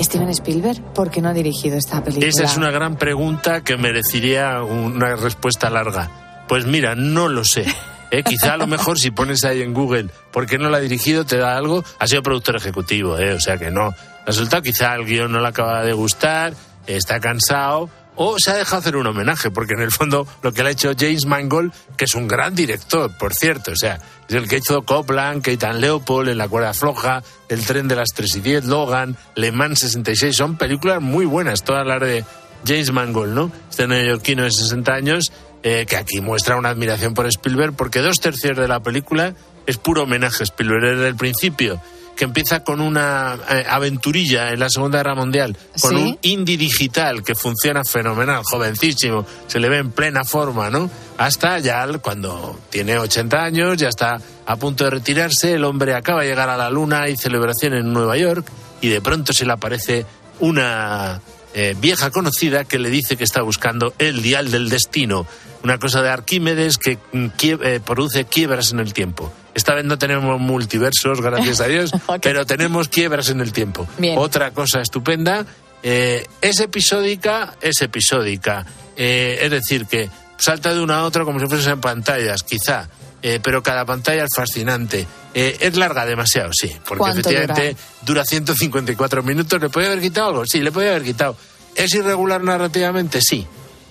Steven 0.00 0.30
Spielberg, 0.30 0.80
¿por 0.94 1.10
qué 1.10 1.20
no 1.20 1.28
ha 1.28 1.34
dirigido 1.34 1.76
esta 1.76 2.02
película? 2.02 2.28
Esa 2.28 2.44
es 2.44 2.56
una 2.56 2.70
gran 2.70 2.96
pregunta 2.96 3.62
que 3.62 3.76
merecería 3.76 4.62
una 4.62 5.16
respuesta 5.16 5.68
larga. 5.68 6.44
Pues 6.48 6.64
mira, 6.64 6.94
no 6.94 7.28
lo 7.28 7.44
sé. 7.44 7.66
¿eh? 8.10 8.22
Quizá 8.22 8.54
a 8.54 8.56
lo 8.56 8.66
mejor 8.66 8.98
si 8.98 9.10
pones 9.10 9.44
ahí 9.44 9.62
en 9.62 9.74
Google 9.74 10.10
por 10.32 10.46
qué 10.46 10.58
no 10.58 10.70
la 10.70 10.78
ha 10.78 10.80
dirigido, 10.80 11.24
te 11.24 11.38
da 11.38 11.56
algo. 11.56 11.84
Ha 11.98 12.06
sido 12.06 12.22
productor 12.22 12.56
ejecutivo, 12.56 13.18
¿eh? 13.18 13.32
o 13.34 13.40
sea 13.40 13.58
que 13.58 13.70
no. 13.70 13.94
Resulta 14.26 14.62
quizá 14.62 14.94
el 14.94 15.04
guion 15.04 15.32
no 15.32 15.40
le 15.40 15.48
acaba 15.48 15.82
de 15.82 15.92
gustar, 15.92 16.54
está 16.86 17.20
cansado 17.20 17.90
o 18.16 18.36
se 18.38 18.50
ha 18.50 18.54
dejado 18.54 18.78
hacer 18.78 18.96
un 18.96 19.06
homenaje, 19.06 19.50
porque 19.50 19.74
en 19.74 19.82
el 19.82 19.90
fondo 19.90 20.26
lo 20.42 20.52
que 20.52 20.62
le 20.62 20.68
ha 20.68 20.72
hecho 20.72 20.92
James 20.96 21.26
Mangold, 21.26 21.72
que 21.96 22.04
es 22.04 22.14
un 22.14 22.28
gran 22.28 22.54
director, 22.54 23.10
por 23.18 23.34
cierto, 23.34 23.72
o 23.72 23.76
sea, 23.76 23.98
es 24.28 24.34
el 24.34 24.48
que 24.48 24.58
hizo 24.58 24.82
Copland, 24.82 25.42
Keitan 25.42 25.80
Leopold, 25.80 26.28
En 26.28 26.38
la 26.38 26.48
cuerda 26.48 26.72
floja, 26.72 27.22
El 27.48 27.64
tren 27.66 27.88
de 27.88 27.96
las 27.96 28.10
3 28.14 28.36
y 28.36 28.40
10, 28.40 28.64
Logan, 28.66 29.16
Le 29.34 29.52
Mans 29.52 29.80
66, 29.80 30.36
son 30.36 30.56
películas 30.56 31.00
muy 31.00 31.26
buenas, 31.26 31.64
todas 31.64 31.86
las 31.86 32.00
de 32.00 32.24
James 32.66 32.92
Mangold, 32.92 33.34
¿no? 33.34 33.52
Este 33.68 33.86
neoyorquino 33.86 34.44
de 34.44 34.50
60 34.50 34.92
años, 34.92 35.32
eh, 35.64 35.86
que 35.88 35.96
aquí 35.96 36.20
muestra 36.20 36.56
una 36.56 36.68
admiración 36.68 37.14
por 37.14 37.26
Spielberg, 37.26 37.74
porque 37.74 38.00
dos 38.00 38.20
tercios 38.20 38.56
de 38.56 38.68
la 38.68 38.80
película 38.80 39.34
es 39.66 39.78
puro 39.78 40.02
homenaje 40.04 40.42
a 40.42 40.44
Spielberg 40.44 40.96
desde 40.96 41.08
el 41.08 41.16
principio, 41.16 41.80
que 42.16 42.24
empieza 42.24 42.62
con 42.62 42.80
una 42.80 43.36
eh, 43.50 43.64
aventurilla 43.68 44.50
en 44.52 44.60
la 44.60 44.68
Segunda 44.70 44.98
Guerra 44.98 45.14
Mundial, 45.16 45.56
con 45.80 45.90
Sí. 45.90 45.96
un 45.96 46.18
indie 46.22 46.56
digital 46.56 47.24
que 47.24 47.34
funciona 47.34 47.82
fenomenal, 47.82 48.42
jovencísimo, 48.44 49.26
se 49.48 49.58
le 49.58 49.68
ve 49.68 49.78
en 49.78 49.90
plena 49.90 50.22
forma, 50.24 50.70
¿no? 50.70 50.88
Hasta 51.18 51.58
ya 51.58 51.88
cuando 51.98 52.60
tiene 52.70 52.98
80 52.98 53.42
años, 53.42 53.76
ya 53.78 53.88
está 53.88 54.20
a 54.46 54.56
punto 54.56 54.84
de 54.84 54.90
retirarse, 54.90 55.54
el 55.54 55.64
hombre 55.64 55.94
acaba 55.94 56.20
de 56.22 56.28
llegar 56.28 56.50
a 56.50 56.56
la 56.56 56.70
luna 56.70 57.08
y 57.08 57.16
celebración 57.16 57.72
en 57.74 57.92
Nueva 57.92 58.16
York 58.16 58.46
y 58.80 58.88
de 58.88 59.00
pronto 59.00 59.32
se 59.32 59.46
le 59.46 59.52
aparece 59.54 60.04
una 60.40 61.20
eh, 61.54 61.74
vieja 61.80 62.10
conocida 62.10 62.64
que 62.64 62.78
le 62.78 62.90
dice 62.90 63.16
que 63.16 63.24
está 63.24 63.40
buscando 63.42 63.94
el 63.98 64.22
dial 64.22 64.50
del 64.50 64.68
destino. 64.68 65.26
Una 65.64 65.78
cosa 65.78 66.02
de 66.02 66.10
Arquímedes 66.10 66.78
que 66.78 66.98
mm, 67.12 67.26
eh, 67.40 67.80
produce 67.84 68.26
quiebras 68.26 68.70
en 68.70 68.78
el 68.80 68.92
tiempo. 68.92 69.32
Esta 69.54 69.74
vez 69.74 69.84
no 69.84 69.98
tenemos 69.98 70.38
multiversos, 70.38 71.20
gracias 71.20 71.60
a 71.60 71.66
Dios, 71.66 71.90
pero 72.22 72.44
tenemos 72.46 72.88
quiebras 72.88 73.30
en 73.30 73.40
el 73.40 73.52
tiempo. 73.52 73.88
Bien. 73.98 74.18
Otra 74.18 74.50
cosa 74.52 74.80
estupenda, 74.80 75.46
eh, 75.82 76.26
es 76.40 76.60
episódica, 76.60 77.54
es 77.60 77.80
episódica. 77.82 78.64
Eh, 78.96 79.38
es 79.42 79.50
decir, 79.50 79.86
que 79.86 80.10
salta 80.36 80.74
de 80.74 80.80
una 80.80 80.98
a 80.98 81.04
otra 81.04 81.24
como 81.24 81.40
si 81.40 81.46
fuesen 81.46 81.80
pantallas, 81.80 82.42
quizá. 82.42 82.88
eh, 83.22 83.40
pero 83.42 83.62
cada 83.62 83.84
pantalla 83.86 84.24
es 84.24 84.30
fascinante. 84.36 85.06
Eh, 85.32 85.56
es 85.60 85.76
larga 85.76 86.04
demasiado, 86.04 86.50
sí, 86.52 86.70
porque 86.86 86.98
¿Cuánto 86.98 87.20
efectivamente 87.20 87.76
dura 88.02 88.22
154 88.24 89.22
minutos. 89.22 89.60
¿Le 89.60 89.70
podía 89.70 89.88
haber 89.88 90.00
quitado 90.02 90.28
algo? 90.28 90.46
Sí, 90.46 90.60
le 90.60 90.70
podía 90.70 90.90
haber 90.90 91.04
quitado. 91.04 91.36
¿Es 91.74 91.94
irregular 91.94 92.42
narrativamente? 92.42 93.20
Sí. 93.20 93.46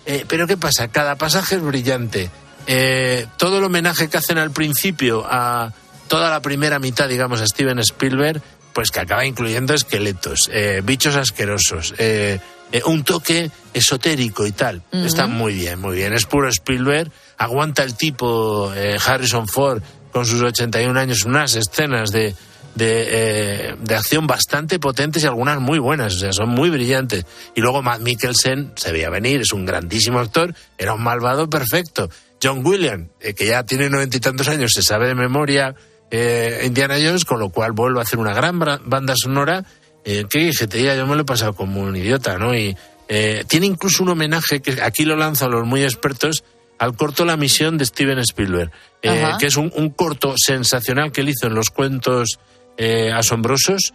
Eh, 0.06 0.26
pero 0.28 0.48
¿qué 0.48 0.58
pasa? 0.58 0.88
Cada 0.90 1.16
pasaje 1.16 1.56
es 1.56 1.62
brillante. 1.62 2.30
Eh, 2.68 3.28
todo 3.38 3.58
el 3.58 3.64
homenaje 3.64 4.10
que 4.10 4.18
hacen 4.18 4.38
al 4.38 4.52
principio 4.52 5.26
a 5.26 5.72
toda 6.08 6.30
la 6.30 6.42
primera 6.42 6.80
mitad, 6.80 7.10
digamos, 7.10 7.42
a 7.42 7.48
Steven 7.48 7.80
Spielberg, 7.80 8.42
pues 8.74 8.92
que 8.92 9.00
acaba 9.00 9.26
incluyendo 9.26 9.74
esqueletos, 9.74 10.50
eh, 10.52 10.82
bichos 10.84 11.16
asquerosos, 11.16 11.94
eh, 11.98 12.40
eh, 12.72 12.82
un 12.86 13.04
toque 13.04 13.52
esotérico 13.72 14.48
y 14.48 14.52
tal. 14.52 14.82
Está 14.92 15.28
muy 15.28 15.54
bien, 15.54 15.80
muy 15.80 15.96
bien. 15.96 16.12
Es 16.14 16.26
puro 16.26 16.50
Spielberg. 16.50 17.12
Aguanta 17.38 17.84
el 17.84 17.96
tipo 17.96 18.74
eh, 18.76 18.98
Harrison 19.06 19.48
Ford 19.48 19.82
con 20.12 20.26
sus 20.26 20.42
81 20.42 21.00
años 21.00 21.24
unas 21.26 21.56
escenas 21.56 22.12
de, 22.12 22.36
de, 22.76 23.06
eh, 23.08 23.76
de 23.80 23.96
acción 23.96 24.28
bastante 24.28 24.80
potentes 24.80 25.24
y 25.24 25.28
algunas 25.28 25.60
muy 25.60 25.80
buenas, 25.80 26.16
o 26.16 26.20
sea, 26.20 26.34
son 26.34 26.50
muy 26.50 26.70
brillantes. 26.70 27.26
Y 27.56 27.62
luego 27.62 27.82
Matt 27.82 28.02
Mikkelsen 28.02 28.74
se 28.76 28.92
veía 28.92 29.10
venir, 29.10 29.42
es 29.42 29.52
un 29.52 29.66
grandísimo 29.66 30.20
actor, 30.20 30.54
era 30.78 30.94
un 30.94 31.04
malvado 31.04 31.50
perfecto. 31.50 32.10
John 32.42 32.66
Williams, 32.66 33.10
eh, 33.22 33.34
que 33.34 33.46
ya 33.46 33.64
tiene 33.64 33.90
noventa 33.90 34.18
y 34.18 34.20
tantos 34.20 34.48
años, 34.48 34.72
se 34.74 34.82
sabe 34.82 35.08
de 35.08 35.16
memoria 35.16 35.76
eh, 36.12 36.64
Indiana 36.66 36.96
Jones, 36.96 37.26
con 37.26 37.40
lo 37.40 37.50
cual 37.50 37.72
vuelve 37.72 38.00
a 38.00 38.04
hacer 38.04 38.20
una 38.20 38.34
gran 38.34 38.60
banda 38.60 39.14
sonora. 39.16 39.64
Eh, 40.06 40.26
que 40.30 40.40
dije, 40.40 40.68
te 40.68 40.80
diga, 40.80 40.96
yo 40.96 41.08
me 41.08 41.16
lo 41.16 41.22
he 41.22 41.26
pasado 41.26 41.54
como 41.54 41.82
un 41.82 41.96
idiota, 41.96 42.38
¿no? 42.38 42.54
Y 42.54 42.76
eh, 43.08 43.46
tiene 43.48 43.68
incluso 43.68 44.04
un 44.04 44.10
homenaje, 44.10 44.62
que 44.62 44.82
aquí 44.82 45.06
lo 45.06 45.16
lanzo 45.16 45.46
a 45.46 45.50
los 45.50 45.66
muy 45.66 45.84
expertos, 45.84 46.44
al 46.78 46.96
corto 46.98 47.24
La 47.24 47.38
misión 47.38 47.78
de 47.78 47.86
Steven 47.86 48.20
Spielberg, 48.20 48.70
eh, 49.02 49.32
que 49.40 49.46
es 49.46 49.56
un, 49.56 49.72
un 49.76 49.92
corto 49.92 50.34
sensacional 50.36 51.14
que 51.14 51.22
él 51.22 51.30
hizo 51.30 51.48
en 51.48 51.56
los 51.56 51.70
cuentos 51.70 52.40
eh, 52.78 53.12
asombrosos 53.12 53.94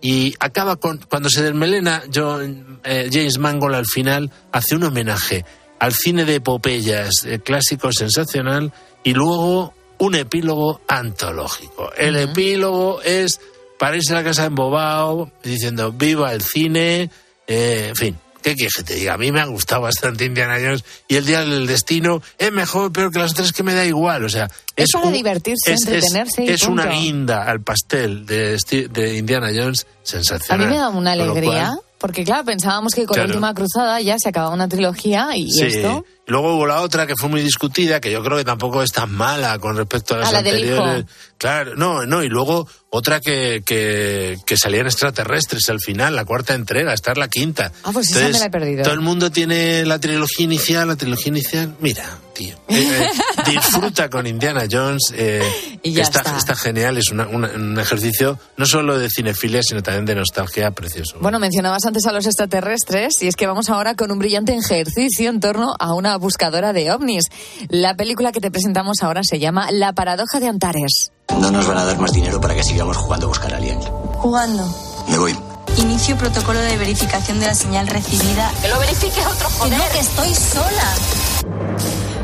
y 0.00 0.34
acaba 0.40 0.76
con 0.76 0.98
cuando 0.98 1.28
se 1.28 1.42
desmelena 1.42 2.02
John, 2.12 2.80
eh, 2.84 3.08
James 3.12 3.38
Mangold 3.38 3.74
al 3.74 3.86
final 3.86 4.30
hace 4.52 4.76
un 4.76 4.84
homenaje 4.84 5.44
al 5.78 5.94
cine 5.94 6.24
de 6.24 6.36
epopeyas 6.36 7.24
eh, 7.24 7.40
clásico 7.40 7.92
sensacional 7.92 8.72
y 9.02 9.14
luego 9.14 9.74
un 9.98 10.14
epílogo 10.14 10.80
antológico. 10.88 11.92
El 11.96 12.16
epílogo 12.16 13.02
es 13.02 13.40
para 13.78 13.96
irse 13.96 14.12
a 14.12 14.16
la 14.16 14.24
casa 14.24 14.46
embobado 14.46 15.30
diciendo 15.42 15.92
viva 15.92 16.32
el 16.32 16.42
cine, 16.42 17.10
eh, 17.46 17.86
en 17.88 17.96
fin. 17.96 18.18
¿Qué 18.42 18.54
quieres 18.54 18.72
que 18.74 18.82
te 18.82 18.94
diga? 18.94 19.14
A 19.14 19.18
mí 19.18 19.30
me 19.32 19.40
ha 19.40 19.44
gustado 19.46 19.82
bastante 19.82 20.24
Indiana 20.24 20.54
Jones 20.60 20.84
y 21.08 21.16
el 21.16 21.26
Día 21.26 21.40
del 21.40 21.66
Destino 21.66 22.22
es 22.38 22.50
mejor, 22.52 22.92
peor 22.92 23.12
que 23.12 23.18
las 23.18 23.32
otras 23.32 23.52
que 23.52 23.62
me 23.62 23.74
da 23.74 23.84
igual. 23.84 24.24
O 24.24 24.28
sea, 24.28 24.48
Es 24.76 24.90
para 24.92 25.06
un- 25.06 25.12
divertirse, 25.12 25.72
es- 25.74 25.86
es- 25.86 26.14
y 26.38 26.48
es 26.50 26.62
una 26.64 26.86
guinda 26.86 27.44
al 27.44 27.60
pastel 27.62 28.24
de, 28.26 28.56
de 28.90 29.16
Indiana 29.16 29.50
Jones 29.54 29.86
A 29.86 30.06
sensacional. 30.06 30.66
mí 30.66 30.72
me 30.74 30.78
da 30.80 30.88
una 30.88 31.12
alegría, 31.12 31.66
cual, 31.74 31.80
porque 31.98 32.24
claro, 32.24 32.44
pensábamos 32.46 32.94
que 32.94 33.04
con 33.04 33.14
Claro. 33.14 33.28
la 33.28 33.34
última 33.34 33.54
cruzada 33.54 34.00
ya 34.00 34.16
se 34.18 34.30
acababa 34.30 34.54
una 34.54 34.68
trilogía 34.68 35.28
y, 35.34 35.42
y 35.42 35.50
sí. 35.50 35.64
esto. 35.66 36.04
Luego 36.30 36.54
hubo 36.54 36.66
la 36.66 36.80
otra 36.80 37.06
que 37.06 37.14
fue 37.16 37.28
muy 37.28 37.42
discutida, 37.42 38.00
que 38.00 38.10
yo 38.10 38.22
creo 38.22 38.38
que 38.38 38.44
tampoco 38.44 38.82
es 38.82 38.92
tan 38.92 39.12
mala 39.12 39.58
con 39.58 39.76
respecto 39.76 40.14
a 40.14 40.18
las 40.18 40.28
A 40.28 40.32
la 40.32 40.42
del 40.42 40.54
anteriores. 40.54 41.04
Claro, 41.36 41.74
no, 41.74 42.06
no, 42.06 42.22
y 42.22 42.28
luego 42.28 42.68
otra 42.90 43.20
que, 43.20 43.62
que, 43.64 44.36
que 44.46 44.56
salían 44.56 44.86
extraterrestres 44.86 45.68
al 45.70 45.80
final, 45.80 46.14
la 46.14 46.24
cuarta 46.24 46.54
entrega, 46.54 46.92
esta 46.92 47.12
es 47.12 47.18
la 47.18 47.28
quinta. 47.28 47.72
Ah, 47.82 47.90
pues 47.92 48.10
esa 48.10 48.28
me 48.28 48.38
la 48.38 48.44
he 48.46 48.50
perdido. 48.50 48.82
Todo 48.84 48.94
el 48.94 49.00
mundo 49.00 49.30
tiene 49.30 49.84
la 49.84 49.98
trilogía 49.98 50.44
inicial, 50.44 50.86
la 50.88 50.96
trilogía 50.96 51.28
inicial. 51.28 51.74
Mira, 51.80 52.04
tío, 52.34 52.56
eh, 52.68 53.08
eh, 53.08 53.08
disfruta 53.50 54.10
con 54.10 54.26
Indiana 54.26 54.64
Jones. 54.70 55.12
eh, 55.16 55.42
Y 55.82 55.92
ya 55.92 56.02
está, 56.02 56.18
está. 56.20 56.36
está 56.36 56.54
genial, 56.56 56.96
es 56.98 57.10
una- 57.10 57.26
una- 57.26 57.48
un 57.52 57.78
ejercicio 57.78 58.38
no 58.56 58.66
solo 58.66 58.98
de 58.98 59.08
cinefilia, 59.08 59.62
sino 59.62 59.82
también 59.82 60.04
de 60.04 60.14
nostalgia 60.16 60.70
precioso. 60.72 61.16
Bueno, 61.20 61.38
mencionabas 61.38 61.84
antes 61.86 62.04
a 62.06 62.12
los 62.12 62.26
extraterrestres 62.26 63.14
y 63.22 63.28
es 63.28 63.36
que 63.36 63.46
vamos 63.46 63.70
ahora 63.70 63.94
con 63.94 64.10
un 64.10 64.18
brillante 64.18 64.54
ejercicio 64.54 65.30
en 65.30 65.40
torno 65.40 65.74
a 65.78 65.94
una 65.94 66.16
buscadora 66.20 66.72
de 66.72 66.92
ovnis. 66.92 67.24
La 67.68 67.94
película 67.94 68.30
que 68.30 68.40
te 68.40 68.50
presentamos 68.50 69.02
ahora 69.02 69.24
se 69.24 69.38
llama 69.38 69.70
La 69.72 69.92
paradoja 69.92 70.38
de 70.38 70.48
Antares. 70.48 71.10
No 71.40 71.50
nos 71.50 71.66
van 71.66 71.78
a 71.78 71.84
dar 71.84 71.98
más 71.98 72.12
dinero 72.12 72.40
para 72.40 72.54
que 72.54 72.62
sigamos 72.62 72.96
jugando 72.96 73.26
a 73.26 73.28
buscar 73.28 73.52
aliens. 73.54 73.86
Jugando. 74.18 74.64
Me 75.08 75.18
voy. 75.18 75.36
Inicio 75.76 76.16
protocolo 76.16 76.60
de 76.60 76.76
verificación 76.76 77.40
de 77.40 77.46
la 77.46 77.54
señal 77.54 77.86
recibida. 77.86 78.52
Que 78.60 78.68
lo 78.68 78.78
verifique 78.78 79.20
otro 79.26 79.48
joder. 79.50 79.72
Que 79.72 79.78
no, 79.78 79.92
que 79.92 79.98
estoy 80.00 80.34
sola. 80.34 80.94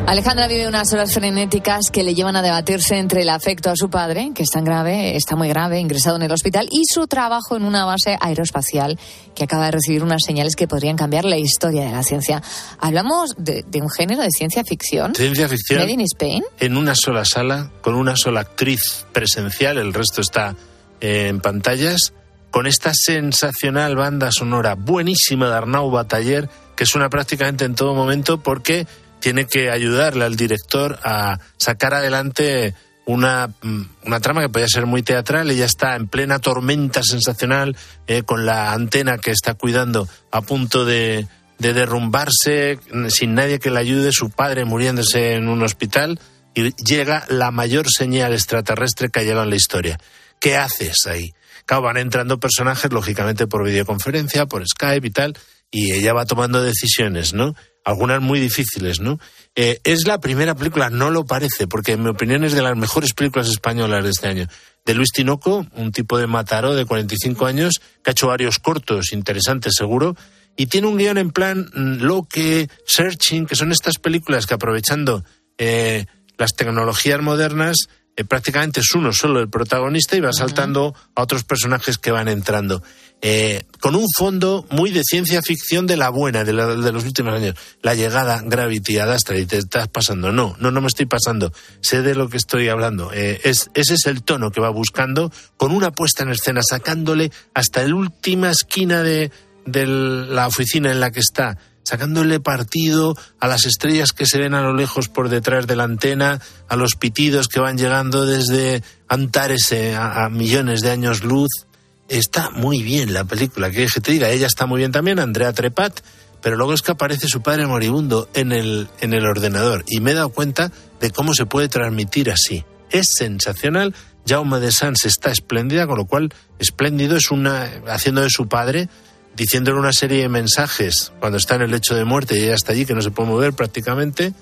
Alejandra 0.07 0.47
vive 0.47 0.69
unas 0.69 0.93
horas 0.93 1.13
frenéticas 1.13 1.91
que 1.91 2.05
le 2.05 2.15
llevan 2.15 2.37
a 2.37 2.43
debatirse 2.43 2.97
entre 2.97 3.23
el 3.23 3.29
afecto 3.29 3.71
a 3.71 3.73
su 3.75 3.91
padre, 3.91 4.31
que 4.37 4.45
es 4.45 4.51
tan 4.51 4.63
grave, 4.65 5.17
está 5.17 5.35
muy 5.35 5.49
grave, 5.49 5.81
ingresado 5.81 6.15
en 6.15 6.23
el 6.23 6.31
hospital, 6.31 6.69
y 6.71 6.83
su 6.89 7.09
trabajo 7.09 7.57
en 7.57 7.65
una 7.65 7.85
base 7.85 8.17
aeroespacial 8.21 9.01
que 9.35 9.43
acaba 9.43 9.65
de 9.65 9.73
recibir 9.73 10.05
unas 10.05 10.23
señales 10.25 10.55
que 10.55 10.69
podrían 10.69 10.97
cambiar 10.97 11.25
la 11.25 11.39
historia 11.39 11.85
de 11.85 11.91
la 11.91 12.05
ciencia. 12.05 12.41
Hablamos 12.79 13.35
de, 13.37 13.65
de 13.67 13.83
un 13.83 13.91
género 13.91 14.23
de 14.23 14.31
ciencia 14.31 14.63
ficción. 14.63 15.13
Ciencia 15.13 15.49
ficción. 15.49 15.81
Made 15.81 15.93
in 15.95 16.01
Spain. 16.03 16.45
en 16.61 16.77
una 16.77 16.95
sola 16.95 17.25
sala, 17.25 17.73
con 17.81 17.97
una 17.97 18.15
sola 18.15 18.43
actriz 18.43 19.07
presencial, 19.13 19.77
el 19.77 19.93
resto 19.93 20.21
está 20.21 20.55
eh, 21.01 21.27
en 21.27 21.41
pantallas, 21.41 22.13
con 22.53 22.69
esta 22.69 22.93
sensacional 22.95 23.97
banda 23.97 24.31
sonora 24.31 24.77
buenísima 24.77 25.49
de 25.49 25.57
Arnau 25.57 25.91
Bataller, 25.91 26.49
que 26.77 26.87
suena 26.87 27.11
prácticamente 27.11 27.65
en 27.65 27.75
todo 27.75 27.93
momento 27.93 28.39
porque 28.39 28.87
tiene 29.27 29.47
que 29.47 29.73
ayudarle 29.73 30.25
al 30.25 30.37
director 30.37 31.01
a 31.03 31.41
sacar 31.57 31.95
adelante 31.95 32.77
una, 33.07 33.49
mm, 33.61 33.83
una 34.05 34.21
trama 34.21 34.41
que 34.41 34.49
podía 34.49 34.69
ser 34.69 34.87
muy 34.87 35.03
teatral. 35.03 35.51
Ella 35.51 35.65
está 35.65 35.97
en 35.97 36.07
plena 36.07 36.39
tormenta 36.39 37.03
sensacional, 37.03 37.77
eh, 38.07 38.23
con 38.23 38.47
la 38.47 38.73
antena 38.73 39.19
que 39.19 39.33
está 39.33 39.55
cuidando 39.55 40.09
a 40.31 40.43
punto 40.43 40.85
de, 40.85 41.27
de 41.59 41.73
derrumbarse, 41.73 42.79
mm, 42.93 43.09
sin 43.09 43.35
nadie 43.35 43.59
que 43.59 43.73
le 43.73 43.81
ayude, 43.81 44.13
su 44.13 44.31
padre 44.31 44.65
muriéndose 44.65 45.33
en 45.35 45.49
un 45.49 45.61
hospital, 45.65 46.21
y 46.55 46.73
llega 46.85 47.25
la 47.29 47.51
mayor 47.51 47.91
señal 47.91 48.33
extraterrestre 48.33 49.09
que 49.09 49.19
ha 49.19 49.23
llegado 49.25 49.43
en 49.43 49.51
la 49.51 49.57
historia. 49.57 49.99
¿Qué 50.39 50.57
haces 50.57 51.05
ahí? 51.07 51.35
Claro, 51.65 51.83
van 51.83 51.97
entrando 51.97 52.39
personajes, 52.39 52.93
lógicamente, 52.93 53.49
por 53.49 53.65
videoconferencia, 53.65 54.47
por 54.47 54.65
Skype 54.65 55.05
y 55.05 55.11
tal, 55.11 55.37
y 55.73 55.95
ella 55.95 56.13
va 56.13 56.27
tomando 56.27 56.63
decisiones, 56.63 57.35
¿no? 57.35 57.57
Algunas 57.87 58.21
muy 58.21 58.41
difíciles, 58.41 58.99
¿no? 58.99 59.21
Eh, 59.55 59.79
es 59.85 60.09
la 60.09 60.19
primera 60.19 60.57
película, 60.57 60.91
no 60.91 61.13
lo 61.13 61.25
parece, 61.25 61.69
porque 61.69 61.93
en 61.93 62.03
mi 62.03 62.09
opinión 62.11 62.43
es 62.43 62.53
de 62.53 62.61
las 62.61 62.77
mejores 62.77 63.13
películas 63.15 63.49
españolas 63.49 64.03
de 64.03 64.11
este 64.11 64.27
año. 64.27 64.49
De 64.85 64.93
Luis 64.93 65.13
Tinoco, 65.13 65.65
un 65.73 65.93
tipo 65.93 66.19
de 66.19 66.27
Mataró 66.27 66.75
de 66.75 66.85
45 66.85 67.47
años, 67.47 67.81
que 68.03 68.11
ha 68.11 68.13
hecho 68.13 68.27
varios 68.27 68.59
cortos 68.59 69.13
interesantes, 69.13 69.75
seguro, 69.79 70.17
y 70.57 70.67
tiene 70.67 70.89
un 70.89 70.97
guion 70.97 71.17
en 71.17 71.31
plan 71.31 71.71
mm, 71.73 72.03
Loque, 72.03 72.69
Searching, 72.87 73.47
que 73.47 73.55
son 73.55 73.71
estas 73.71 73.99
películas 73.99 74.47
que 74.47 74.55
aprovechando 74.55 75.25
eh, 75.57 76.07
las 76.39 76.57
tecnologías 76.57 77.23
modernas, 77.23 77.77
eh, 78.17 78.25
prácticamente 78.25 78.81
es 78.81 78.91
uno 78.97 79.13
solo 79.13 79.39
el 79.39 79.49
protagonista 79.49 80.17
y 80.17 80.21
va 80.21 80.33
saltando 80.33 80.93
a 81.15 81.23
otros 81.23 81.45
personajes 81.45 81.99
que 81.99 82.11
van 82.11 82.27
entrando. 82.27 82.83
Eh, 83.23 83.65
con 83.81 83.95
un 83.97 84.07
fondo 84.17 84.67
muy 84.71 84.91
de 84.91 85.03
ciencia 85.03 85.41
ficción 85.43 85.87
de 85.87 85.97
la 85.97 86.11
buena, 86.11 86.45
de, 86.45 86.53
la- 86.53 86.67
de 86.77 86.93
los 86.93 87.05
últimos 87.05 87.35
años. 87.35 87.55
La 87.83 87.95
llegada 87.95 88.43
Gravity 88.45 88.99
a 88.99 89.07
Dastra 89.07 89.39
y 89.39 89.47
te 89.47 89.57
estás 89.59 89.89
pasando. 89.89 90.33
No, 90.33 90.55
no, 90.61 90.71
no 90.71 90.81
me 90.81 90.87
estoy 90.87 91.07
pasando. 91.07 91.51
Sé 91.81 92.03
de 92.03 92.15
lo 92.15 92.29
que 92.29 92.37
estoy 92.37 92.69
hablando. 92.69 93.11
Eh, 93.13 93.41
es, 93.45 93.71
ese 93.75 93.95
es 93.95 94.07
el 94.07 94.23
tono 94.23 94.51
que 94.51 94.61
va 94.61 94.69
buscando 94.71 95.33
con 95.57 95.73
una 95.73 95.93
puesta 95.93 96.25
en 96.25 96.31
escena, 96.31 96.61
sacándole 96.63 97.33
hasta 97.55 97.83
la 97.83 97.95
última 97.95 98.51
esquina 98.51 99.03
de, 99.03 99.31
la 99.67 100.47
oficina 100.47 100.93
en 100.93 101.01
la 101.01 101.11
que 101.11 101.21
está 101.21 101.59
sacándole 101.83 102.41
partido 102.41 103.17
a 103.41 103.47
las 103.49 103.65
estrellas 103.65 104.13
que 104.13 104.27
se 104.27 104.39
ven 104.39 104.55
a 104.55 104.61
lo 104.61 104.75
lejos 104.75 105.09
por 105.09 105.29
detrás 105.29 105.67
de 105.69 105.77
la 105.77 105.85
antena, 105.85 106.41
a 106.69 106.77
los 106.77 106.97
pitidos 106.97 107.47
que 107.49 107.61
van 107.61 107.79
llegando 107.79 108.27
desde 108.27 108.83
Antares 109.09 109.71
eh, 109.71 109.95
a 109.97 110.29
millones 110.29 110.81
de 110.83 110.91
años 110.91 111.23
luz. 111.23 111.66
Está 112.09 112.51
muy 112.51 112.83
bien 112.83 113.13
la 113.13 113.25
película, 113.25 113.71
que 113.71 113.87
que 113.87 114.01
te 114.01 114.13
diga, 114.13 114.31
ella 114.31 114.47
está 114.47 114.67
muy 114.67 114.79
bien 114.79 114.93
también, 114.93 115.19
Andrea 115.19 115.53
Trepat, 115.53 116.01
pero 116.41 116.57
luego 116.57 116.73
es 116.73 116.83
que 116.83 116.93
aparece 116.93 117.27
su 117.27 117.43
padre 117.43 117.67
moribundo 117.67 118.29
en 118.35 118.53
el, 118.53 118.89
en 119.01 119.13
el 119.13 119.27
ordenador 119.27 119.85
y 119.89 120.01
me 120.01 120.13
he 120.13 120.15
dado 120.15 120.29
cuenta 120.29 120.71
de 121.01 121.11
cómo 121.11 121.35
se 121.35 121.47
puede 121.47 121.69
transmitir 121.69 122.31
así. 122.31 122.65
Es 122.91 123.09
sensacional, 123.17 123.95
Jaume 124.27 124.61
de 124.61 124.71
Sans 124.71 125.05
está 125.05 125.33
espléndida, 125.33 125.87
con 125.89 125.99
lo 125.99 126.05
cual 126.05 126.33
espléndido 126.59 127.17
es 127.17 127.31
una, 127.33 127.69
haciendo 127.89 128.23
de 128.23 128.31
su 128.31 128.47
padre, 128.49 128.89
diciéndole 129.35 129.79
una 129.79 129.93
serie 129.93 130.23
de 130.23 130.29
mensajes 130.29 131.13
cuando 131.19 131.39
está 131.39 131.57
en 131.57 131.63
el 131.63 131.71
lecho 131.73 131.95
de 131.97 132.05
muerte 132.05 132.39
y 132.39 132.45
ella 132.45 132.55
está 132.55 132.73
allí, 132.73 132.87
que 132.87 132.95
no 132.95 133.03
se 133.03 133.11
puede 133.11 133.29
mover 133.29 133.53
prácticamente. 133.53 134.33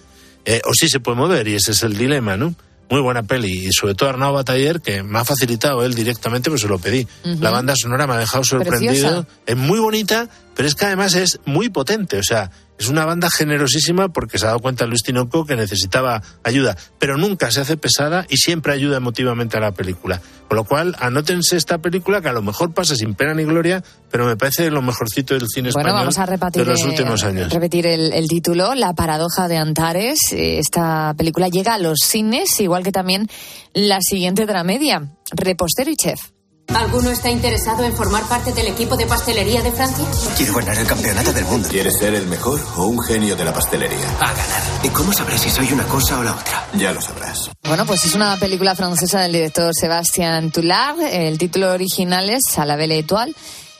eh, 0.44 0.60
o 0.66 0.72
sí 0.74 0.88
se 0.88 1.00
puede 1.00 1.16
mover, 1.16 1.48
y 1.48 1.54
ese 1.54 1.72
es 1.72 1.82
el 1.82 1.96
dilema, 1.96 2.36
¿no? 2.36 2.54
Muy 2.90 3.00
buena 3.00 3.22
peli, 3.22 3.66
y 3.66 3.72
sobre 3.72 3.94
todo 3.94 4.10
Arnau 4.10 4.34
Bataller, 4.34 4.80
que 4.80 5.02
me 5.02 5.18
ha 5.18 5.24
facilitado 5.24 5.84
él 5.84 5.94
directamente, 5.94 6.50
pues 6.50 6.62
se 6.62 6.68
lo 6.68 6.78
pedí. 6.78 7.06
La 7.24 7.50
banda 7.50 7.74
sonora 7.76 8.06
me 8.06 8.14
ha 8.14 8.18
dejado 8.18 8.44
sorprendido. 8.44 8.92
Preciosa. 8.92 9.26
Es 9.46 9.56
muy 9.56 9.78
bonita, 9.78 10.28
pero 10.54 10.68
es 10.68 10.74
que 10.74 10.84
además 10.84 11.14
es 11.14 11.40
muy 11.44 11.70
potente, 11.70 12.18
o 12.18 12.22
sea, 12.22 12.50
es 12.78 12.88
una 12.88 13.04
banda 13.06 13.28
generosísima 13.30 14.08
porque 14.08 14.38
se 14.38 14.46
ha 14.46 14.48
dado 14.48 14.58
cuenta 14.60 14.86
Luis 14.86 15.02
Tinoco 15.02 15.46
que 15.46 15.54
necesitaba 15.56 16.22
ayuda, 16.42 16.76
pero 16.98 17.16
nunca 17.16 17.50
se 17.50 17.60
hace 17.60 17.76
pesada 17.76 18.26
y 18.28 18.36
siempre 18.38 18.72
ayuda 18.72 18.96
emotivamente 18.96 19.56
a 19.56 19.60
la 19.60 19.72
película. 19.72 20.20
Con 20.48 20.56
lo 20.56 20.64
cual, 20.64 20.94
anótense 20.98 21.56
esta 21.56 21.78
película 21.78 22.20
que 22.20 22.28
a 22.28 22.32
lo 22.32 22.42
mejor 22.42 22.74
pasa 22.74 22.94
sin 22.96 23.14
pena 23.14 23.32
ni 23.34 23.44
gloria, 23.44 23.82
pero 24.10 24.26
me 24.26 24.36
parece 24.36 24.70
lo 24.70 24.82
mejorcito 24.82 25.34
del 25.34 25.48
cine 25.48 25.70
Bueno, 25.72 25.88
español 25.88 26.00
vamos 26.00 26.18
a 26.18 26.26
repetir, 26.26 26.64
de 26.64 26.70
los 26.72 26.84
últimos 26.84 27.24
años. 27.24 27.52
repetir 27.52 27.86
el, 27.86 28.12
el 28.12 28.28
título, 28.28 28.74
La 28.74 28.92
paradoja 28.92 29.48
de 29.48 29.56
Antares. 29.56 30.18
Eh, 30.32 30.58
Esta 30.58 31.14
película 31.16 31.48
llega 31.48 31.74
a 31.74 31.78
los 31.78 31.98
cines, 32.04 32.60
igual 32.60 32.82
que 32.82 32.92
también 32.92 33.28
la 33.72 34.00
siguiente 34.02 34.44
dramedia, 34.46 35.08
Repostero 35.32 35.90
y 35.90 35.96
Chef. 35.96 36.20
¿Alguno 36.68 37.10
está 37.10 37.30
interesado 37.30 37.84
en 37.84 37.94
formar 37.94 38.24
parte 38.24 38.52
del 38.52 38.68
equipo 38.68 38.96
de 38.96 39.06
pastelería 39.06 39.62
de 39.62 39.72
Francia? 39.72 40.04
Quiero 40.36 40.54
ganar 40.54 40.78
el 40.78 40.86
campeonato 40.86 41.32
del 41.32 41.44
mundo. 41.44 41.68
¿Quieres 41.68 41.98
ser 41.98 42.14
el 42.14 42.26
mejor 42.26 42.60
o 42.76 42.86
un 42.86 43.00
genio 43.02 43.36
de 43.36 43.44
la 43.44 43.52
pastelería? 43.52 44.08
A 44.20 44.32
ganar. 44.32 44.62
¿Y 44.82 44.88
cómo 44.88 45.12
sabré 45.12 45.38
si 45.38 45.50
soy 45.50 45.72
una 45.72 45.84
cosa 45.84 46.18
o 46.18 46.22
la 46.24 46.32
otra? 46.32 46.66
Ya 46.74 46.92
lo 46.92 47.00
sabrás. 47.00 47.50
Bueno, 47.62 47.86
pues 47.86 48.04
es 48.04 48.14
una 48.14 48.36
película 48.38 48.74
francesa 48.74 49.20
del 49.20 49.32
director 49.32 49.72
Sébastien 49.74 50.50
Toulard. 50.50 51.00
El 51.00 51.38
título 51.38 51.72
original 51.72 52.30
es 52.30 52.42
A 52.56 52.64
la 52.64 52.76
Belle 52.76 52.98
Étoile 52.98 53.34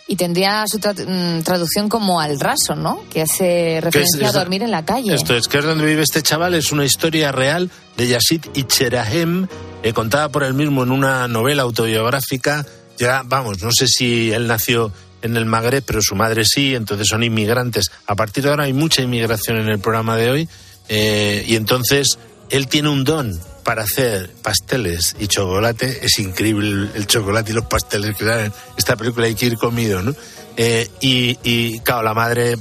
y 0.07 0.17
tendría 0.17 0.65
su 0.67 0.79
tra- 0.79 0.95
mm, 0.95 1.43
traducción 1.43 1.89
como 1.89 2.21
Al 2.21 2.39
raso, 2.39 2.75
¿no? 2.77 3.03
Que 3.11 3.23
hace 3.23 3.81
referencia 3.83 4.29
es- 4.29 4.35
a 4.35 4.39
dormir 4.39 4.63
en 4.63 4.71
la 4.71 4.85
calle. 4.85 5.15
Esto 5.15 5.35
es 5.35 5.49
que 5.49 5.59
es 5.59 5.65
donde 5.65 5.87
vive 5.87 6.03
este 6.03 6.23
chaval, 6.23 6.55
es 6.55 6.73
una 6.73 6.85
historia 6.85 7.33
real 7.33 7.71
de 7.97 8.09
Yassid 8.09 8.43
Icherahem, 8.55 9.47
eh, 9.83 9.93
contada 9.93 10.29
por 10.31 10.45
él 10.45 10.55
mismo 10.55 10.83
en 10.83 10.91
una 10.91 11.27
novela 11.29 11.63
autobiográfica. 11.63 12.67
Ya, 12.99 13.23
vamos, 13.25 13.63
no 13.63 13.71
sé 13.73 13.87
si 13.89 14.31
él 14.33 14.47
nació 14.47 14.93
en 15.23 15.37
el 15.37 15.47
Magreb, 15.47 15.83
pero 15.85 16.01
su 16.03 16.15
madre 16.15 16.45
sí, 16.45 16.75
entonces 16.75 17.09
son 17.09 17.23
inmigrantes. 17.23 17.91
A 18.07 18.15
partir 18.15 18.45
de 18.45 18.51
ahora 18.51 18.65
hay 18.65 18.73
mucha 18.75 19.01
inmigración 19.03 19.57
en 19.57 19.69
el 19.69 19.79
programa 19.79 20.17
de 20.17 20.31
hoy, 20.31 20.49
eh, 20.89 21.45
y 21.47 21.57
entonces 21.57 22.19
él 22.51 22.69
tiene 22.69 22.91
un 22.91 23.05
don 23.05 23.33
para 23.65 23.83
hacer 23.83 24.31
pasteles 24.43 25.17
y 25.19 25.27
chocolate. 25.27 26.01
Es 26.03 26.19
increíble 26.19 26.91
el, 26.95 27.07
chocolate 27.07 27.51
y 27.51 27.55
los 27.55 27.65
pasteles 27.65 28.17
que 28.17 28.25
salen. 28.25 28.53
Esta 28.77 28.97
película 28.97 29.27
hay 29.27 29.35
que 29.35 29.47
ir 29.47 29.57
comido, 29.57 30.03
¿no? 30.03 30.15
Eh, 30.57 30.89
y, 31.01 31.39
y, 31.43 31.81
claro, 31.81 32.03
la 32.03 32.15
madre 32.15 32.57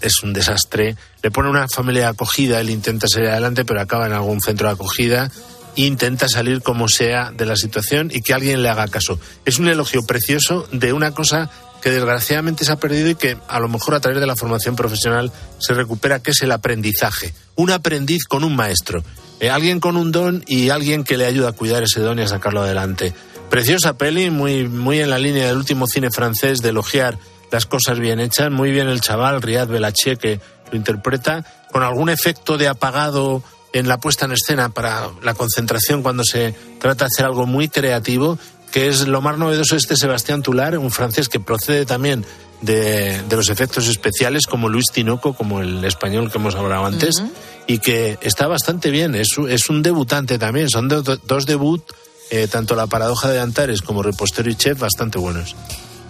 es 0.00 0.22
un 0.22 0.32
desastre. 0.32 0.96
Le 1.22 1.30
pone 1.30 1.50
una 1.50 1.66
familia 1.68 2.02
de 2.02 2.08
acogida, 2.08 2.60
él 2.60 2.70
intenta 2.70 3.08
salir 3.08 3.28
adelante, 3.28 3.64
pero 3.64 3.80
acaba 3.80 4.06
en 4.06 4.12
algún 4.12 4.40
centro 4.40 4.68
de 4.68 4.74
acogida. 4.74 5.30
e 5.76 5.82
Intenta 5.82 6.28
salir 6.28 6.62
como 6.62 6.88
sea 6.88 7.32
de 7.32 7.46
la 7.46 7.56
situación 7.56 8.10
y 8.12 8.22
que 8.22 8.32
alguien 8.32 8.62
le 8.62 8.68
haga 8.68 8.88
caso. 8.88 9.18
Es 9.44 9.58
un 9.58 9.68
elogio 9.68 10.06
precioso 10.06 10.68
de 10.72 10.92
una 10.92 11.10
cosa 11.10 11.50
que 11.82 11.90
desgraciadamente 11.90 12.64
se 12.64 12.72
ha 12.72 12.76
perdido 12.76 13.10
y 13.10 13.14
que 13.14 13.36
a 13.46 13.60
lo 13.60 13.68
mejor 13.68 13.94
a 13.94 14.00
través 14.00 14.18
de 14.18 14.26
la 14.26 14.36
formación 14.36 14.74
profesional 14.74 15.30
se 15.58 15.74
recupera, 15.74 16.20
que 16.20 16.30
es 16.30 16.40
el 16.40 16.50
aprendizaje. 16.50 17.34
Un 17.56 17.70
aprendiz 17.70 18.24
con 18.24 18.42
un 18.42 18.56
maestro. 18.56 19.04
Eh, 19.40 19.50
alguien 19.50 19.80
con 19.80 19.96
un 19.96 20.12
don 20.12 20.44
y 20.46 20.70
alguien 20.70 21.04
que 21.04 21.16
le 21.16 21.26
ayuda 21.26 21.50
a 21.50 21.52
cuidar 21.52 21.82
ese 21.82 22.00
don 22.00 22.18
y 22.18 22.22
a 22.22 22.28
sacarlo 22.28 22.62
adelante. 22.62 23.12
Preciosa 23.50 23.96
peli, 23.96 24.30
muy, 24.30 24.68
muy 24.68 25.00
en 25.00 25.10
la 25.10 25.18
línea 25.18 25.46
del 25.46 25.56
último 25.56 25.86
cine 25.86 26.10
francés 26.10 26.62
de 26.62 26.70
elogiar 26.70 27.18
las 27.50 27.66
cosas 27.66 27.98
bien 28.00 28.20
hechas. 28.20 28.50
Muy 28.50 28.70
bien 28.70 28.88
el 28.88 29.00
chaval, 29.00 29.42
Riyad 29.42 29.68
Belaché, 29.68 30.16
que 30.16 30.40
lo 30.70 30.76
interpreta, 30.76 31.44
con 31.70 31.82
algún 31.82 32.08
efecto 32.08 32.58
de 32.58 32.68
apagado 32.68 33.42
en 33.72 33.88
la 33.88 33.98
puesta 33.98 34.24
en 34.24 34.32
escena 34.32 34.68
para 34.68 35.10
la 35.22 35.34
concentración 35.34 36.02
cuando 36.02 36.24
se 36.24 36.54
trata 36.80 37.04
de 37.04 37.08
hacer 37.12 37.26
algo 37.26 37.44
muy 37.46 37.68
creativo, 37.68 38.38
que 38.72 38.88
es 38.88 39.06
lo 39.06 39.20
más 39.20 39.36
novedoso 39.36 39.76
este 39.76 39.96
Sebastián 39.96 40.42
Tular, 40.42 40.78
un 40.78 40.90
francés 40.90 41.28
que 41.28 41.40
procede 41.40 41.84
también 41.84 42.24
de, 42.60 43.22
de 43.22 43.36
los 43.36 43.48
efectos 43.48 43.86
especiales, 43.88 44.46
como 44.46 44.68
Luis 44.68 44.86
Tinoco, 44.92 45.34
como 45.34 45.60
el 45.60 45.84
español 45.84 46.30
que 46.30 46.38
hemos 46.38 46.54
hablado 46.54 46.86
antes, 46.86 47.22
y 47.66 47.78
que 47.78 48.18
está 48.22 48.46
bastante 48.46 48.90
bien. 48.90 49.14
Es, 49.14 49.36
un- 49.38 49.50
es 49.50 49.68
un 49.70 49.82
debutante 49.82 50.38
también, 50.38 50.68
son 50.70 50.88
de- 50.88 51.18
dos 51.24 51.46
debut, 51.46 51.82
eh, 52.30 52.48
tanto 52.50 52.74
La 52.74 52.86
Paradoja 52.86 53.30
de 53.30 53.40
Antares 53.40 53.82
como 53.82 54.02
Repostero 54.02 54.50
y 54.50 54.54
Chef, 54.54 54.78
bastante 54.78 55.18
buenos. 55.18 55.54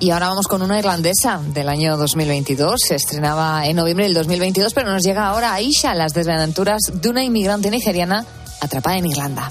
Y 0.00 0.10
ahora 0.10 0.28
vamos 0.28 0.48
con 0.48 0.60
una 0.62 0.78
irlandesa 0.78 1.40
del 1.54 1.68
año 1.68 1.96
2022. 1.96 2.80
Se 2.88 2.96
estrenaba 2.96 3.66
en 3.66 3.76
noviembre 3.76 4.04
del 4.06 4.14
2022, 4.14 4.74
pero 4.74 4.90
nos 4.90 5.02
llega 5.02 5.28
ahora 5.28 5.54
Aisha, 5.54 5.94
las 5.94 6.12
desventuras 6.12 6.80
de 6.92 7.08
una 7.08 7.22
inmigrante 7.24 7.70
nigeriana 7.70 8.26
atrapada 8.60 8.98
en 8.98 9.06
Irlanda. 9.06 9.48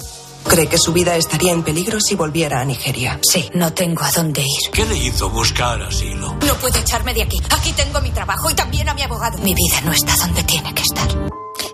¿Cree 0.48 0.66
que 0.68 0.78
su 0.78 0.92
vida 0.92 1.16
estaría 1.16 1.52
en 1.52 1.62
peligro 1.64 1.98
si 2.00 2.14
volviera 2.14 2.60
a 2.60 2.64
Nigeria? 2.64 3.18
Sí, 3.28 3.48
no 3.54 3.72
tengo 3.72 4.02
a 4.04 4.10
dónde 4.12 4.42
ir. 4.42 4.70
¿Qué 4.72 4.84
le 4.86 4.96
hizo 4.96 5.28
buscar 5.30 5.82
asilo? 5.82 6.34
No 6.46 6.54
puedo 6.60 6.78
echarme 6.78 7.12
de 7.14 7.22
aquí. 7.22 7.38
Aquí 7.50 7.72
tengo 7.72 8.00
mi 8.00 8.10
trabajo 8.10 8.50
y 8.50 8.54
también 8.54 8.88
a 8.88 8.94
mi 8.94 9.02
abogado. 9.02 9.38
Mi 9.38 9.54
vida 9.54 9.80
no 9.84 9.92
está 9.92 10.14
donde 10.16 10.42
tiene 10.44 10.72
que 10.74 10.82
estar. 10.82 11.08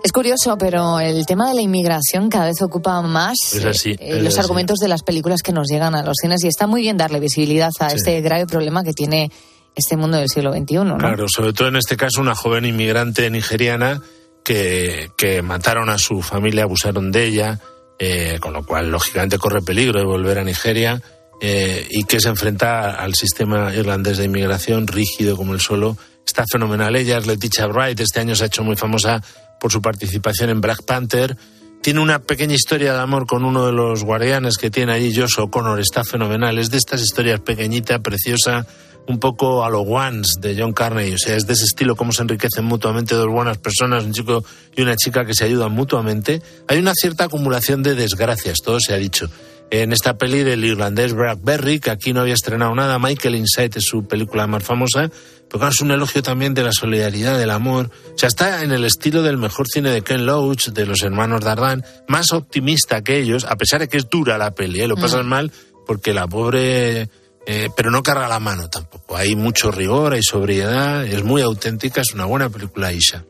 Es 0.03 0.11
curioso, 0.11 0.57
pero 0.57 0.99
el 0.99 1.25
tema 1.27 1.47
de 1.49 1.55
la 1.55 1.61
inmigración 1.61 2.29
cada 2.29 2.45
vez 2.45 2.61
ocupa 2.61 3.01
más 3.03 3.35
Es 3.53 3.65
así, 3.65 3.91
eh, 3.91 3.97
es 3.99 4.23
los 4.23 4.33
así. 4.33 4.39
argumentos 4.39 4.79
de 4.79 4.87
las 4.87 5.03
películas 5.03 5.41
que 5.43 5.51
nos 5.51 5.67
llegan 5.67 5.93
a 5.93 6.03
los 6.03 6.15
cines 6.19 6.43
y 6.43 6.47
está 6.47 6.65
muy 6.65 6.81
bien 6.81 6.97
darle 6.97 7.19
visibilidad 7.19 7.69
a 7.79 7.89
Sí. 7.91 7.97
este 7.97 8.19
grave 8.21 8.47
problema 8.47 8.83
que 8.83 8.93
tiene 8.93 9.31
este 9.75 9.97
mundo 9.97 10.17
del 10.17 10.29
siglo 10.29 10.51
XXI. 10.53 10.75
¿no? 10.85 10.97
Claro, 10.97 11.27
sobre 11.29 11.53
todo 11.53 11.67
en 11.67 11.75
este 11.75 11.97
caso 11.97 12.19
una 12.19 12.33
joven 12.35 12.65
inmigrante 12.65 13.29
nigeriana 13.29 14.01
que, 14.43 15.11
que 15.17 15.43
mataron 15.43 15.89
a 15.89 15.99
su 15.99 16.21
familia, 16.23 16.63
abusaron 16.63 17.11
de 17.11 17.25
ella, 17.25 17.59
eh, 17.99 18.37
con 18.39 18.53
lo 18.53 18.65
cual 18.65 18.89
lógicamente 18.89 19.37
corre 19.37 19.61
peligro 19.61 19.99
de 19.99 20.05
volver 20.05 20.39
a 20.39 20.43
Nigeria 20.43 21.01
eh, 21.41 21.87
y 21.89 22.03
que 22.03 22.19
se 22.19 22.29
enfrenta 22.29 22.95
al 22.95 23.15
sistema 23.15 23.73
irlandés 23.73 24.17
de 24.17 24.25
inmigración 24.25 24.87
rígido 24.87 25.35
como 25.35 25.53
el 25.53 25.59
suelo. 25.59 25.97
Está 26.25 26.45
fenomenal. 26.51 26.95
Ella 26.95 27.17
es 27.17 27.27
Letitia 27.27 27.67
Wright, 27.67 27.99
este 27.99 28.19
año 28.19 28.35
se 28.35 28.43
ha 28.43 28.47
hecho 28.47 28.63
muy 28.63 28.75
famosa 28.75 29.23
por 29.59 29.71
su 29.71 29.81
participación 29.81 30.49
en 30.49 30.61
Black 30.61 30.83
Panther. 30.85 31.35
Tiene 31.81 31.99
una 31.99 32.19
pequeña 32.19 32.53
historia 32.53 32.93
de 32.93 32.99
amor 32.99 33.25
con 33.25 33.43
uno 33.43 33.65
de 33.65 33.71
los 33.71 34.03
guardianes 34.03 34.57
que 34.57 34.69
tiene 34.69 34.93
allí, 34.93 35.15
Josh 35.15 35.39
O'Connor, 35.39 35.79
está 35.79 36.03
fenomenal. 36.03 36.59
Es 36.59 36.69
de 36.69 36.77
estas 36.77 37.01
historias 37.01 37.39
pequeñita, 37.39 37.99
preciosa, 37.99 38.67
un 39.07 39.19
poco 39.19 39.65
a 39.65 39.69
lo 39.69 39.81
Once 39.81 40.39
de 40.39 40.55
John 40.57 40.73
Carney. 40.73 41.13
O 41.13 41.17
sea, 41.17 41.35
es 41.35 41.47
de 41.47 41.53
ese 41.53 41.65
estilo, 41.65 41.95
cómo 41.95 42.11
se 42.11 42.21
enriquecen 42.21 42.65
mutuamente 42.65 43.15
dos 43.15 43.27
buenas 43.27 43.57
personas, 43.57 44.03
un 44.03 44.13
chico 44.13 44.43
y 44.75 44.81
una 44.81 44.95
chica 44.95 45.25
que 45.25 45.33
se 45.33 45.45
ayudan 45.45 45.71
mutuamente. 45.71 46.41
Hay 46.67 46.77
una 46.77 46.93
cierta 46.93 47.25
acumulación 47.25 47.83
de 47.83 47.95
desgracias, 47.95 48.59
todo 48.63 48.79
se 48.79 48.93
ha 48.93 48.97
dicho. 48.97 49.29
En 49.73 49.93
esta 49.93 50.17
peli 50.17 50.43
del 50.43 50.65
irlandés 50.65 51.13
Blackberry, 51.13 51.79
que 51.79 51.91
aquí 51.91 52.11
no 52.11 52.19
había 52.19 52.33
estrenado 52.33 52.75
nada, 52.75 52.99
Michael 52.99 53.35
Insight 53.35 53.77
es 53.77 53.85
su 53.85 54.05
película 54.05 54.45
más 54.45 54.63
famosa, 54.65 55.09
pero 55.47 55.59
claro, 55.59 55.71
es 55.71 55.79
un 55.79 55.91
elogio 55.91 56.21
también 56.21 56.53
de 56.53 56.63
la 56.63 56.73
solidaridad, 56.73 57.37
del 57.37 57.51
amor. 57.51 57.89
O 58.13 58.17
sea, 58.17 58.27
está 58.27 58.63
en 58.63 58.73
el 58.73 58.83
estilo 58.83 59.23
del 59.23 59.37
mejor 59.37 59.67
cine 59.69 59.89
de 59.89 60.01
Ken 60.01 60.25
Loach, 60.25 60.69
de 60.69 60.85
los 60.85 61.01
hermanos 61.03 61.39
Dardán, 61.39 61.85
más 62.09 62.33
optimista 62.33 63.01
que 63.01 63.19
ellos, 63.19 63.45
a 63.45 63.55
pesar 63.55 63.79
de 63.79 63.87
que 63.87 63.95
es 63.95 64.09
dura 64.09 64.37
la 64.37 64.51
peli, 64.51 64.81
¿eh? 64.81 64.87
lo 64.89 64.97
pasan 64.97 65.27
mal 65.27 65.51
porque 65.87 66.13
la 66.13 66.27
pobre... 66.27 67.09
eh, 67.45 67.69
pero 67.75 67.91
no 67.91 68.03
carga 68.03 68.27
la 68.27 68.39
mano 68.39 68.69
tampoco. 68.69 69.15
Hay 69.17 69.35
mucho 69.35 69.71
rigor, 69.71 70.13
hay 70.13 70.23
sobriedad, 70.23 71.05
es 71.05 71.23
muy 71.23 71.41
auténtica, 71.41 72.01
es 72.01 72.13
una 72.13 72.25
buena 72.25 72.49
película, 72.49 72.91
Isha. 72.91 73.25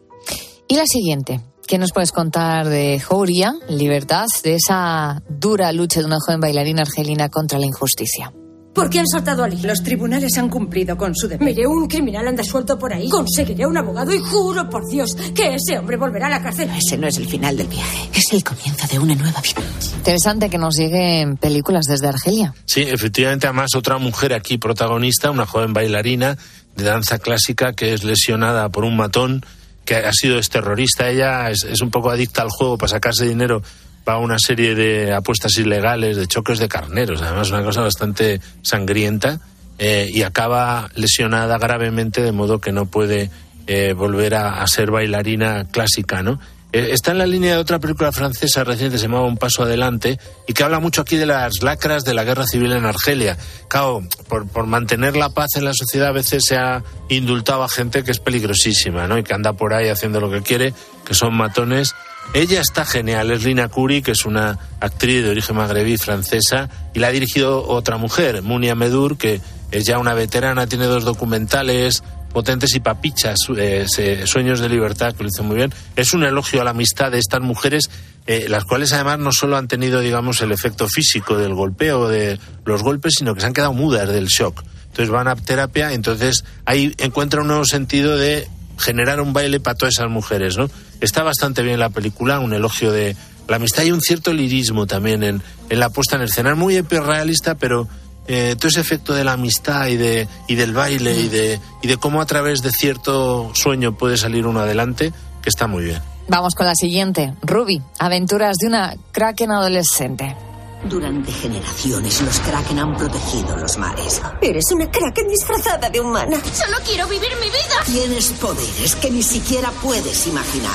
Y 0.67 0.75
la 0.75 0.85
siguiente, 0.85 1.41
¿qué 1.67 1.77
nos 1.77 1.91
puedes 1.91 2.11
contar 2.11 2.67
de 2.67 2.99
Jouria, 2.99 3.53
Libertad, 3.69 4.25
de 4.43 4.55
esa 4.55 5.21
dura 5.29 5.71
lucha 5.71 5.99
de 5.99 6.05
una 6.05 6.19
joven 6.19 6.39
bailarina 6.39 6.83
argelina 6.83 7.29
contra 7.29 7.59
la 7.59 7.65
injusticia? 7.65 8.33
¿Por 8.73 8.89
qué 8.89 8.99
han 8.99 9.07
soltado 9.07 9.43
a 9.43 9.49
Lee? 9.49 9.61
Los 9.63 9.83
tribunales 9.83 10.37
han 10.37 10.49
cumplido 10.49 10.95
con 10.95 11.13
su 11.13 11.27
deber. 11.27 11.45
Mire, 11.45 11.67
un 11.67 11.87
criminal 11.87 12.27
anda 12.27 12.43
suelto 12.43 12.79
por 12.79 12.93
ahí. 12.93 13.09
Conseguiré 13.09 13.65
un 13.65 13.77
abogado 13.77 14.13
y 14.13 14.19
juro 14.19 14.69
por 14.69 14.87
Dios 14.87 15.13
que 15.35 15.55
ese 15.55 15.77
hombre 15.77 15.97
volverá 15.97 16.27
a 16.27 16.29
la 16.29 16.41
cárcel. 16.41 16.69
Ese 16.69 16.97
no 16.97 17.07
es 17.07 17.17
el 17.17 17.27
final 17.27 17.57
del 17.57 17.67
viaje, 17.67 18.09
es 18.13 18.31
el 18.31 18.43
comienzo 18.43 18.87
de 18.87 18.99
una 18.99 19.15
nueva 19.15 19.41
vida. 19.41 19.61
Interesante 19.97 20.49
que 20.49 20.57
nos 20.57 20.77
lleguen 20.77 21.35
películas 21.35 21.85
desde 21.85 22.07
Argelia. 22.07 22.53
Sí, 22.65 22.81
efectivamente, 22.81 23.47
además 23.47 23.75
otra 23.75 23.97
mujer 23.97 24.33
aquí 24.33 24.57
protagonista, 24.57 25.31
una 25.31 25.45
joven 25.45 25.73
bailarina 25.73 26.37
de 26.75 26.83
danza 26.85 27.19
clásica 27.19 27.73
que 27.73 27.93
es 27.93 28.05
lesionada 28.05 28.69
por 28.69 28.85
un 28.85 28.95
matón 28.95 29.45
que 29.83 29.95
ha 29.95 30.13
sido 30.13 30.39
es 30.39 30.49
terrorista. 30.49 31.09
Ella 31.09 31.49
es, 31.49 31.65
es 31.65 31.81
un 31.81 31.91
poco 31.91 32.09
adicta 32.09 32.41
al 32.41 32.49
juego 32.49 32.77
para 32.77 32.91
sacarse 32.91 33.27
dinero 33.27 33.61
va 34.07 34.13
a 34.13 34.17
una 34.17 34.39
serie 34.39 34.75
de 34.75 35.13
apuestas 35.13 35.57
ilegales, 35.57 36.17
de 36.17 36.27
choques 36.27 36.59
de 36.59 36.67
carneros, 36.67 37.21
además 37.21 37.49
una 37.49 37.63
cosa 37.63 37.81
bastante 37.81 38.41
sangrienta, 38.61 39.39
eh, 39.77 40.09
y 40.13 40.23
acaba 40.23 40.89
lesionada 40.95 41.57
gravemente 41.57 42.21
de 42.21 42.31
modo 42.31 42.59
que 42.61 42.71
no 42.71 42.85
puede 42.85 43.31
eh, 43.67 43.93
volver 43.93 44.35
a, 44.35 44.65
ser 44.67 44.91
bailarina 44.91 45.65
clásica, 45.71 46.21
¿no? 46.21 46.39
Eh, 46.73 46.89
está 46.91 47.11
en 47.11 47.17
la 47.17 47.25
línea 47.25 47.53
de 47.53 47.59
otra 47.59 47.79
película 47.79 48.11
francesa 48.11 48.63
reciente, 48.63 48.97
se 48.97 49.03
llamaba 49.03 49.25
Un 49.25 49.37
Paso 49.37 49.63
Adelante, 49.63 50.19
y 50.47 50.53
que 50.53 50.63
habla 50.63 50.79
mucho 50.79 51.01
aquí 51.01 51.17
de 51.17 51.25
las 51.25 51.63
lacras 51.63 52.03
de 52.03 52.13
la 52.13 52.23
guerra 52.23 52.45
civil 52.47 52.71
en 52.71 52.85
Argelia. 52.85 53.37
Claro, 53.67 54.03
por, 54.29 54.47
por 54.47 54.67
mantener 54.67 55.15
la 55.15 55.29
paz 55.29 55.55
en 55.55 55.65
la 55.65 55.73
sociedad 55.73 56.09
a 56.09 56.13
veces 56.13 56.43
se 56.45 56.57
ha 56.57 56.83
indultado 57.09 57.63
a 57.63 57.69
gente 57.69 58.03
que 58.03 58.11
es 58.11 58.19
peligrosísima, 58.19 59.07
¿no? 59.07 59.17
Y 59.17 59.23
que 59.23 59.33
anda 59.33 59.53
por 59.53 59.73
ahí 59.73 59.89
haciendo 59.89 60.19
lo 60.19 60.29
que 60.29 60.41
quiere, 60.41 60.73
que 61.05 61.13
son 61.13 61.35
matones. 61.35 61.95
Ella 62.33 62.61
está 62.61 62.85
genial, 62.85 63.31
es 63.31 63.43
Lina 63.43 63.67
Curi, 63.67 64.01
que 64.01 64.11
es 64.11 64.25
una 64.25 64.57
actriz 64.79 65.23
de 65.23 65.29
origen 65.29 65.55
magrebí 65.55 65.97
francesa, 65.97 66.69
y 66.93 66.99
la 66.99 67.07
ha 67.07 67.11
dirigido 67.11 67.67
otra 67.67 67.97
mujer, 67.97 68.41
Munia 68.41 68.73
Medur, 68.73 69.17
que 69.17 69.41
es 69.71 69.85
ya 69.85 69.97
una 69.97 70.13
veterana, 70.13 70.67
tiene 70.67 70.85
dos 70.85 71.03
documentales 71.03 72.03
potentes 72.31 72.73
y 72.75 72.79
papichas, 72.79 73.37
eh, 73.57 73.85
Sueños 74.25 74.59
de 74.59 74.69
Libertad, 74.69 75.13
que 75.13 75.23
lo 75.23 75.29
hizo 75.29 75.43
muy 75.43 75.57
bien. 75.57 75.73
Es 75.95 76.13
un 76.13 76.23
elogio 76.23 76.61
a 76.61 76.63
la 76.63 76.71
amistad 76.71 77.11
de 77.11 77.19
estas 77.19 77.41
mujeres, 77.41 77.89
eh, 78.25 78.47
las 78.47 78.63
cuales 78.63 78.93
además 78.93 79.19
no 79.19 79.31
solo 79.31 79.57
han 79.57 79.67
tenido, 79.67 79.99
digamos, 79.99 80.41
el 80.41 80.51
efecto 80.51 80.87
físico 80.87 81.37
del 81.37 81.53
golpeo, 81.53 82.07
de 82.07 82.39
los 82.65 82.83
golpes, 82.83 83.15
sino 83.17 83.33
que 83.33 83.41
se 83.41 83.47
han 83.47 83.53
quedado 83.53 83.73
mudas 83.73 84.07
del 84.07 84.27
shock. 84.27 84.63
Entonces 84.87 85.09
van 85.09 85.27
a 85.27 85.35
terapia, 85.35 85.93
entonces 85.93 86.43
ahí 86.65 86.93
encuentra 86.97 87.41
un 87.41 87.47
nuevo 87.47 87.65
sentido 87.65 88.17
de 88.17 88.47
generar 88.77 89.21
un 89.21 89.33
baile 89.33 89.59
para 89.59 89.75
todas 89.75 89.95
esas 89.95 90.09
mujeres, 90.09 90.57
¿no? 90.57 90.69
Está 91.01 91.23
bastante 91.23 91.61
bien 91.63 91.79
la 91.79 91.89
película, 91.89 92.39
un 92.39 92.53
elogio 92.53 92.91
de 92.91 93.15
la 93.47 93.57
amistad 93.57 93.83
y 93.83 93.91
un 93.91 94.01
cierto 94.01 94.31
lirismo 94.33 94.87
también 94.87 95.23
en, 95.23 95.41
en 95.69 95.79
la 95.79 95.89
puesta 95.89 96.15
en 96.15 96.21
escena. 96.21 96.51
Es 96.51 96.57
muy 96.57 96.77
hiperrealista, 96.77 97.55
pero 97.55 97.87
eh, 98.27 98.55
todo 98.57 98.69
ese 98.69 98.79
efecto 98.79 99.13
de 99.13 99.23
la 99.23 99.33
amistad 99.33 99.87
y, 99.87 99.97
de, 99.97 100.27
y 100.47 100.55
del 100.55 100.73
baile 100.73 101.19
y 101.19 101.27
de, 101.27 101.59
y 101.81 101.87
de 101.87 101.97
cómo 101.97 102.21
a 102.21 102.25
través 102.25 102.61
de 102.61 102.71
cierto 102.71 103.51
sueño 103.55 103.97
puede 103.97 104.15
salir 104.15 104.45
uno 104.45 104.61
adelante, 104.61 105.11
que 105.41 105.49
está 105.49 105.67
muy 105.67 105.83
bien. 105.83 106.01
Vamos 106.27 106.53
con 106.55 106.65
la 106.65 106.75
siguiente. 106.75 107.33
Ruby, 107.41 107.81
aventuras 107.99 108.55
de 108.57 108.67
una 108.67 108.95
kraken 109.11 109.51
adolescente. 109.51 110.35
Durante 110.83 111.31
generaciones 111.31 112.21
los 112.21 112.39
Kraken 112.39 112.79
han 112.79 112.95
protegido 112.97 113.55
los 113.55 113.77
mares. 113.77 114.19
Eres 114.41 114.65
una 114.71 114.89
kraken 114.89 115.27
disfrazada 115.27 115.89
de 115.89 115.99
humana. 115.99 116.37
Solo 116.53 116.77
quiero 116.85 117.07
vivir 117.07 117.29
mi 117.39 117.47
vida. 117.47 117.83
Tienes 117.85 118.29
poderes 118.31 118.95
que 118.95 119.11
ni 119.11 119.21
siquiera 119.21 119.69
puedes 119.81 120.25
imaginar. 120.25 120.71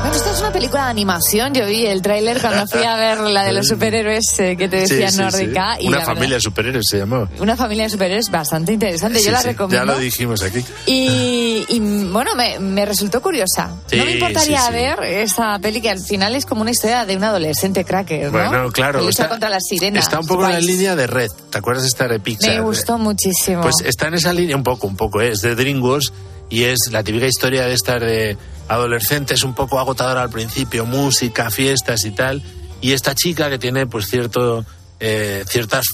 Bueno, 0.00 0.12
esta 0.16 0.32
es 0.32 0.40
una 0.40 0.52
película 0.52 0.84
de 0.86 0.90
animación. 0.90 1.54
Yo 1.54 1.66
vi 1.66 1.86
el 1.86 2.02
tráiler 2.02 2.40
cuando 2.40 2.66
fui 2.66 2.82
a 2.82 2.96
ver 2.96 3.20
la 3.20 3.44
de 3.44 3.52
los 3.52 3.68
superhéroes 3.74 4.24
eh, 4.40 4.56
que 4.56 4.68
te 4.68 4.76
decía 4.78 5.08
Sí, 5.10 5.16
sí, 5.16 5.22
nórdica. 5.22 5.76
sí. 5.78 5.84
Y 5.84 5.88
Una 5.88 6.00
familia 6.04 6.34
de 6.34 6.40
superhéroes 6.40 6.86
se 6.90 6.98
llamaba. 6.98 7.24
verdad, 7.26 7.40
una 7.40 7.56
familia 7.56 7.84
de 7.84 7.90
superhéroes 7.90 8.30
bastante 8.30 8.72
interesante. 8.72 9.20
Sí, 9.20 9.26
Yo 9.26 9.30
la 9.32 9.40
sí, 9.40 9.48
recomiendo. 9.48 9.86
Ya 9.86 9.92
lo 9.92 9.98
dijimos 10.00 10.42
aquí. 10.42 10.64
Y, 10.86 11.64
y, 11.68 11.78
bueno, 12.10 12.34
me, 12.34 12.58
me 12.58 12.84
resultó 12.84 13.22
curiosa. 13.22 13.70
Sí, 13.86 13.96
no 13.96 14.04
me 14.04 14.12
importaría 14.14 14.60
sí, 14.60 14.66
sí. 14.66 14.72
ver 14.72 15.02
esta 15.04 15.58
peli 15.60 15.80
que 15.80 15.90
al 15.90 16.00
final 16.00 16.34
es 16.34 16.44
como 16.44 16.62
una 16.62 16.72
historia 16.72 17.06
de 17.06 17.16
un 17.16 17.22
adolescente 17.24 17.84
cracker, 17.84 18.26
¿no? 18.26 18.32
Bueno, 18.32 18.72
claro. 18.72 19.08
Está- 19.08 19.43
contra 19.44 19.50
las 19.50 19.64
sirenas. 19.68 20.04
Está 20.04 20.20
un 20.20 20.26
poco 20.26 20.46
en 20.46 20.52
la 20.52 20.60
línea 20.60 20.96
de 20.96 21.06
Red. 21.06 21.30
¿Te 21.50 21.58
acuerdas 21.58 21.82
de 21.82 21.88
esta 21.88 22.08
de 22.08 22.20
Pixar? 22.20 22.54
Me 22.54 22.60
gustó 22.62 22.98
muchísimo. 22.98 23.62
Pues 23.62 23.76
está 23.84 24.08
en 24.08 24.14
esa 24.14 24.32
línea 24.32 24.56
un 24.56 24.62
poco, 24.62 24.86
un 24.86 24.96
poco, 24.96 25.20
¿eh? 25.20 25.28
es 25.28 25.42
de 25.42 25.54
DreamWorks 25.54 26.12
y 26.50 26.64
es 26.64 26.78
la 26.90 27.02
típica 27.02 27.26
historia 27.26 27.66
de 27.66 27.74
estas 27.74 28.00
de 28.00 28.36
adolescentes 28.68 29.42
un 29.42 29.54
poco 29.54 29.78
agotadora 29.78 30.22
al 30.22 30.30
principio, 30.30 30.86
música, 30.86 31.50
fiestas 31.50 32.04
y 32.04 32.12
tal, 32.12 32.42
y 32.80 32.92
esta 32.92 33.14
chica 33.14 33.50
que 33.50 33.58
tiene 33.58 33.86
pues 33.86 34.06
cierto 34.06 34.64
eh, 35.00 35.44
ciertos 35.46 35.84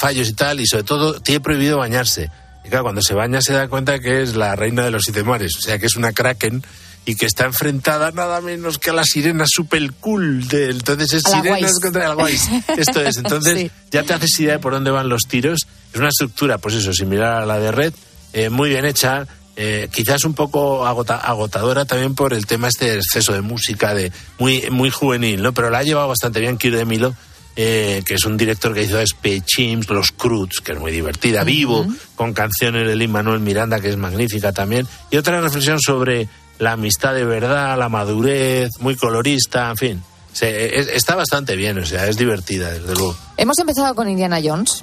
fallos 0.00 0.28
y 0.28 0.32
tal, 0.32 0.60
y 0.60 0.66
sobre 0.66 0.84
todo 0.84 1.20
tiene 1.20 1.40
prohibido 1.40 1.78
bañarse. 1.78 2.30
Y 2.64 2.68
claro, 2.68 2.84
cuando 2.84 3.02
se 3.02 3.14
baña 3.14 3.40
se 3.40 3.52
da 3.52 3.68
cuenta 3.68 4.00
que 4.00 4.22
es 4.22 4.34
la 4.34 4.56
reina 4.56 4.84
de 4.84 4.90
los 4.90 5.02
siete 5.04 5.22
mares, 5.22 5.56
o 5.56 5.60
sea 5.60 5.78
que 5.78 5.86
es 5.86 5.96
una 5.96 6.12
kraken 6.12 6.64
y 7.06 7.14
que 7.14 7.24
está 7.26 7.44
enfrentada 7.46 8.10
nada 8.10 8.40
menos 8.40 8.78
que 8.78 8.90
a 8.90 8.92
la 8.92 9.04
sirena 9.04 9.44
super 9.46 9.92
cool 10.00 10.46
de 10.48 10.70
entonces 10.70 11.12
es 11.14 11.24
A 11.26 11.30
la 11.30 11.36
sirenas 11.36 11.60
Guays. 11.60 11.80
contra 11.80 12.08
la 12.08 12.14
guays. 12.14 12.48
Esto 12.76 13.00
es, 13.00 13.16
entonces 13.16 13.58
Sí. 13.58 13.70
ya 13.90 14.02
te 14.02 14.12
haces 14.12 14.38
idea 14.40 14.54
de 14.54 14.58
por 14.58 14.72
dónde 14.72 14.90
van 14.90 15.08
los 15.08 15.22
tiros. 15.28 15.66
Es 15.94 15.98
una 16.00 16.08
estructura, 16.08 16.58
pues 16.58 16.74
eso, 16.74 16.92
similar 16.92 17.42
a 17.42 17.46
la 17.46 17.58
de 17.58 17.72
Red, 17.72 17.94
eh, 18.32 18.50
muy 18.50 18.68
bien 18.70 18.84
hecha, 18.84 19.26
eh, 19.54 19.88
quizás 19.92 20.24
un 20.24 20.34
poco 20.34 20.84
agota- 20.86 21.16
agotadora 21.16 21.84
también 21.86 22.14
por 22.14 22.34
el 22.34 22.44
tema 22.44 22.68
este 22.68 22.90
de 22.90 22.96
exceso 22.98 23.32
de 23.32 23.40
música, 23.40 23.94
de 23.94 24.12
muy, 24.38 24.64
muy 24.70 24.90
juvenil, 24.90 25.42
¿no? 25.42 25.54
Pero 25.54 25.70
la 25.70 25.78
ha 25.78 25.82
llevado 25.82 26.08
bastante 26.08 26.40
bien 26.40 26.58
Kir 26.58 26.76
de 26.76 26.84
Milo, 26.84 27.14
eh, 27.58 28.02
que 28.04 28.14
es 28.14 28.24
un 28.26 28.36
director 28.36 28.74
que 28.74 28.82
hizo 28.82 29.00
Space 29.00 29.40
Chimps, 29.46 29.88
Los 29.88 30.10
Cruz, 30.12 30.60
que 30.62 30.72
es 30.72 30.78
muy 30.78 30.92
divertida, 30.92 31.42
Vivo, 31.44 31.86
con 32.14 32.34
canciones 32.34 32.86
de 32.86 32.96
Lin 32.96 33.10
Manuel 33.12 33.40
Miranda, 33.40 33.80
que 33.80 33.88
es 33.88 33.96
magnífica 33.96 34.52
también, 34.52 34.86
y 35.10 35.16
otra 35.16 35.40
reflexión 35.40 35.80
sobre 35.80 36.28
la 36.58 36.72
amistad 36.72 37.14
de 37.14 37.24
verdad, 37.24 37.78
la 37.78 37.88
madurez, 37.88 38.70
muy 38.80 38.96
colorista, 38.96 39.70
en 39.70 39.76
fin. 39.76 40.02
Se- 40.32 40.78
es- 40.78 40.88
está 40.88 41.14
bastante 41.14 41.56
bien, 41.56 41.78
o 41.78 41.86
sea, 41.86 42.06
es 42.06 42.16
divertida, 42.16 42.70
desde 42.70 42.94
luego. 42.94 43.16
Hemos 43.36 43.58
empezado 43.58 43.94
con 43.94 44.08
Indiana 44.08 44.38
Jones 44.42 44.82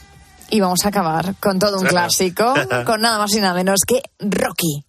y 0.50 0.60
vamos 0.60 0.80
a 0.86 0.90
acabar 0.90 1.36
con 1.40 1.60
todo 1.60 1.80
un 1.80 1.86
clásico, 1.88 2.54
con 2.86 3.02
nada 3.02 3.18
más 3.20 3.32
y 3.34 3.40
nada 3.42 3.54
menos 3.54 3.82
que 3.88 4.02
Rocky. 4.20 4.84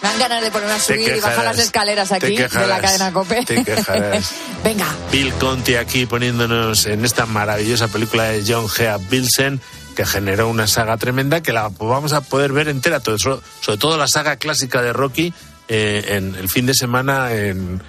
Me 0.00 0.08
dan 0.08 0.18
ganas 0.20 0.42
de 0.42 0.50
ponerme 0.52 0.74
a 0.74 0.78
subir 0.80 1.00
y 1.00 1.04
bajar 1.20 1.20
quejarás, 1.30 1.56
las 1.56 1.58
escaleras 1.58 2.12
aquí 2.12 2.36
de 2.36 2.42
la 2.42 2.48
quejarás, 2.48 2.80
cadena 2.82 3.12
COPE. 3.12 3.44
te 3.44 3.64
quejarás. 3.64 4.30
Venga, 4.64 4.86
Bill 5.10 5.32
Conti 5.34 5.74
aquí 5.74 6.06
poniéndonos 6.06 6.86
en 6.86 7.04
esta 7.04 7.26
maravillosa 7.26 7.88
película 7.88 8.24
de 8.24 8.44
John 8.46 8.68
G. 8.68 8.98
Bilsen 9.10 9.60
que 9.98 10.06
generó 10.06 10.46
una 10.48 10.68
saga 10.68 10.96
tremenda 10.96 11.42
que 11.42 11.52
la 11.52 11.70
vamos 11.70 12.12
a 12.12 12.20
poder 12.20 12.52
ver 12.52 12.68
entera, 12.68 13.00
sobre 13.00 13.78
todo 13.78 13.96
la 13.96 14.06
saga 14.06 14.36
clásica 14.36 14.80
de 14.80 14.92
Rocky 14.92 15.34
eh, 15.66 16.04
en 16.10 16.36
el 16.36 16.48
fin 16.48 16.66
de 16.66 16.74
semana 16.74 17.32
en- 17.32 17.82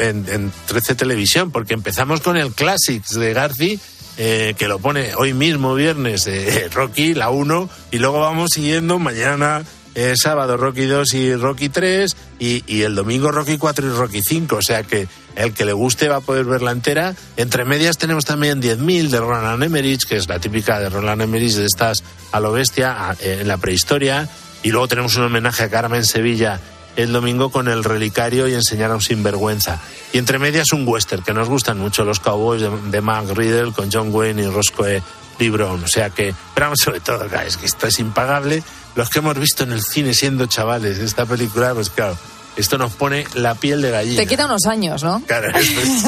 en 0.00 0.52
13 0.66 0.96
Televisión, 0.96 1.52
porque 1.52 1.74
empezamos 1.74 2.22
con 2.22 2.36
el 2.36 2.52
Classics 2.54 3.10
de 3.10 3.32
Garci, 3.34 3.78
eh, 4.16 4.54
que 4.58 4.66
lo 4.66 4.80
pone 4.80 5.14
hoy 5.14 5.32
mismo, 5.32 5.76
viernes, 5.76 6.26
eh, 6.26 6.68
Rocky, 6.74 7.14
la 7.14 7.30
1, 7.30 7.70
y 7.92 7.98
luego 7.98 8.18
vamos 8.18 8.50
siguiendo 8.52 8.98
mañana 8.98 9.62
eh, 9.94 10.14
sábado 10.16 10.56
Rocky 10.56 10.86
2 10.86 11.14
y 11.14 11.34
Rocky 11.34 11.68
3 11.68 12.16
y, 12.38 12.64
y 12.66 12.82
el 12.82 12.94
domingo 12.94 13.30
Rocky 13.30 13.58
4 13.58 13.86
y 13.86 13.90
Rocky 13.90 14.20
5. 14.22 14.56
O 14.56 14.62
sea 14.62 14.82
que 14.82 15.08
el 15.38 15.52
que 15.52 15.64
le 15.64 15.72
guste 15.72 16.08
va 16.08 16.16
a 16.16 16.20
poder 16.20 16.44
verla 16.44 16.72
entera. 16.72 17.14
Entre 17.36 17.64
medias 17.64 17.96
tenemos 17.96 18.24
también 18.24 18.60
10.000 18.60 19.08
de 19.08 19.20
Roland 19.20 19.62
Emmerich, 19.62 20.04
que 20.06 20.16
es 20.16 20.28
la 20.28 20.40
típica 20.40 20.80
de 20.80 20.88
Roland 20.88 21.22
Emmerich 21.22 21.52
de 21.52 21.64
estas 21.64 22.02
a 22.32 22.40
lo 22.40 22.52
bestia 22.52 23.16
eh, 23.20 23.38
en 23.40 23.48
la 23.48 23.56
prehistoria. 23.56 24.28
Y 24.62 24.70
luego 24.70 24.88
tenemos 24.88 25.16
un 25.16 25.24
homenaje 25.24 25.64
a 25.64 25.70
Carmen 25.70 26.04
Sevilla 26.04 26.60
el 26.96 27.12
domingo 27.12 27.50
con 27.50 27.68
el 27.68 27.84
relicario 27.84 28.48
y 28.48 28.54
enseñar 28.54 28.90
a 28.90 28.96
un 28.96 29.00
sinvergüenza. 29.00 29.80
Y 30.12 30.18
entre 30.18 30.40
medias 30.40 30.72
un 30.72 30.86
western, 30.86 31.22
que 31.22 31.32
nos 31.32 31.48
gustan 31.48 31.78
mucho 31.78 32.04
los 32.04 32.18
cowboys 32.18 32.60
de, 32.60 32.70
de 32.90 33.00
Mark 33.00 33.28
Riddle 33.36 33.72
con 33.72 33.88
John 33.92 34.12
Wayne 34.12 34.42
y 34.42 34.46
Roscoe 34.46 35.00
Lee 35.38 35.50
Brown. 35.50 35.82
O 35.84 35.88
sea 35.88 36.10
que, 36.10 36.34
pero 36.54 36.72
sobre 36.76 37.00
todo, 37.00 37.26
claro, 37.28 37.46
es 37.46 37.56
que 37.56 37.66
esto 37.66 37.86
es 37.86 37.98
impagable. 37.98 38.62
Los 38.94 39.10
que 39.10 39.18
hemos 39.20 39.38
visto 39.38 39.64
en 39.64 39.72
el 39.72 39.82
cine 39.82 40.14
siendo 40.14 40.46
chavales 40.46 40.98
esta 40.98 41.24
película, 41.26 41.72
pues 41.74 41.90
claro, 41.90 42.16
esto 42.56 42.76
nos 42.78 42.92
pone 42.92 43.24
la 43.34 43.54
piel 43.54 43.80
de 43.82 43.90
gallina. 43.92 44.20
te 44.20 44.26
quita 44.26 44.46
unos 44.46 44.66
años, 44.66 45.04
¿no? 45.04 45.22
Claro, 45.26 45.48
es- 45.58 46.04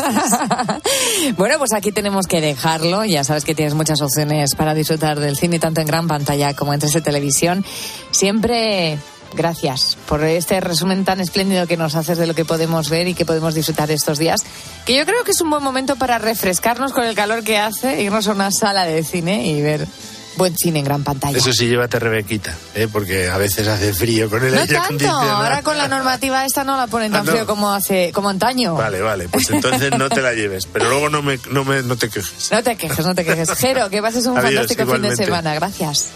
Bueno, 1.37 1.59
pues 1.59 1.73
aquí 1.73 1.93
tenemos 1.93 2.27
que 2.27 2.41
dejarlo. 2.41 3.05
Ya 3.05 3.23
sabes 3.25 3.45
que 3.45 3.55
tienes 3.55 3.75
muchas 3.75 4.01
opciones 4.01 4.55
para 4.57 4.75
disfrutar 4.75 5.21
del 5.21 5.37
cine, 5.37 5.59
tanto 5.61 5.81
en 5.81 5.87
gran 5.87 6.09
pantalla 6.09 6.55
como 6.55 6.75
en 6.75 6.81
3D 6.81 7.03
televisión. 7.03 7.65
Siempre 8.11 8.99
gracias 9.35 9.97
por 10.09 10.25
este 10.25 10.61
resumen 10.61 11.05
tan 11.05 11.21
espléndido 11.21 11.67
que 11.67 11.77
nos 11.77 11.95
haces 11.95 12.19
de 12.19 12.27
lo 12.27 12.35
que 12.35 12.45
podemos 12.45 12.89
ver 12.91 13.09
y 13.09 13.15
que 13.15 13.25
podemos 13.25 13.55
disfrutar 13.55 13.91
estos 13.91 14.19
días. 14.19 14.41
Que 14.87 14.97
yo 14.97 15.05
creo 15.07 15.23
que 15.25 15.31
es 15.33 15.41
un 15.41 15.51
buen 15.51 15.63
momento 15.63 15.97
para 15.97 16.19
refrescarnos 16.19 16.93
con 16.93 17.05
el 17.05 17.15
calor 17.15 17.43
que 17.45 17.59
hace, 17.59 18.03
irnos 18.03 18.27
a 18.29 18.33
una 18.33 18.51
sala 18.51 18.85
de 18.85 19.03
cine 19.05 19.47
y 19.47 19.61
ver 19.63 19.87
buen 20.37 20.57
cine 20.57 20.79
en 20.79 20.85
gran 20.87 21.05
pantalla. 21.05 21.37
Eso 21.37 21.53
sí, 21.53 21.67
llévate 21.69 21.99
Rebequita, 21.99 22.55
¿eh? 22.75 22.89
porque 22.91 23.29
a 23.29 23.37
veces 23.37 23.67
hace 23.69 23.93
frío 23.93 24.31
con 24.31 24.43
el 24.43 24.55
no 24.55 24.61
aire 24.61 24.75
tanto, 24.75 25.11
ahora 25.11 25.61
con 25.63 25.77
la 25.77 25.87
normativa 25.87 26.47
esta 26.47 26.65
no 26.65 26.77
la 26.79 26.87
ponen 26.87 27.13
tan 27.13 27.23
Ah, 27.23 27.25
no. 27.25 27.33
frío 27.33 27.47
como 27.47 27.71
hace 27.73 28.11
como 28.13 28.31
antaño. 28.31 28.75
Vale, 28.75 29.03
vale, 29.03 29.29
pues 29.29 29.51
entonces 29.51 29.91
no 29.99 30.09
te 30.09 30.23
la 30.23 30.33
lleves, 30.33 30.67
pero 30.73 30.89
luego 30.89 31.11
no, 31.11 31.21
me, 31.21 31.39
no, 31.51 31.65
me, 31.65 31.83
no 31.83 31.97
te 31.97 32.09
quejes. 32.09 32.49
No 32.53 32.63
te 32.63 32.77
quejes, 32.77 33.05
no 33.05 33.15
te 33.15 33.25
quejes. 33.25 33.51
Jero, 33.51 33.91
que 33.91 34.01
pases 34.01 34.25
un 34.27 34.39
Adiós, 34.39 34.53
fantástico 34.55 34.83
fin 34.83 35.03
de 35.03 35.09
igualmente. 35.09 35.25
semana. 35.25 35.55
Gracias. 35.55 36.09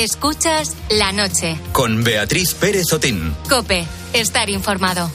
Escuchas 0.00 0.76
la 0.88 1.12
noche. 1.12 1.58
Con 1.74 2.02
Beatriz 2.02 2.54
Pérez 2.54 2.90
Otín. 2.94 3.36
Cope, 3.50 3.84
estar 4.14 4.48
informado. 4.48 5.10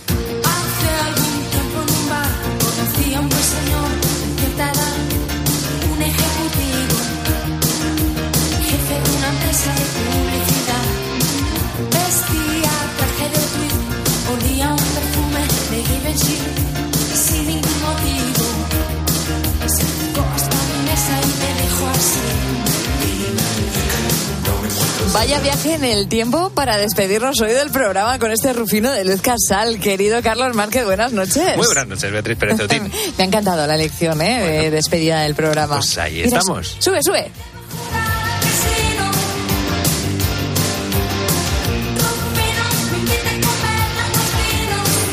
Vaya 25.15 25.39
viaje 25.39 25.75
en 25.75 25.85
el 25.85 26.09
tiempo 26.09 26.49
para 26.49 26.75
despedirnos 26.75 27.39
hoy 27.39 27.53
del 27.53 27.69
programa 27.69 28.19
con 28.19 28.33
este 28.33 28.51
rufino 28.51 28.91
de 28.91 29.05
Luz 29.05 29.21
Casal. 29.21 29.79
Querido 29.79 30.21
Carlos 30.21 30.53
Márquez, 30.53 30.83
buenas 30.83 31.13
noches. 31.13 31.55
Muy 31.55 31.65
buenas 31.67 31.87
noches, 31.87 32.11
Beatriz 32.11 32.37
Pérez 32.37 32.59
Otín. 32.59 32.91
Me 33.17 33.23
ha 33.23 33.25
encantado 33.25 33.65
la 33.65 33.77
lección 33.77 34.21
¿eh? 34.21 34.63
de 34.63 34.71
despedida 34.71 35.21
del 35.21 35.33
programa. 35.33 35.77
Pues 35.77 35.97
ahí 35.99 36.15
Mira, 36.15 36.39
estamos. 36.39 36.75
Sube, 36.79 37.01
sube. 37.01 37.31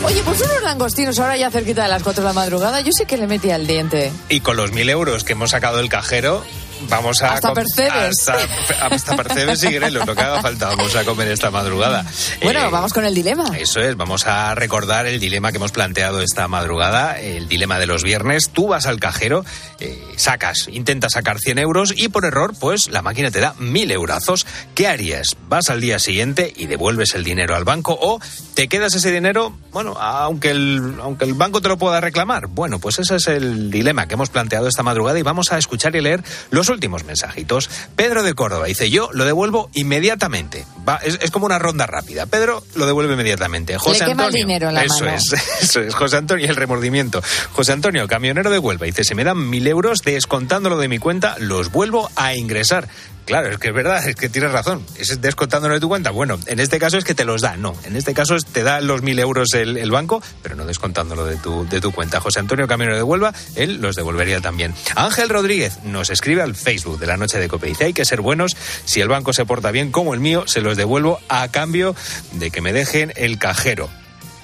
Oye, 0.05 0.23
pues 0.25 0.41
unos 0.41 0.63
langostinos 0.65 1.21
ahora 1.21 1.37
ya 1.37 1.49
cerquita 1.53 1.85
de 1.85 1.91
las 1.91 2.03
4 2.03 2.25
de 2.25 2.29
la 2.29 2.35
madrugada, 2.35 2.81
yo 2.81 2.91
sé 2.91 3.07
que 3.07 3.17
le 3.17 3.29
metí 3.29 3.53
al 3.53 3.69
diente. 3.69 4.11
Y 4.29 4.41
con 4.41 4.57
los 4.57 4.73
mil 4.73 4.91
euros 4.91 5.23
que 5.23 5.35
hemos 5.35 5.51
sacado 5.51 5.77
del 5.77 5.89
cajero, 5.89 6.43
vamos 6.89 7.23
a... 7.23 7.35
Hasta 7.35 7.53
Percebes. 7.53 8.29
Hasta, 8.29 8.87
hasta 8.87 9.17
Percebes 9.17 9.63
y 9.65 9.73
Grelos, 9.73 10.07
lo 10.07 10.15
que 10.15 10.23
haga 10.23 10.41
falta, 10.43 10.69
vamos 10.69 10.95
a 10.95 11.05
comer 11.05 11.29
esta 11.29 11.51
madrugada. 11.51 12.05
Bueno, 12.43 12.61
Eh, 12.61 12.69
vamos 12.71 12.93
con 12.93 13.05
el 13.05 13.15
dilema. 13.15 13.45
Eso 13.59 13.81
es, 13.81 13.97
vamos 13.97 14.27
a 14.27 14.55
recordar 14.55 15.07
el 15.07 15.19
dilema 15.21 15.51
que 15.51 15.57
hemos 15.59 15.73
planteado 15.73 16.21
esta 16.23 16.49
madrugada, 16.49 17.19
el 17.21 17.49
dilema 17.49 17.79
de 17.79 17.87
los 17.87 18.03
viernes. 18.03 18.51
Tú 18.51 18.69
vas 18.69 18.87
al 18.87 19.01
cajero, 19.01 19.45
eh, 19.81 20.03
sacas, 20.17 20.69
intentas 20.71 21.13
sacar 21.13 21.39
100 21.39 21.59
euros 21.59 21.93
y 21.97 22.09
por 22.09 22.25
error, 22.25 22.55
pues 22.59 22.89
la 22.89 23.03
máquina 23.03 23.31
te 23.31 23.41
da 23.41 23.55
1000 23.59 23.91
eurazos. 23.93 24.47
¿Qué 24.75 24.87
harías? 24.89 25.37
¿Vas 25.49 25.71
al 25.71 25.81
día 25.81 25.99
siguiente 25.99 26.53
y 26.57 26.67
devuelves 26.67 27.15
el 27.15 27.25
dinero 27.25 27.55
al 27.57 27.65
banco 27.65 27.97
o 28.01 28.21
te 28.55 28.69
quedas 28.69 28.95
ese 28.95 29.11
dinero, 29.11 29.57
bueno, 29.73 29.97
aunque 29.99 30.51
el, 30.51 30.97
aunque 31.03 31.25
el 31.25 31.35
banco 31.35 31.61
te 31.61 31.69
lo 31.69 31.79
pueda 31.79 32.01
reclamar? 32.01 32.47
Bueno, 32.49 32.79
pues 32.79 32.99
ese 32.99 33.17
es 33.17 33.27
el 33.29 33.71
dilema 33.71 34.07
que 34.07 34.15
hemos 34.15 34.31
planteado 34.31 34.69
esta 34.69 34.83
madrugada 34.83 35.19
y 35.19 35.23
vamos 35.23 35.53
a 35.53 35.59
escuchar 35.59 35.95
y 35.97 36.01
leer 36.01 36.23
los 36.51 36.69
últimos 36.73 37.05
mensajitos. 37.05 37.71
Pedro 37.97 38.23
de 38.23 38.35
Córdoba 38.35 38.67
dice, 38.67 38.91
yo 38.91 39.11
lo 39.13 39.25
devuelvo 39.25 39.71
inmediatamente. 39.75 40.65
Va, 40.89 40.97
es, 40.97 41.19
es 41.23 41.31
como 41.31 41.47
una 41.47 41.59
ronda 41.59 41.87
rápida. 41.87 42.27
Pedro 42.27 42.65
lo 42.75 42.87
devuelve 42.87 43.13
inmediatamente. 43.15 43.79
José 43.79 44.01
Le 44.01 44.11
quema 44.11 44.23
el 44.25 44.27
Antonio, 44.29 44.47
dinero 44.47 44.69
en 44.69 44.75
la 44.75 44.85
eso 44.85 45.05
mano. 45.05 45.17
es, 45.17 45.33
eso 45.63 45.81
es, 45.81 45.95
José 45.95 46.17
Antonio 46.17 46.49
el 46.49 46.57
remordimiento. 46.57 47.23
José 47.53 47.73
Antonio, 47.73 48.07
camionero 48.09 48.51
de 48.51 48.59
Huelva, 48.59 48.87
dice, 48.87 49.05
si 49.05 49.15
me 49.15 49.25
dan 49.25 49.49
mil 49.49 49.67
euros 49.67 50.01
descontándolo 50.03 50.79
de 50.79 50.89
mi 50.89 50.99
cuenta, 50.99 51.37
los 51.39 51.71
vuelvo 51.71 52.11
a 52.17 52.35
ingresar. 52.35 52.89
Claro, 53.25 53.49
es 53.49 53.59
que 53.59 53.69
es 53.69 53.75
verdad, 53.75 54.07
es 54.07 54.17
que 54.17 54.29
tienes 54.29 54.53
razón. 54.53 54.85
Es 54.97 55.21
descontándolo 55.21 55.75
de 55.75 55.81
tu 55.81 55.89
cuenta. 55.89 56.11
Bueno, 56.11 56.39
en 56.47 56.59
este 56.59 56.79
caso 56.79 56.99
es 56.99 57.05
que 57.05 57.15
te 57.15 57.25
los 57.25 57.41
da. 57.41 57.57
No, 57.57 57.75
en 57.85 57.97
este 57.97 58.15
caso 58.15 58.35
es 58.35 58.45
te 58.45 58.63
da 58.63 58.81
los 58.81 59.03
mil 59.03 59.19
euros 59.19 59.55
el, 59.55 59.91
banco, 59.91 60.23
pero 60.43 60.57
no 60.57 60.65
descontándolo 60.65 61.25
de 61.25 61.37
tu, 61.37 61.67
de 61.69 61.81
tu 61.81 61.93
cuenta. 61.93 62.21
José 62.21 62.41
Antonio 62.41 62.67
Camionero 62.67 62.97
de 62.97 63.03
Huelva, 63.03 63.33
él 63.55 63.81
los 63.81 63.95
devolvería 63.97 64.41
también. 64.41 64.75
Ángel 64.97 65.29
Rodríguez 65.29 65.83
nos 65.85 66.11
escribe 66.11 66.43
al 66.43 66.55
Facebook 66.55 66.99
de 66.99 67.07
la 67.07 67.17
noche 67.17 67.39
de 67.39 67.49
Cope. 67.49 67.69
Dice, 67.69 67.85
hay 67.85 67.93
que 67.93 68.05
ser 68.05 68.21
buenos. 68.21 68.57
Si 68.85 69.01
el 69.01 69.09
banco 69.09 69.33
se 69.33 69.45
porta 69.45 69.71
bien 69.71 69.93
como 69.93 70.15
el 70.15 70.21
mío, 70.21 70.45
se 70.47 70.61
los 70.61 70.77
devuelvo 70.77 71.21
a 71.29 71.49
cambio 71.49 71.95
de 72.33 72.51
que 72.51 72.61
me 72.61 72.73
dejen 72.73 73.13
el 73.17 73.39
cajero. 73.39 73.89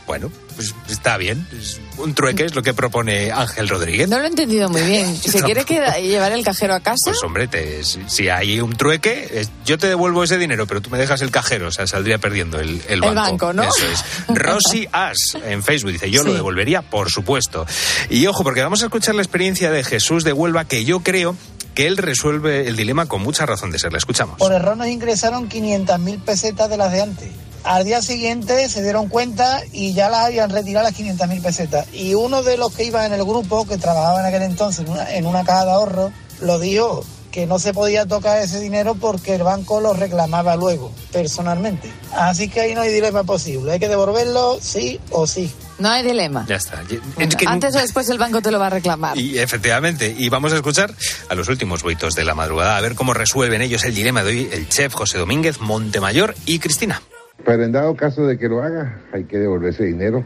Bueno, 0.06 0.30
pues 0.58 0.74
está 0.90 1.16
bien. 1.16 1.46
Es 1.56 1.80
un 1.98 2.14
trueque 2.14 2.44
es 2.44 2.56
lo 2.56 2.64
que 2.64 2.74
propone 2.74 3.30
Ángel 3.30 3.68
Rodríguez. 3.68 4.08
No 4.08 4.18
lo 4.18 4.24
he 4.24 4.26
entendido 4.26 4.68
muy 4.68 4.82
bien. 4.82 5.16
¿Se 5.20 5.40
quiere 5.40 5.64
queda- 5.64 5.98
llevar 6.00 6.32
el 6.32 6.42
cajero 6.42 6.74
a 6.74 6.80
casa? 6.80 6.96
Pues 7.12 7.22
hombre, 7.22 7.46
te- 7.46 7.84
si, 7.84 8.28
hay 8.28 8.58
un 8.60 8.74
trueque, 8.76 9.28
es- 9.34 9.50
yo 9.64 9.78
te 9.78 9.86
devuelvo 9.86 10.24
ese 10.24 10.36
dinero, 10.36 10.66
pero 10.66 10.80
tú 10.80 10.90
me 10.90 10.98
dejas 10.98 11.22
el 11.22 11.30
cajero, 11.30 11.68
o 11.68 11.70
sea, 11.70 11.86
saldría 11.86 12.18
perdiendo 12.18 12.58
el, 12.58 12.82
el 12.88 13.00
banco. 13.00 13.14
banco, 13.14 13.52
¿no? 13.52 13.62
Eso 13.62 13.86
es. 13.86 14.04
Rosy 14.36 14.88
As 14.90 15.16
en 15.46 15.62
Facebook 15.62 15.92
dice, 15.92 16.10
yo 16.10 16.24
lo 16.24 16.34
devolvería, 16.34 16.82
por 16.82 17.08
supuesto. 17.08 17.64
Y 18.10 18.26
ojo, 18.26 18.42
porque 18.42 18.60
vamos 18.62 18.82
a 18.82 18.86
escuchar 18.86 19.14
la 19.14 19.22
experiencia 19.22 19.70
de 19.70 19.84
Jesús 19.84 20.24
de 20.24 20.32
Huelva, 20.32 20.64
que 20.64 20.84
yo 20.84 21.00
creo 21.00 21.36
que 21.76 21.86
él 21.86 21.96
resuelve 21.96 22.66
el 22.66 22.74
dilema 22.74 23.06
con 23.06 23.22
mucha 23.22 23.46
razón 23.46 23.70
de 23.70 23.78
ser. 23.78 23.92
La 23.92 23.98
escuchamos. 23.98 24.38
Por 24.38 24.52
error 24.52 24.76
nos 24.76 24.88
ingresaron 24.88 25.48
500.000 25.48 26.20
pesetas 26.24 26.68
de 26.68 26.76
las 26.76 26.90
de 26.90 27.02
antes. 27.02 27.28
Al 27.68 27.84
día 27.84 28.00
siguiente 28.00 28.66
se 28.70 28.82
dieron 28.82 29.08
cuenta 29.08 29.60
y 29.72 29.92
ya 29.92 30.08
las 30.08 30.24
habían 30.26 30.48
retirado 30.48 30.84
las 30.88 30.98
500.000 30.98 31.42
pesetas. 31.42 31.86
Y 31.92 32.14
uno 32.14 32.42
de 32.42 32.56
los 32.56 32.74
que 32.74 32.84
iba 32.84 33.04
en 33.04 33.12
el 33.12 33.22
grupo, 33.24 33.66
que 33.66 33.76
trabajaba 33.76 34.20
en 34.20 34.26
aquel 34.26 34.42
entonces 34.42 34.86
en 34.86 34.90
una, 34.92 35.14
en 35.14 35.26
una 35.26 35.44
caja 35.44 35.66
de 35.66 35.70
ahorro, 35.72 36.10
lo 36.40 36.58
dijo 36.58 37.04
que 37.30 37.46
no 37.46 37.58
se 37.58 37.74
podía 37.74 38.06
tocar 38.06 38.38
ese 38.40 38.58
dinero 38.58 38.94
porque 38.94 39.34
el 39.34 39.42
banco 39.42 39.82
lo 39.82 39.92
reclamaba 39.92 40.56
luego, 40.56 40.90
personalmente. 41.12 41.92
Así 42.14 42.48
que 42.48 42.62
ahí 42.62 42.74
no 42.74 42.80
hay 42.80 42.90
dilema 42.90 43.22
posible. 43.24 43.72
Hay 43.72 43.78
que 43.78 43.88
devolverlo 43.88 44.58
sí 44.62 44.98
o 45.10 45.26
sí. 45.26 45.52
No 45.78 45.90
hay 45.90 46.02
dilema. 46.02 46.46
Ya 46.48 46.56
está. 46.56 46.82
Es 47.18 47.36
que- 47.36 47.44
Antes 47.46 47.76
o 47.76 47.78
después 47.80 48.08
el 48.08 48.16
banco 48.16 48.40
te 48.40 48.50
lo 48.50 48.58
va 48.58 48.68
a 48.68 48.70
reclamar. 48.70 49.18
Y 49.18 49.38
efectivamente, 49.38 50.14
y 50.18 50.30
vamos 50.30 50.54
a 50.54 50.56
escuchar 50.56 50.94
a 51.28 51.34
los 51.34 51.48
últimos 51.50 51.82
buitos 51.82 52.14
de 52.14 52.24
la 52.24 52.34
madrugada, 52.34 52.78
a 52.78 52.80
ver 52.80 52.94
cómo 52.94 53.12
resuelven 53.12 53.60
ellos 53.60 53.84
el 53.84 53.94
dilema 53.94 54.22
de 54.22 54.30
hoy, 54.30 54.48
el 54.50 54.66
chef 54.70 54.94
José 54.94 55.18
Domínguez, 55.18 55.60
Montemayor 55.60 56.34
y 56.46 56.60
Cristina. 56.60 57.02
Pero 57.44 57.64
en 57.64 57.72
dado 57.72 57.94
caso 57.96 58.26
de 58.26 58.38
que 58.38 58.48
lo 58.48 58.62
haga, 58.62 59.00
hay 59.12 59.24
que 59.24 59.38
devolver 59.38 59.70
ese 59.70 59.84
dinero 59.84 60.24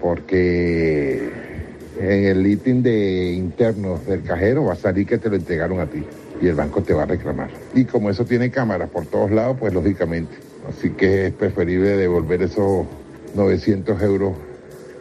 porque 0.00 1.30
en 1.98 2.24
el 2.24 2.46
ítem 2.46 2.82
de 2.82 3.32
internos 3.32 4.06
del 4.06 4.22
cajero 4.22 4.64
va 4.64 4.72
a 4.72 4.76
salir 4.76 5.06
que 5.06 5.18
te 5.18 5.28
lo 5.28 5.36
entregaron 5.36 5.80
a 5.80 5.86
ti 5.86 6.02
y 6.40 6.46
el 6.46 6.54
banco 6.54 6.82
te 6.82 6.94
va 6.94 7.02
a 7.02 7.06
reclamar. 7.06 7.50
Y 7.74 7.84
como 7.84 8.10
eso 8.10 8.24
tiene 8.24 8.50
cámaras 8.50 8.88
por 8.88 9.06
todos 9.06 9.30
lados, 9.30 9.56
pues 9.60 9.74
lógicamente. 9.74 10.34
Así 10.68 10.90
que 10.90 11.26
es 11.26 11.34
preferible 11.34 11.96
devolver 11.96 12.42
esos 12.42 12.86
900 13.34 14.02
euros 14.02 14.34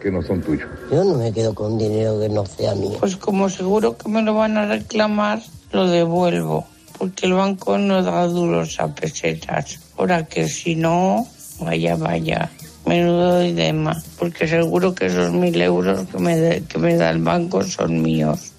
que 0.02 0.12
no 0.12 0.22
son 0.22 0.42
tuyos. 0.42 0.70
Yo 0.92 1.04
no 1.04 1.18
me 1.18 1.32
quedo 1.32 1.54
con 1.54 1.78
dinero 1.78 2.20
que 2.20 2.30
no 2.30 2.46
sea 2.46 2.76
mío. 2.76 2.98
Pues 3.00 3.16
como 3.18 3.50
seguro 3.50 3.98
que 3.98 4.10
me 4.10 4.22
lo 4.22 4.34
van 4.34 4.58
a 4.58 4.66
reclamar, 4.66 5.42
lo 5.72 5.88
devuelvo. 5.88 6.66
Porque 7.00 7.26
el 7.26 7.34
banco 7.34 7.78
no 7.78 8.04
da 8.04 8.28
duros 8.28 8.78
a 8.80 8.94
pesetas. 8.94 9.80
Ahora 9.98 10.26
que 10.28 10.48
si 10.50 10.76
no, 10.76 11.26
vaya, 11.62 11.96
vaya. 11.96 12.52
Menudo 12.86 13.40
dilema. 13.40 13.96
Porque 14.20 14.48
seguro 14.48 14.94
que 14.94 15.06
esos 15.08 15.32
mil 15.32 15.60
euros 15.62 16.08
que 16.10 16.20
me, 16.20 16.36
de- 16.38 16.62
que 16.64 16.78
me 16.78 16.96
da 16.98 17.10
el 17.10 17.20
banco 17.24 17.64
son 17.64 18.02
míos. 18.02 18.52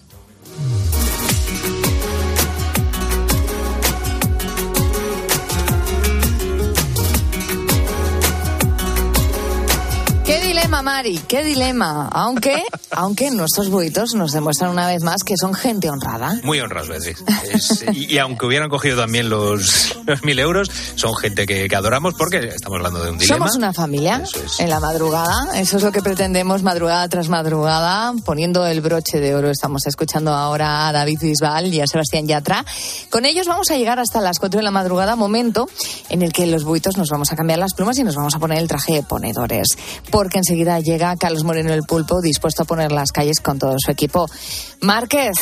Dilema, 10.81 10.97
Mari? 10.97 11.19
¿Qué 11.29 11.45
dilema? 11.45 12.09
Aunque, 12.13 12.63
aunque 12.91 13.31
nuestros 13.31 13.69
buitos 13.69 14.15
nos 14.15 14.33
demuestran 14.33 14.71
una 14.71 14.87
vez 14.87 15.03
más 15.03 15.23
que 15.25 15.37
son 15.37 15.53
gente 15.55 15.91
honrada. 15.91 16.41
Muy 16.43 16.59
honrados, 16.61 16.89
Beatriz. 16.89 17.19
Es- 17.53 17.85
y, 17.93 18.15
y 18.15 18.19
aunque 18.19 18.47
hubieran 18.47 18.69
cogido 18.71 18.97
también 18.97 19.29
los, 19.29 19.97
los 20.07 20.23
mil 20.25 20.39
euros, 20.39 20.71
son 20.95 21.15
gente 21.17 21.47
que, 21.47 21.69
que 21.69 21.77
adoramos 21.77 22.15
porque 22.15 22.39
estamos 22.39 22.77
hablando 22.79 23.03
de 23.05 23.11
un 23.11 23.19
dilema. 23.19 23.39
Somos 23.39 23.57
una 23.57 23.73
familia 23.73 24.23
en 24.59 24.71
la 24.71 24.81
madrugada. 24.81 25.51
Eso 25.61 25.77
es 25.77 25.83
lo 25.83 25.93
que 25.93 26.03
pretendemos 26.03 26.63
madrugada 26.63 27.09
tras 27.09 27.29
madrugada. 27.29 28.13
Poniendo 28.25 28.67
el 28.67 28.81
broche 28.81 29.21
de 29.21 29.35
oro, 29.35 29.51
estamos 29.51 29.87
escuchando 29.87 30.33
ahora 30.33 30.89
a 30.89 30.93
David 30.93 31.19
Bisbal 31.21 31.73
y 31.75 31.81
a 31.81 31.87
Sebastián 31.87 32.27
Yatra. 32.27 32.65
Con 33.11 33.27
ellos 33.27 33.47
vamos 33.47 33.71
a 33.71 33.77
llegar 33.77 33.99
hasta 33.99 34.21
las 34.21 34.39
4 34.39 34.59
de 34.59 34.65
la 34.65 34.71
madrugada, 34.71 35.15
momento 35.17 35.69
en 36.09 36.23
el 36.23 36.33
que 36.33 36.47
los 36.47 36.65
buitos 36.65 36.97
nos 36.97 37.11
vamos 37.11 37.33
a 37.33 37.37
cambiar 37.37 37.59
las 37.59 37.75
plumas 37.75 37.99
y 37.99 38.05
nos 38.05 38.15
vamos 38.17 38.35
a 38.35 38.39
poner 38.39 38.59
el 38.59 38.69
traje 38.69 38.95
de 38.95 39.03
ponedores. 39.03 39.69
Porque 40.11 40.39
enseguida 40.39 40.70
llega 40.79 41.17
Carlos 41.17 41.43
Moreno 41.43 41.73
el 41.75 41.83
Pulpo, 41.83 42.21
dispuesto 42.21 42.63
a 42.63 42.67
poner 42.67 42.93
las 42.93 43.11
calles 43.11 43.41
con 43.41 43.59
todo 43.59 43.75
su 43.79 43.91
equipo. 43.91 44.31
Márquez, 44.81 45.37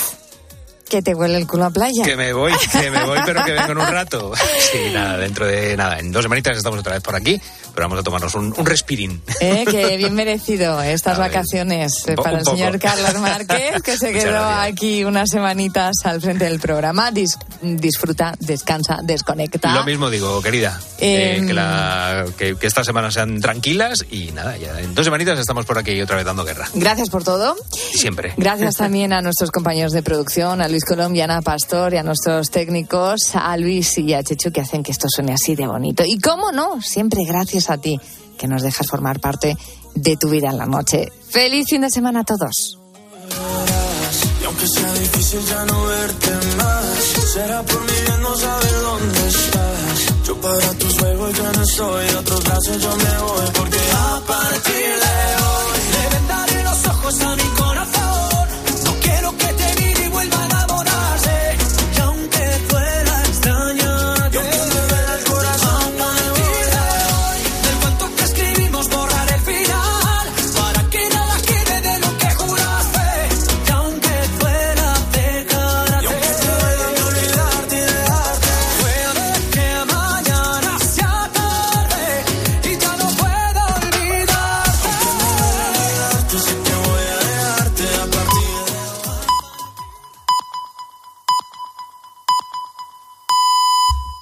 que 0.89 1.03
te 1.03 1.15
huele 1.15 1.37
el 1.37 1.47
culo 1.47 1.67
a 1.67 1.71
playa. 1.71 2.03
Que 2.05 2.17
me 2.17 2.33
voy, 2.33 2.53
que 2.73 2.91
me 2.91 3.05
voy, 3.05 3.19
pero 3.25 3.45
que 3.45 3.53
vengo 3.53 3.73
en 3.73 3.79
un 3.79 3.87
rato. 3.87 4.33
Sí, 4.59 4.91
nada, 4.93 5.17
dentro 5.17 5.47
de 5.47 5.77
nada, 5.77 5.99
en 5.99 6.13
dos 6.13 6.23
semanitas 6.23 6.57
estamos 6.57 6.81
otra 6.81 6.95
vez 6.95 7.03
por 7.03 7.15
aquí, 7.15 7.41
pero 7.79 7.87
vamos 7.91 8.01
a 8.01 8.03
tomarnos 8.03 8.35
un, 8.35 8.53
un 8.59 8.67
respirín. 8.67 9.23
Eh, 9.39 9.65
que 9.71 9.97
bien 9.99 10.13
merecido 10.13 10.83
estas 10.83 11.17
A 11.17 11.23
ver, 11.23 11.31
vacaciones 11.31 11.93
eh, 12.09 12.11
un 12.11 12.17
para 12.17 12.31
un 12.33 12.39
el 12.41 12.45
poco. 12.45 12.57
señor 12.57 12.79
Carlos 12.81 13.15
Márquez, 13.21 13.83
que 13.85 13.97
se 13.97 14.13
quedó 14.19 14.45
aquí 14.49 15.05
unas 15.05 15.31
semanitas 15.31 15.93
al 16.03 16.21
frente 16.21 16.47
del 16.47 16.59
programa. 16.59 17.13
Dis- 17.13 17.39
disfruta, 17.63 18.35
descansa, 18.41 18.99
desconecta. 19.05 19.73
Lo 19.75 19.85
mismo 19.85 20.11
digo, 20.11 20.43
querida, 20.43 20.81
eh, 20.99 21.37
Em. 21.37 21.47
que, 21.47 21.55
la- 21.55 22.25
que- 22.37 22.57
que 22.57 22.67
estas 22.67 22.85
semanas 22.85 23.15
sean 23.15 23.41
tranquilas 23.41 24.05
y 24.11 24.33
nada, 24.33 24.57
ya 24.57 24.81
en 24.81 24.93
dos 24.97 25.05
semanitas 25.05 25.39
estamos 25.39 25.65
por 25.65 25.79
aquí 25.79 26.03
otra 26.03 26.17
vez 26.17 26.25
dando 26.25 26.45
guerra. 26.45 26.69
Gracias 26.75 27.11
por 27.11 27.23
todo. 27.23 27.55
Y 27.95 27.99
siempre. 27.99 28.35
Gracias 28.37 28.75
también 28.79 29.13
a 29.13 29.21
nuestros 29.21 29.53
compañeros 29.53 29.93
de 29.93 30.03
producción, 30.03 30.61
a 30.63 30.67
Luis 30.67 30.85
Colombiana, 30.85 31.35
Ana 31.35 31.43
Pastor 31.43 31.95
y 31.95 31.99
a 31.99 32.03
nuestros 32.03 32.51
técnicos, 32.51 33.21
a 33.35 33.57
Luis 33.57 33.99
y 33.99 34.15
a 34.15 34.23
Chechu, 34.25 34.51
que 34.51 34.63
hacen 34.63 34.83
que 34.83 34.91
esto 34.91 35.07
suene 35.09 35.35
así 35.35 35.55
de 35.55 35.67
bonito. 35.69 36.03
Y 36.05 36.19
cómo 36.19 36.51
no, 36.51 36.81
siempre 36.81 37.21
gracias 37.27 37.68
a 37.73 37.79
ti, 37.79 37.99
que 38.39 38.49
nos 38.49 38.63
dejas 38.63 38.87
formar 38.87 39.21
parte 39.21 39.57
de 39.95 40.17
tu 40.17 40.29
vida 40.29 40.49
en 40.51 40.59
la 40.59 40.67
noche. 40.67 41.13
Feliz 41.31 41.67
fin 41.69 41.83
de 41.83 41.91
semana 41.91 42.21
a 42.21 42.25
todos. 42.25 42.79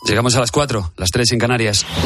Llegamos 0.06 0.36
a 0.36 0.40
las 0.40 0.52
4, 0.52 0.92
las 0.96 1.10
3 1.10 1.32
en 1.32 1.38
Canarias. 1.38 1.86